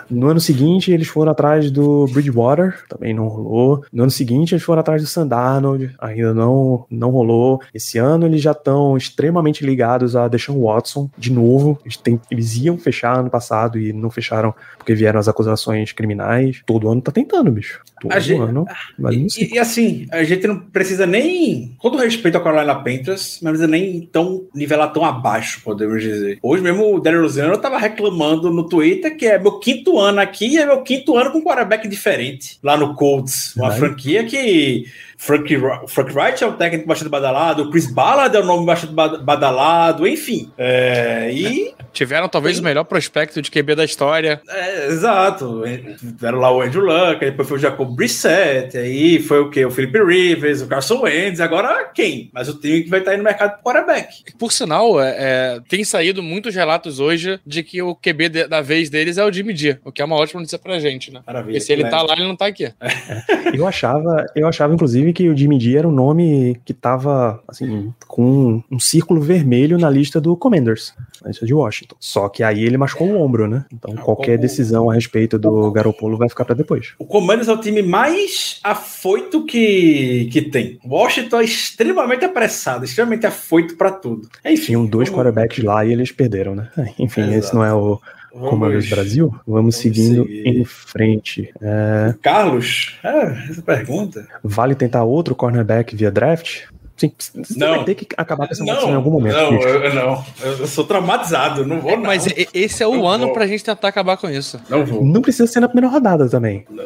[0.09, 3.83] No ano seguinte, eles foram atrás do Bridgewater, também não rolou.
[3.91, 7.61] No ano seguinte, eles foram atrás do Sandarnold, ainda não, não rolou.
[7.73, 11.79] Esse ano, eles já estão extremamente ligados a Deshaun Watson, de novo.
[11.85, 16.61] Eles, tem- eles iam fechar ano passado e não fecharam porque vieram as acusações criminais.
[16.65, 17.81] Todo ano tá tentando, bicho.
[18.01, 18.65] Todo A gente- ano.
[18.99, 19.49] Mas não E, sei.
[19.53, 23.67] e, assim, a gente não precisa nem, com todo respeito ao Carolina Panthers, não precisa
[23.67, 26.39] nem tão nivelar tão abaixo, podemos dizer.
[26.41, 30.47] Hoje mesmo o Daryl Roziano tava reclamando no Twitter que é meu quinto ano aqui
[30.47, 34.85] e é meu quinto ano com um quarterback diferente lá no Colts, uma franquia que
[35.17, 35.55] Frank,
[35.87, 39.17] Frank Wright é um técnico bastante badalado, o Chris Ballard é um nome bastante ba-
[39.17, 40.51] badalado, enfim.
[40.57, 42.61] É, e Tiveram talvez Sim.
[42.61, 44.41] o melhor prospecto de QB da história.
[44.49, 45.63] é, exato.
[45.97, 49.63] Tiveram lá o Andrew Luck, aí depois foi o Jacob Brissett, aí foi o quê?
[49.65, 52.29] O Felipe Rivers, o Carson Wentz, agora quem?
[52.33, 54.25] Mas o time que vai estar aí no mercado pro quarterback.
[54.37, 58.59] Por sinal, é, é, tem saído muitos relatos hoje de que o QB de- da
[58.61, 61.21] vez deles é o Jimmy G, o que é uma ótima notícia pra gente, né?
[61.25, 61.53] Maravilha.
[61.53, 62.73] Porque se ele tá lá, ele não tá aqui.
[63.55, 67.93] Eu achava, eu achava, inclusive, que o Jimmy G era um nome que tava, assim,
[68.07, 71.95] com um círculo vermelho na lista do Commanders, na lista de Washington.
[71.99, 73.65] Só que aí ele machucou o ombro, né?
[73.73, 76.93] Então Ah, qualquer como- decisão a respeito do Garoppolo vai ficar pra depois.
[76.99, 80.79] O Commanders é o time mais afoito que, que tem.
[80.85, 84.27] Washington é extremamente apressado, extremamente afoito pra tudo.
[84.45, 86.69] Enfim, Tinham dois vamos- quarterbacks lá e eles perderam, né?
[86.99, 87.37] Enfim, Exato.
[87.37, 87.99] esse não é o
[88.35, 89.33] vamos- Commanders Brasil.
[89.47, 90.47] Vamos, seguindo seguir.
[90.47, 91.53] em frente.
[91.61, 94.27] É, Carlos, é, essa pergunta.
[94.43, 96.63] vale tentar outro cornerback via draft?
[96.97, 97.75] Sim, você Não.
[97.75, 99.35] vai ter que acabar com essa Não, maldição em algum momento.
[99.35, 100.25] não, eu, não.
[100.41, 102.03] Eu, sou traumatizado, não vou não.
[102.03, 103.33] Mas e- esse é o Não ano vou.
[103.33, 104.59] pra gente tentar acabar com isso.
[104.69, 105.03] Não vou.
[105.03, 106.65] Não precisa ser na primeira rodada também.
[106.69, 106.85] Não.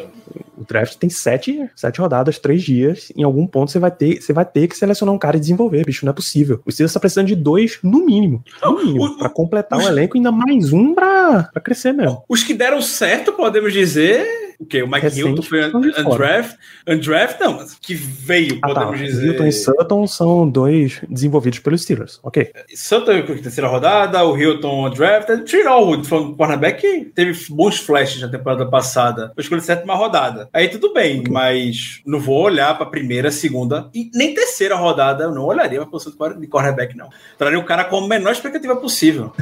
[0.58, 3.12] O draft tem sete, sete rodadas, três dias.
[3.16, 5.86] Em algum ponto você vai ter, você vai ter que selecionar um cara e desenvolver,
[5.86, 6.06] bicho.
[6.06, 6.60] Não é possível.
[6.66, 8.44] O Steelers tá precisando de dois, no mínimo.
[8.64, 9.06] No mínimo.
[9.06, 12.24] o- pra completar o os- elenco, ainda mais um pra, pra crescer mesmo.
[12.28, 14.49] Os que deram certo, podemos dizer.
[14.60, 14.84] O quê?
[14.84, 15.66] O Mike Recente, Hilton foi
[16.04, 16.58] undraft.
[16.86, 18.86] Undraft, não, mas que veio, Ah, tá.
[18.86, 19.28] podemos dizer.
[19.28, 22.20] Hilton e Sutton são dois desenvolvidos pelos Steelers.
[22.22, 22.52] Ok.
[22.76, 25.46] Santa com a terceira rodada, o Hilton undrafted.
[25.46, 29.32] Trey Norwood foi um cornerback que teve bons flashes na temporada passada.
[29.34, 30.50] Foi escolhido sétima rodada.
[30.52, 35.24] Aí tudo bem, mas não vou olhar pra primeira, segunda e nem terceira rodada.
[35.24, 37.08] Eu não olharia pra posição de cornerback, não.
[37.38, 39.32] Traria o cara com a menor expectativa possível.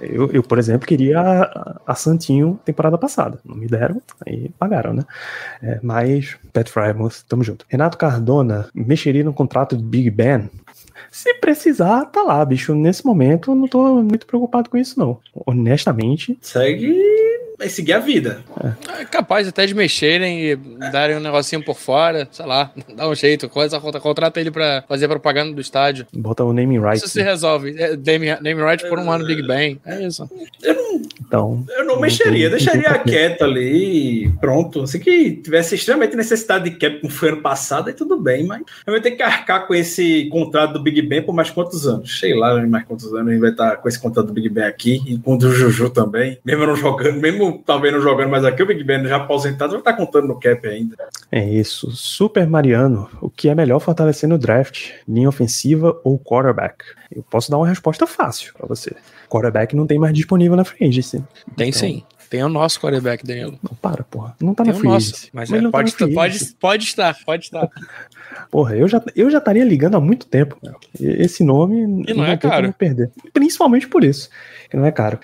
[0.00, 1.18] Eu, eu, por exemplo, queria
[1.84, 3.40] a Santinho temporada passada.
[3.44, 5.02] Não me deram, aí pagaram, né?
[5.62, 7.64] É, mas, Pat Frymouth, tamo junto.
[7.68, 10.48] Renato Cardona mexeria no contrato do Big Ben?
[11.10, 12.74] Se precisar, tá lá, bicho.
[12.74, 15.18] Nesse momento, eu não tô muito preocupado com isso, não.
[15.46, 16.96] Honestamente, Segue.
[17.60, 18.42] Vai seguir a vida.
[18.98, 20.56] É capaz até de mexerem e
[20.90, 24.82] darem um negocinho por fora, sei lá, dá um jeito, coisa, contra- contrata ele pra
[24.88, 26.06] fazer propaganda do estádio.
[26.12, 27.02] bota o naming rights.
[27.04, 27.74] Isso se resolve.
[27.78, 29.78] É, name, name right por um ano Big Bang.
[29.84, 30.26] É isso.
[31.20, 34.86] Então, Eu não Não mexeria, tem- deixaria não quieto ali e pronto.
[34.86, 38.62] Se que tivesse extremamente necessidade de cap como foi ano passado, aí tudo bem, mas
[38.86, 42.18] eu vou ter que arcar com esse contrato do Big Ben por mais quantos anos?
[42.18, 44.64] Sei lá, mais quantos anos a gente vai estar com esse contrato do Big Ben
[44.64, 46.38] aqui e com o do Juju também.
[46.44, 49.70] Mesmo eu não jogando, mesmo talvez não jogando mais aqui, o Big Ben já aposentado
[49.72, 50.96] vai estar contando no cap ainda.
[51.30, 51.90] é isso.
[51.90, 54.90] Super Mariano, o que é melhor fortalecer no draft?
[55.08, 56.84] Linha ofensiva ou quarterback?
[57.14, 58.94] Eu posso dar uma resposta fácil pra você.
[59.28, 61.22] Quarterback não tem mais disponível na free agency.
[61.56, 62.02] Tem Então, sim.
[62.28, 63.58] Tem o nosso quarterback, Danilo.
[63.60, 64.36] Não, para, porra.
[64.40, 65.28] Não tá Tem na o free nosso.
[65.32, 67.68] Mas, ele é, não tá pode, na free pode, pode estar, pode estar.
[68.50, 70.56] Porra, eu já, eu já estaria ligando há muito tempo.
[70.98, 72.62] E- Esse nome E não é tem caro.
[72.62, 73.10] como perder.
[73.32, 74.28] Principalmente por isso.
[74.70, 75.18] Que não é caro.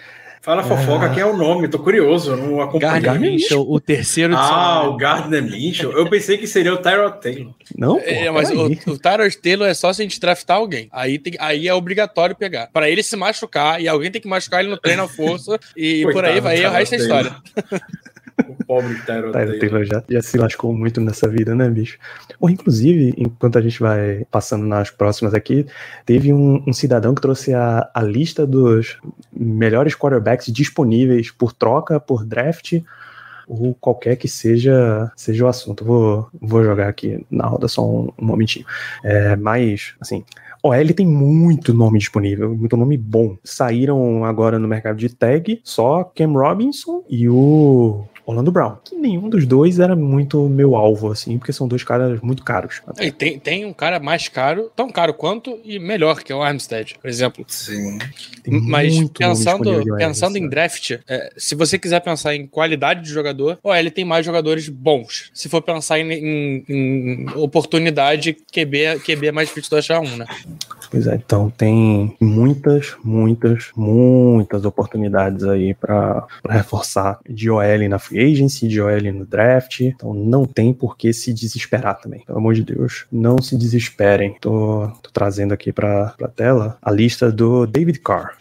[0.46, 1.66] Fala fofoca, quem é o nome?
[1.66, 3.00] Tô curioso, eu não acompanhei.
[3.00, 5.90] Gardner Mitchell, o terceiro de Ah, o Gardner Mitchell.
[5.90, 7.52] Eu pensei que seria o Tyrod Taylor.
[7.76, 10.88] Não, É, mas o, o Tyrod Taylor é só se a gente draftar alguém.
[10.92, 12.68] Aí, tem, aí é obrigatório pegar.
[12.68, 16.02] Pra ele se machucar, e alguém tem que machucar ele no treino à força, e
[16.14, 17.36] por aí Coitado vai, aí o resto é história.
[18.48, 19.58] O pobre Tyler Taylor.
[19.58, 21.98] Taylor já, já se lascou muito nessa vida, né, bicho?
[22.38, 25.66] Ou, inclusive, enquanto a gente vai passando nas próximas aqui,
[26.04, 28.98] teve um, um cidadão que trouxe a, a lista dos
[29.32, 32.80] melhores quarterbacks disponíveis por troca, por draft,
[33.48, 35.84] ou qualquer que seja, seja o assunto.
[35.84, 38.66] Vou, vou jogar aqui na roda só um, um momentinho.
[39.04, 40.24] É, mas, assim,
[40.62, 43.36] OL tem muito nome disponível, muito nome bom.
[43.44, 48.76] Saíram agora no mercado de tag só Cam Robinson e o Orlando Brown.
[48.84, 52.82] Que nenhum dos dois era muito meu alvo, assim, porque são dois caras muito caros.
[53.00, 56.42] E tem, tem um cara mais caro, tão caro quanto e melhor, que é o
[56.42, 57.44] Armstead, por exemplo.
[57.46, 57.98] Sim.
[58.42, 63.58] Tem Mas pensando, pensando em draft, é, se você quiser pensar em qualidade de jogador,
[63.62, 65.30] o ele tem mais jogadores bons.
[65.32, 70.16] Se for pensar em, em- em oportunidade, QB, QB é mais difícil de achar um,
[70.16, 70.26] né?
[70.90, 77.98] Pois é, então tem muitas, muitas, muitas oportunidades aí pra pra reforçar de OL na
[78.16, 79.80] free agency, de OL no draft.
[79.80, 82.24] Então não tem por que se desesperar também.
[82.24, 84.36] Pelo amor de Deus, não se desesperem.
[84.40, 88.36] Tô, tô trazendo aqui pra, pra tela a lista do David Carr.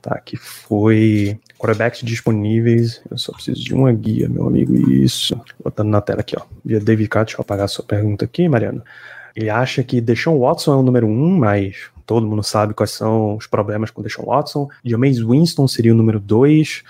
[0.00, 3.02] Tá, que foi quarterbacks disponíveis.
[3.10, 4.74] Eu só preciso de uma guia, meu amigo.
[4.90, 5.38] Isso.
[5.62, 6.42] Botando na tela aqui, ó.
[6.64, 8.82] Via David Carr, deixa eu apagar a sua pergunta aqui, Mariano.
[9.34, 13.36] Ele acha que Deshaun Watson é o número um, mas todo mundo sabe quais são
[13.36, 14.68] os problemas com Deshaun Watson.
[14.84, 16.82] Jameis Winston seria o número dois.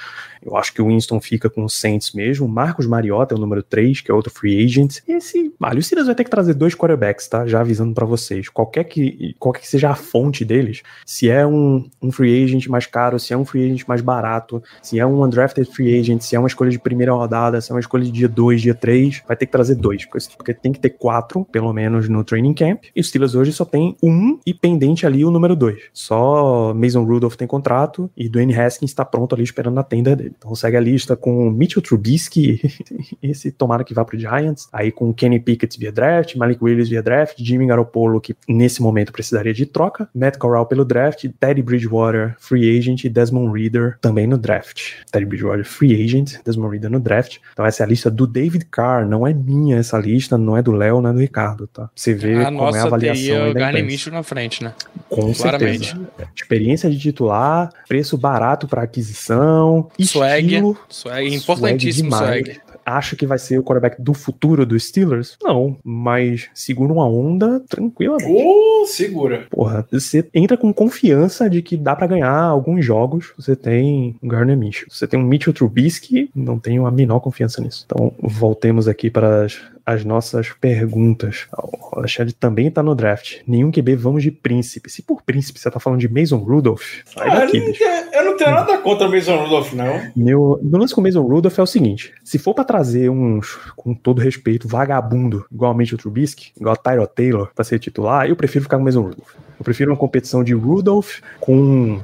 [0.49, 2.49] Eu acho que o Winston fica com o Saints mesmo.
[2.49, 4.99] Marcos Mariota é o número 3, que é outro free agent.
[5.07, 5.53] Esse.
[5.61, 7.47] Ah, o Steelers vai ter que trazer dois quarterbacks, tá?
[7.47, 8.49] Já avisando pra vocês.
[8.49, 12.87] Qualquer que, qualquer que seja a fonte deles, se é um, um free agent mais
[12.87, 16.35] caro, se é um free agent mais barato, se é um undrafted free agent, se
[16.35, 19.23] é uma escolha de primeira rodada, se é uma escolha de dia 2, dia 3,
[19.29, 20.07] vai ter que trazer dois.
[20.07, 22.85] Porque tem que ter quatro, pelo menos, no training camp.
[22.97, 25.91] E o Steelers hoje só tem um e pendente ali o número 2.
[25.93, 30.35] Só Mason Rudolph tem contrato e Dwayne Haskins está pronto ali esperando na tenda dele.
[30.39, 32.60] Então segue a lista com Mitchell Trubisky,
[33.23, 37.02] esse tomara que vá pro Giants, aí com Kenny Pickett via draft, Malik Willis via
[37.02, 42.36] draft, Jimmy Garoppolo, que nesse momento precisaria de troca, Matt Corral pelo draft, Teddy Bridgewater,
[42.39, 44.94] free agent, e Desmond Reader também no draft.
[45.10, 47.39] Teddy Bridgewater, free agent, Desmond Reader no draft.
[47.52, 50.62] Então essa é a lista do David Carr, não é minha essa lista, não é
[50.62, 51.90] do Léo, não é do Ricardo, tá?
[51.94, 53.85] Você vê a como é a nossa avaliação teria aí o Garner.
[53.85, 54.73] Mitchell na frente, né?
[55.09, 55.89] Com Claramente.
[55.89, 56.31] certeza.
[56.35, 59.89] Experiência de titular, preço barato para aquisição,
[60.19, 60.47] Swag.
[60.47, 62.45] estilo, Swag, importantíssimo demais.
[62.45, 62.61] swag.
[62.85, 65.36] Acha que vai ser o quarterback do futuro dos Steelers?
[65.43, 68.43] Não, mas segura uma onda tranquilamente.
[68.43, 69.47] Uh, segura.
[69.51, 73.35] Porra, você entra com confiança de que dá pra ganhar alguns jogos.
[73.36, 74.89] Você tem um Garner Mitchell.
[74.90, 77.85] Você tem um Mitchell Trubisky, não tenho a menor confiança nisso.
[77.85, 81.47] Então, voltemos aqui para as, as nossas perguntas.
[81.56, 83.39] O Alexandre também tá no draft.
[83.47, 84.90] Nenhum QB, vamos de príncipe.
[84.90, 87.78] Se por príncipe você tá falando de Mason Rudolph, sai Ah, eu, daqui, não, bicho.
[87.78, 90.01] tenho- eu não tenho nada contra o Mason Rudolph, não.
[90.15, 93.56] Meu, meu lance com o Mason Rudolph é o seguinte: se for pra trazer uns,
[93.77, 98.36] com todo respeito, vagabundo, igualmente o Trubisky, igual a Tyro Taylor, pra ser titular, eu
[98.36, 99.32] prefiro ficar com o Mason Rudolph.
[99.59, 102.01] Eu prefiro uma competição de Rudolph com,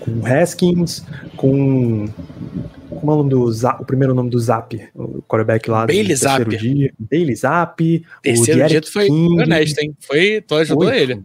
[0.00, 1.04] com Haskins,
[1.36, 2.06] com.
[3.00, 4.74] Como é o nome do Zap, o primeiro nome do Zap?
[4.94, 6.56] O quarterback lá Bailey do terceiro Zappi.
[6.56, 6.92] dia.
[6.98, 8.04] Bailey Zap.
[8.22, 9.42] Terceiro Derek dito foi King.
[9.42, 9.96] honesto, hein?
[10.00, 11.22] Foi, tu ajudou Foi, ele.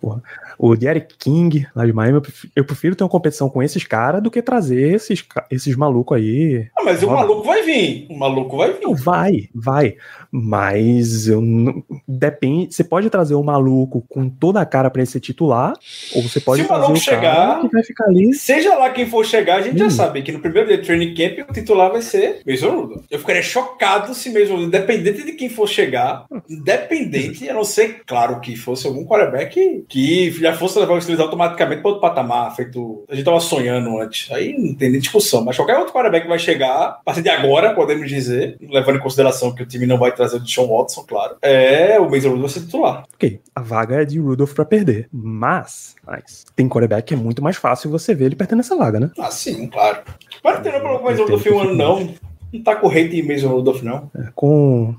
[0.00, 0.16] foi.
[0.60, 3.84] O Derek King, lá de Miami, eu prefiro, eu prefiro ter uma competição com esses
[3.84, 6.66] caras do que trazer esses, esses malucos aí.
[6.76, 8.08] Ah, mas o maluco vai vir.
[8.10, 8.80] O maluco vai vir.
[8.82, 9.94] Não, vai, vai.
[10.32, 11.80] Mas eu não.
[12.08, 12.74] Depende.
[12.74, 15.74] Você pode trazer o maluco com toda a cara pra ele ser titular,
[16.12, 18.34] ou você pode Se o maluco o cara chegar- que vai ficar ali.
[18.34, 19.90] Seja lá quem for chegar, a gente já Hum.
[19.90, 23.04] sabe que no primeiro dia de training camp o titular vai ser Mason Rudolph.
[23.10, 28.40] Eu ficaria chocado se Rudolph, independente de quem for chegar, independente, a não ser, claro,
[28.40, 33.04] que fosse algum quarterback que já fosse levar o Steelers automaticamente para outro patamar, feito.
[33.08, 34.30] A gente tava sonhando antes.
[34.30, 35.44] Aí não tem nem discussão.
[35.44, 39.54] Mas qualquer outro quarterback vai chegar, a partir de agora, podemos dizer, levando em consideração
[39.54, 42.50] que o time não vai trazer o Sean Watson, claro, é o Mason Rudolph vai
[42.50, 43.04] ser titular.
[43.14, 45.08] Ok, a vaga é de Rudolph pra perder.
[45.12, 49.00] Mas, mas tem quarterback que é muito mais fácil você ver ele perdendo essa vaga,
[49.00, 49.10] né?
[49.18, 49.98] Ah, sim, claro.
[50.42, 52.14] Mas não tem não pelo Mason Rudolph um ano, não.
[52.52, 54.10] Não tá com hate em Mason Rudolph, não.
[54.34, 54.94] com,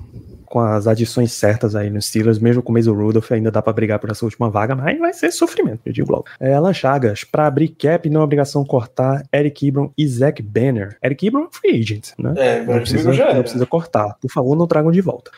[0.45, 3.74] com as adições certas aí nos Steelers, mesmo com o Mason Rudolph, ainda dá pra
[3.74, 6.26] brigar por essa última vaga, mas vai ser sofrimento, eu digo logo.
[6.40, 10.95] É, Alan Chagas, pra abrir cap, não é obrigação cortar Eric Ebron e Zach Banner.
[11.03, 12.34] Eric Ebron é free agent, né?
[12.38, 14.16] É, Não precisa, já não precisa cortar.
[14.22, 15.32] Por favor, não tragam de volta.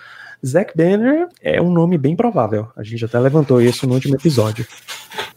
[0.45, 2.67] Zach Banner é um nome bem provável.
[2.75, 4.65] A gente até levantou isso no último episódio.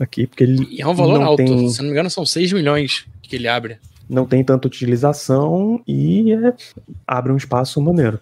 [0.00, 1.36] Aqui, porque ele E é um valor alto.
[1.36, 3.76] tem- Se não me engano, são 6 milhões que ele abre.
[4.08, 6.54] Não tem tanta utilização e é,
[7.06, 8.20] abre um espaço maneiro.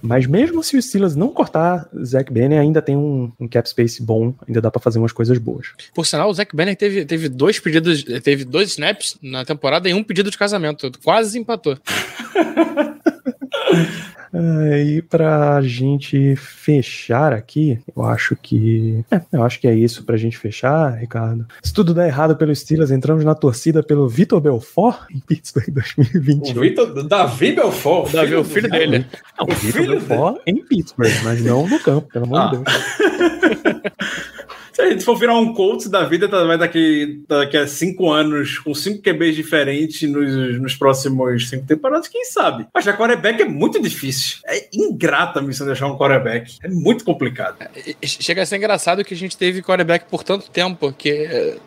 [0.00, 4.02] Mas mesmo se o Steelers não cortar Zach Banner, ainda tem um, um cap space
[4.02, 5.72] bom, ainda dá pra fazer umas coisas boas.
[5.94, 9.94] Por sinal, o Zac Banner teve, teve dois pedidos, teve dois snaps na temporada e
[9.94, 10.90] um pedido de casamento.
[11.02, 11.76] Quase empatou.
[14.32, 19.04] É, e pra gente fechar aqui, eu acho que.
[19.10, 21.46] É, eu acho que é isso pra gente fechar, Ricardo.
[21.62, 25.72] Se tudo der errado pelo Steelers, entramos na torcida pelo Vitor Belfort em Pittsburgh O
[25.72, 26.60] 2021.
[26.60, 28.12] Vitor, Davi Belfort.
[28.12, 29.06] Davi, o filho dele.
[29.38, 32.46] Não, o Vitor filho Belfort em Pittsburgh, mas não no campo, pelo amor Ah.
[32.48, 33.88] de Deus.
[34.78, 38.60] Se a gente for virar um Colts da vida, vai daqui, daqui a cinco anos,
[38.60, 42.64] com cinco QBs diferentes nos, nos próximos cinco temporadas, quem sabe?
[42.72, 44.38] Mas a quarterback é muito difícil.
[44.46, 46.58] É ingrata a missão de achar um quarterback.
[46.62, 47.56] É muito complicado.
[47.74, 51.10] E- Chega a ser engraçado que a gente teve quarterback por tanto tempo que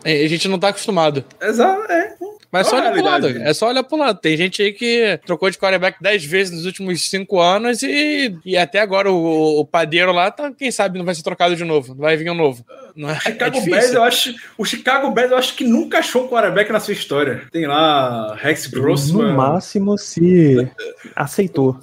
[0.06, 1.22] eh, a gente não tá acostumado.
[1.38, 2.14] Exato, é.
[2.52, 3.28] Mas é só olhar pro lado.
[3.28, 4.20] É só olhar pro lado.
[4.20, 8.58] Tem gente aí que trocou de quarterback 10 vezes nos últimos 5 anos e, e
[8.58, 11.94] até agora o, o padeiro lá, tá, quem sabe não vai ser trocado de novo.
[11.94, 12.62] Não vai vir um novo.
[12.94, 13.94] Não é, é Chicago Bears, difícil.
[13.94, 14.34] eu acho.
[14.58, 17.42] O Chicago Bears, eu acho que nunca achou um quarterback na sua história.
[17.50, 19.32] Tem lá Rex No Grossman.
[19.34, 20.68] máximo, se
[21.14, 21.78] aceitou.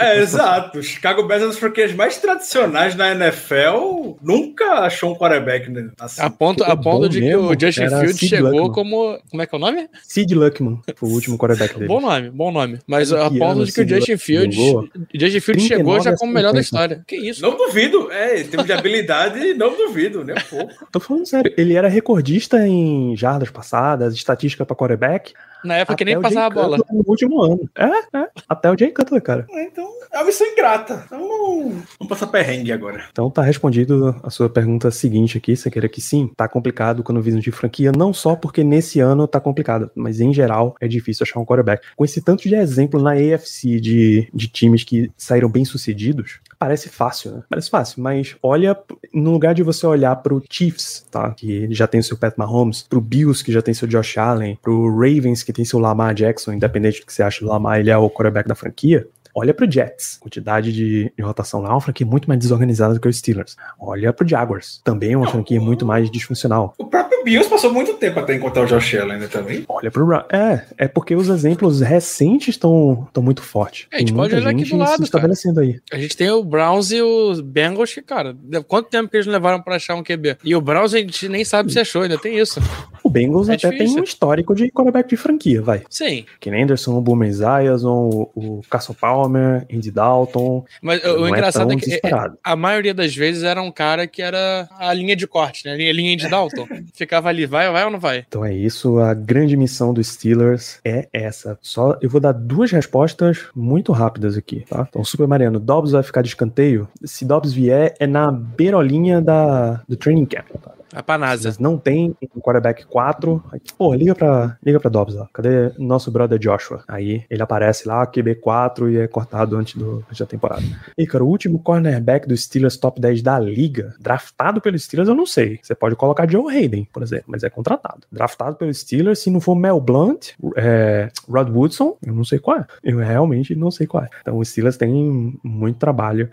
[0.00, 0.78] É, exato.
[0.78, 4.16] O Chicago Bears é uma das franquias mais tradicionais na NFL.
[4.22, 5.90] Nunca achou um quarterback né?
[6.00, 6.20] assim.
[6.22, 8.72] A ponto, a ponto de que mesmo o Justin Fields chegou Luckman.
[8.72, 9.18] como.
[9.30, 9.88] Como é que é o nome?
[10.02, 11.86] Sid Luckman foi o último quarterback dele.
[11.86, 12.78] Bom nome, bom nome.
[12.86, 14.56] Mas a ponto de que o Justin Fields.
[14.56, 14.88] jogou?
[15.14, 16.62] Justin Fields 39 chegou já como o melhor da 50.
[16.62, 17.04] história.
[17.06, 17.42] Que isso?
[17.42, 18.10] Não duvido.
[18.10, 20.86] É, em termos de habilidade, não duvido, um pouco.
[20.92, 25.32] Tô falando sério, ele era recordista em jardas passadas, estatística pra quarterback.
[25.64, 26.78] Na época que nem passava a bola.
[26.90, 27.68] No último ano.
[27.76, 28.28] É, é.
[28.48, 29.44] Até o Jay Cutler, cara.
[29.50, 31.02] É, Então, é uma missão ingrata.
[31.06, 31.68] Então, não-
[31.98, 33.04] vamos passar perrengue agora.
[33.10, 37.20] Então tá respondido a sua pergunta seguinte aqui, você queira que sim, tá complicado quando
[37.20, 41.24] visam de franquia, não só porque nesse ano tá complicado, mas em geral é difícil
[41.24, 41.84] achar um quarterback.
[41.96, 46.88] Com esse tanto de exemplo na AFC de, de times que saíram bem sucedidos, parece
[46.88, 47.42] fácil, né?
[47.48, 48.76] Parece fácil, mas olha,
[49.14, 51.30] no lugar de você olhar pro Chiefs, tá?
[51.32, 54.58] Que já tem o seu Pat Mahomes, pro Bills, que já tem seu Josh Allen,
[54.60, 57.90] pro Ravens, que tem seu Lamar Jackson, independente do que você acha do Lamar, ele
[57.90, 59.06] é o quarterback da franquia.
[59.34, 63.00] Olha pro Jets, quantidade de, de rotação lá, é uma franquia muito mais desorganizada do
[63.00, 63.56] que o Steelers.
[63.78, 66.74] Olha pro Jaguars, também é uma franquia muito mais disfuncional.
[66.76, 69.64] O próprio Bills passou muito tempo até encontrar o Josh Allen né, também.
[69.68, 73.86] Olha pro Ra- É, é porque os exemplos recentes estão muito fortes.
[73.92, 75.78] É, a gente Tem pode olhar aqui do lado, se estabelecendo aí.
[75.92, 78.36] A gente tem o Browns e os Bengals que, cara,
[78.66, 80.38] quanto tempo que eles levaram pra achar um QB?
[80.44, 82.60] E o Browns a gente nem sabe se achou, ainda tem isso.
[83.02, 83.94] O Bengals É até difícil.
[83.94, 85.82] tem um histórico de quarterback de franquia, vai.
[85.90, 90.64] Sim, Ken Anderson, o Boomer Esiason, o, o Castle Palmer, Andy Dalton.
[90.82, 92.00] mas o é engraçado tão é que é,
[92.44, 95.72] a maioria das vezes era um cara que era a linha de corte, né?
[95.72, 96.66] A linha, linha de Dalton.
[96.94, 98.24] Ficava ali, vai, vai ou não vai?
[98.26, 101.58] Então é isso, a grande missão dos Steelers é essa.
[101.60, 104.86] Só eu vou dar duas respostas muito rápidas aqui, tá?
[104.88, 106.88] Então, Super Mariano, Dobbs vai ficar de escanteio?
[107.04, 110.46] Se Dobbs vier, é na beirolinha da, do training camp.
[110.62, 110.77] Tá?
[111.18, 113.44] Mas não tem um quarterback 4.
[113.52, 115.28] Aí, Pô, liga pra, liga pra Dobbs lá.
[115.32, 116.82] Cadê nosso brother Joshua?
[116.88, 120.62] Aí ele aparece lá, QB4 e é cortado antes, do, antes da temporada.
[120.96, 125.14] E, cara, o último cornerback dos Steelers top 10 da liga, draftado pelos Steelers, eu
[125.14, 125.58] não sei.
[125.62, 128.06] Você pode colocar Joe Hayden, por exemplo, mas é contratado.
[128.10, 132.58] Draftado pelos Steelers, se não for Mel Blunt, é, Rod Woodson, eu não sei qual
[132.58, 132.66] é.
[132.82, 134.08] Eu realmente não sei qual é.
[134.20, 136.28] Então os Steelers têm muito trabalho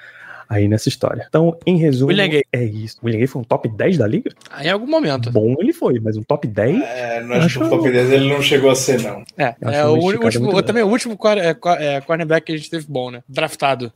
[0.50, 1.26] aí nessa história.
[1.28, 2.44] Então, em resumo, William Gay.
[2.52, 2.98] é isso.
[3.04, 4.32] William Gay foi um top 10 da liga?
[4.52, 5.32] Aí em algum momento.
[5.32, 6.82] Bom ele foi, mas um top 10?
[6.82, 9.24] É, não acho acho que o top 10 ele não chegou a ser, não.
[9.38, 13.12] É, é o último, também o último é, é, cornerback que a gente teve bom,
[13.12, 13.24] né?
[13.28, 13.92] Draftado.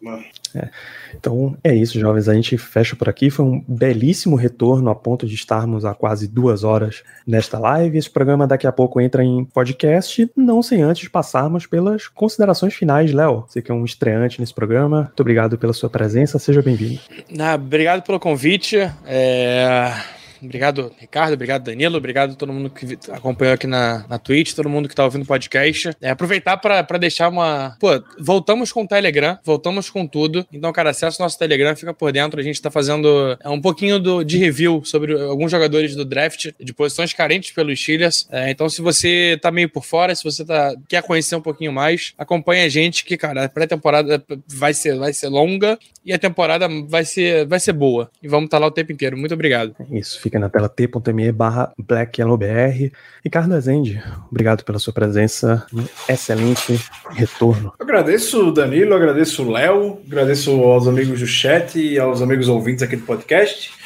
[1.18, 2.28] Então é isso, jovens.
[2.28, 3.30] A gente fecha por aqui.
[3.30, 7.98] Foi um belíssimo retorno a ponto de estarmos há quase duas horas nesta live.
[7.98, 13.12] Esse programa daqui a pouco entra em podcast, não sem antes passarmos pelas considerações finais,
[13.14, 13.46] Léo.
[13.48, 16.40] Você que é um estreante nesse programa, muito obrigado pela sua presença.
[16.40, 17.00] Seja bem-vindo.
[17.40, 18.78] Ah, obrigado pelo convite.
[19.06, 19.94] É,
[20.42, 21.34] Obrigado, Ricardo.
[21.34, 21.98] Obrigado, Danilo.
[21.98, 25.24] Obrigado a todo mundo que acompanhou aqui na, na Twitch, todo mundo que tá ouvindo
[25.24, 25.92] o podcast.
[26.02, 27.76] É, aproveitar para deixar uma.
[27.80, 27.90] Pô,
[28.20, 30.46] voltamos com o Telegram, voltamos com tudo.
[30.52, 32.40] Então, cara, acessa o nosso Telegram, fica por dentro.
[32.40, 36.52] A gente tá fazendo é, um pouquinho do, de review sobre alguns jogadores do draft,
[36.60, 38.28] de posições carentes pelos Steelers.
[38.32, 41.72] É, então, se você tá meio por fora, se você tá, quer conhecer um pouquinho
[41.72, 46.20] mais, acompanha a gente, que, cara, a pré-temporada vai ser, vai ser longa e a
[46.20, 48.10] temporada vai ser, vai ser boa.
[48.22, 49.18] E vamos estar lá o tempo inteiro.
[49.18, 49.76] Muito obrigado.
[49.80, 52.92] É Isso, fica na tela t.me barra blackyellowbr.
[53.24, 55.66] Ricardo Azende, obrigado pela sua presença.
[55.74, 56.80] Um excelente
[57.10, 57.74] retorno.
[57.80, 62.48] Eu agradeço o Danilo, agradeço o Léo, agradeço aos amigos do chat e aos amigos
[62.48, 63.79] ouvintes aqui do podcast.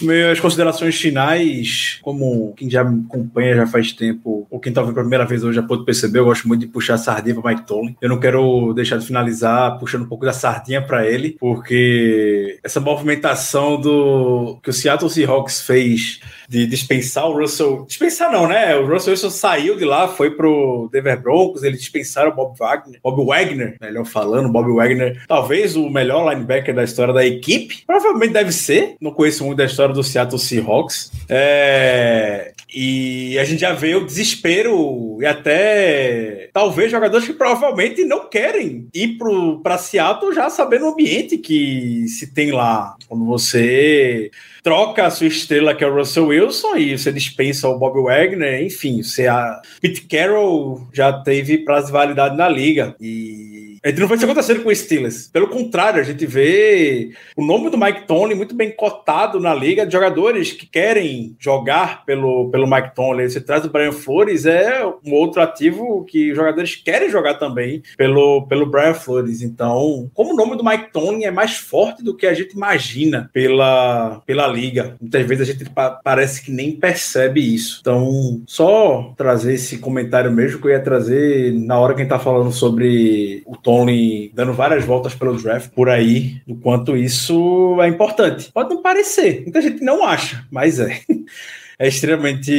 [0.00, 4.94] Minhas considerações finais, como quem já me acompanha já faz tempo, ou quem tá pela
[4.94, 7.66] primeira vez hoje já pode perceber, eu gosto muito de puxar a sardinha para Mike
[7.66, 7.96] Tomlin.
[8.00, 12.80] Eu não quero deixar de finalizar puxando um pouco da sardinha para ele, porque essa
[12.80, 17.84] movimentação do que o Seattle Seahawks fez de dispensar o Russell.
[17.86, 18.76] Dispensar não, né?
[18.76, 23.00] O Russell Wilson saiu de lá, foi pro Denver Broncos, eles dispensaram o Bob Wagner,
[23.02, 27.84] Bob Wagner, melhor falando, Bob Wagner, talvez o melhor linebacker da história da equipe.
[27.86, 28.96] Provavelmente deve ser.
[29.00, 31.10] Não conheço muito da história do Seattle Seahawks.
[31.28, 32.52] É...
[32.74, 38.88] E a gente já vê o desespero e até talvez jogadores que provavelmente não querem
[38.92, 39.16] ir
[39.62, 42.96] para Seattle já sabendo o ambiente que se tem lá.
[43.06, 44.32] Quando você
[44.64, 48.64] troca a sua estrela, que é o Russell Wilson, e você dispensa o Bob Wagner,
[48.64, 52.96] enfim, você a Pete Carroll já teve prazo de validade na liga.
[53.00, 55.28] E a gente não vê isso acontecendo com o Steelers.
[55.28, 59.84] Pelo contrário, a gente vê o nome do Mike Tony muito bem cotado na liga
[59.84, 63.28] de jogadores que querem jogar pelo, pelo Mike Tony.
[63.28, 67.82] Você traz o Brian Flores, é um outro ativo que os jogadores querem jogar também
[67.94, 69.42] pelo, pelo Brian Flores.
[69.42, 73.28] Então, como o nome do Mike Tony é mais forte do que a gente imagina
[73.34, 77.80] pela, pela liga, muitas vezes a gente pa parece que nem percebe isso.
[77.82, 82.10] Então, só trazer esse comentário mesmo que eu ia trazer na hora que a gente
[82.10, 86.96] tá falando sobre o Tony Conley dando várias voltas pelo draft por aí, o quanto
[86.96, 88.52] isso é importante.
[88.52, 91.00] Pode não parecer, muita gente não acha, mas é.
[91.76, 92.52] é extremamente,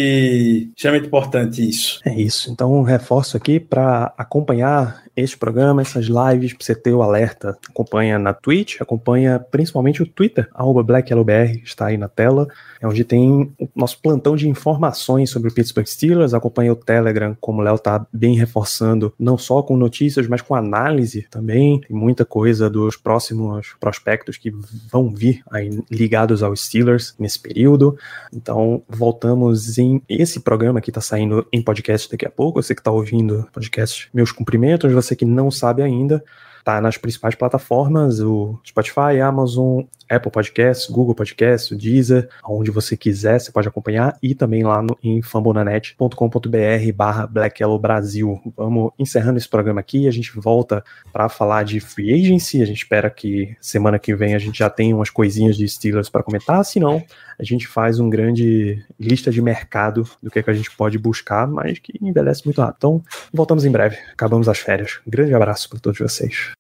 [0.76, 2.02] extremamente importante isso.
[2.06, 2.52] É isso.
[2.52, 7.58] Então, reforço aqui para acompanhar este programa, essas lives, para você ter o alerta.
[7.70, 10.50] Acompanha na Twitch, acompanha principalmente o Twitter,
[10.86, 12.48] BlackYellowBR, está aí na tela,
[12.86, 16.36] é onde tem o nosso plantão de informações sobre o Pittsburgh Steelers.
[16.36, 20.54] Acompanha o Telegram, como o Léo está bem reforçando, não só com notícias, mas com
[20.54, 21.82] análise também.
[21.82, 24.54] Tem muita coisa dos próximos prospectos que
[24.92, 27.98] vão vir aí ligados aos Steelers nesse período.
[28.32, 32.62] Então, voltamos em esse programa que está saindo em podcast daqui a pouco.
[32.62, 34.94] Você que está ouvindo podcast, meus cumprimentos.
[34.94, 36.24] Você que não sabe ainda,
[36.66, 42.98] tá nas principais plataformas, o Spotify, Amazon, Apple Podcasts, Google Podcasts, o Deezer, onde você
[42.98, 48.42] quiser, você pode acompanhar, e também lá no, em fambonanet.com.br barra Black Yellow Brasil.
[48.58, 50.84] Vamos encerrando esse programa aqui, a gente volta
[51.14, 54.70] para falar de free agency, a gente espera que semana que vem a gente já
[54.70, 57.04] tenha umas coisinhas de Steelers para comentar, se não,
[57.38, 60.98] a gente faz um grande lista de mercado do que, é que a gente pode
[60.98, 62.76] buscar, mas que envelhece muito rápido.
[62.78, 65.00] Então, voltamos em breve, acabamos as férias.
[65.06, 66.55] Grande abraço para todos vocês.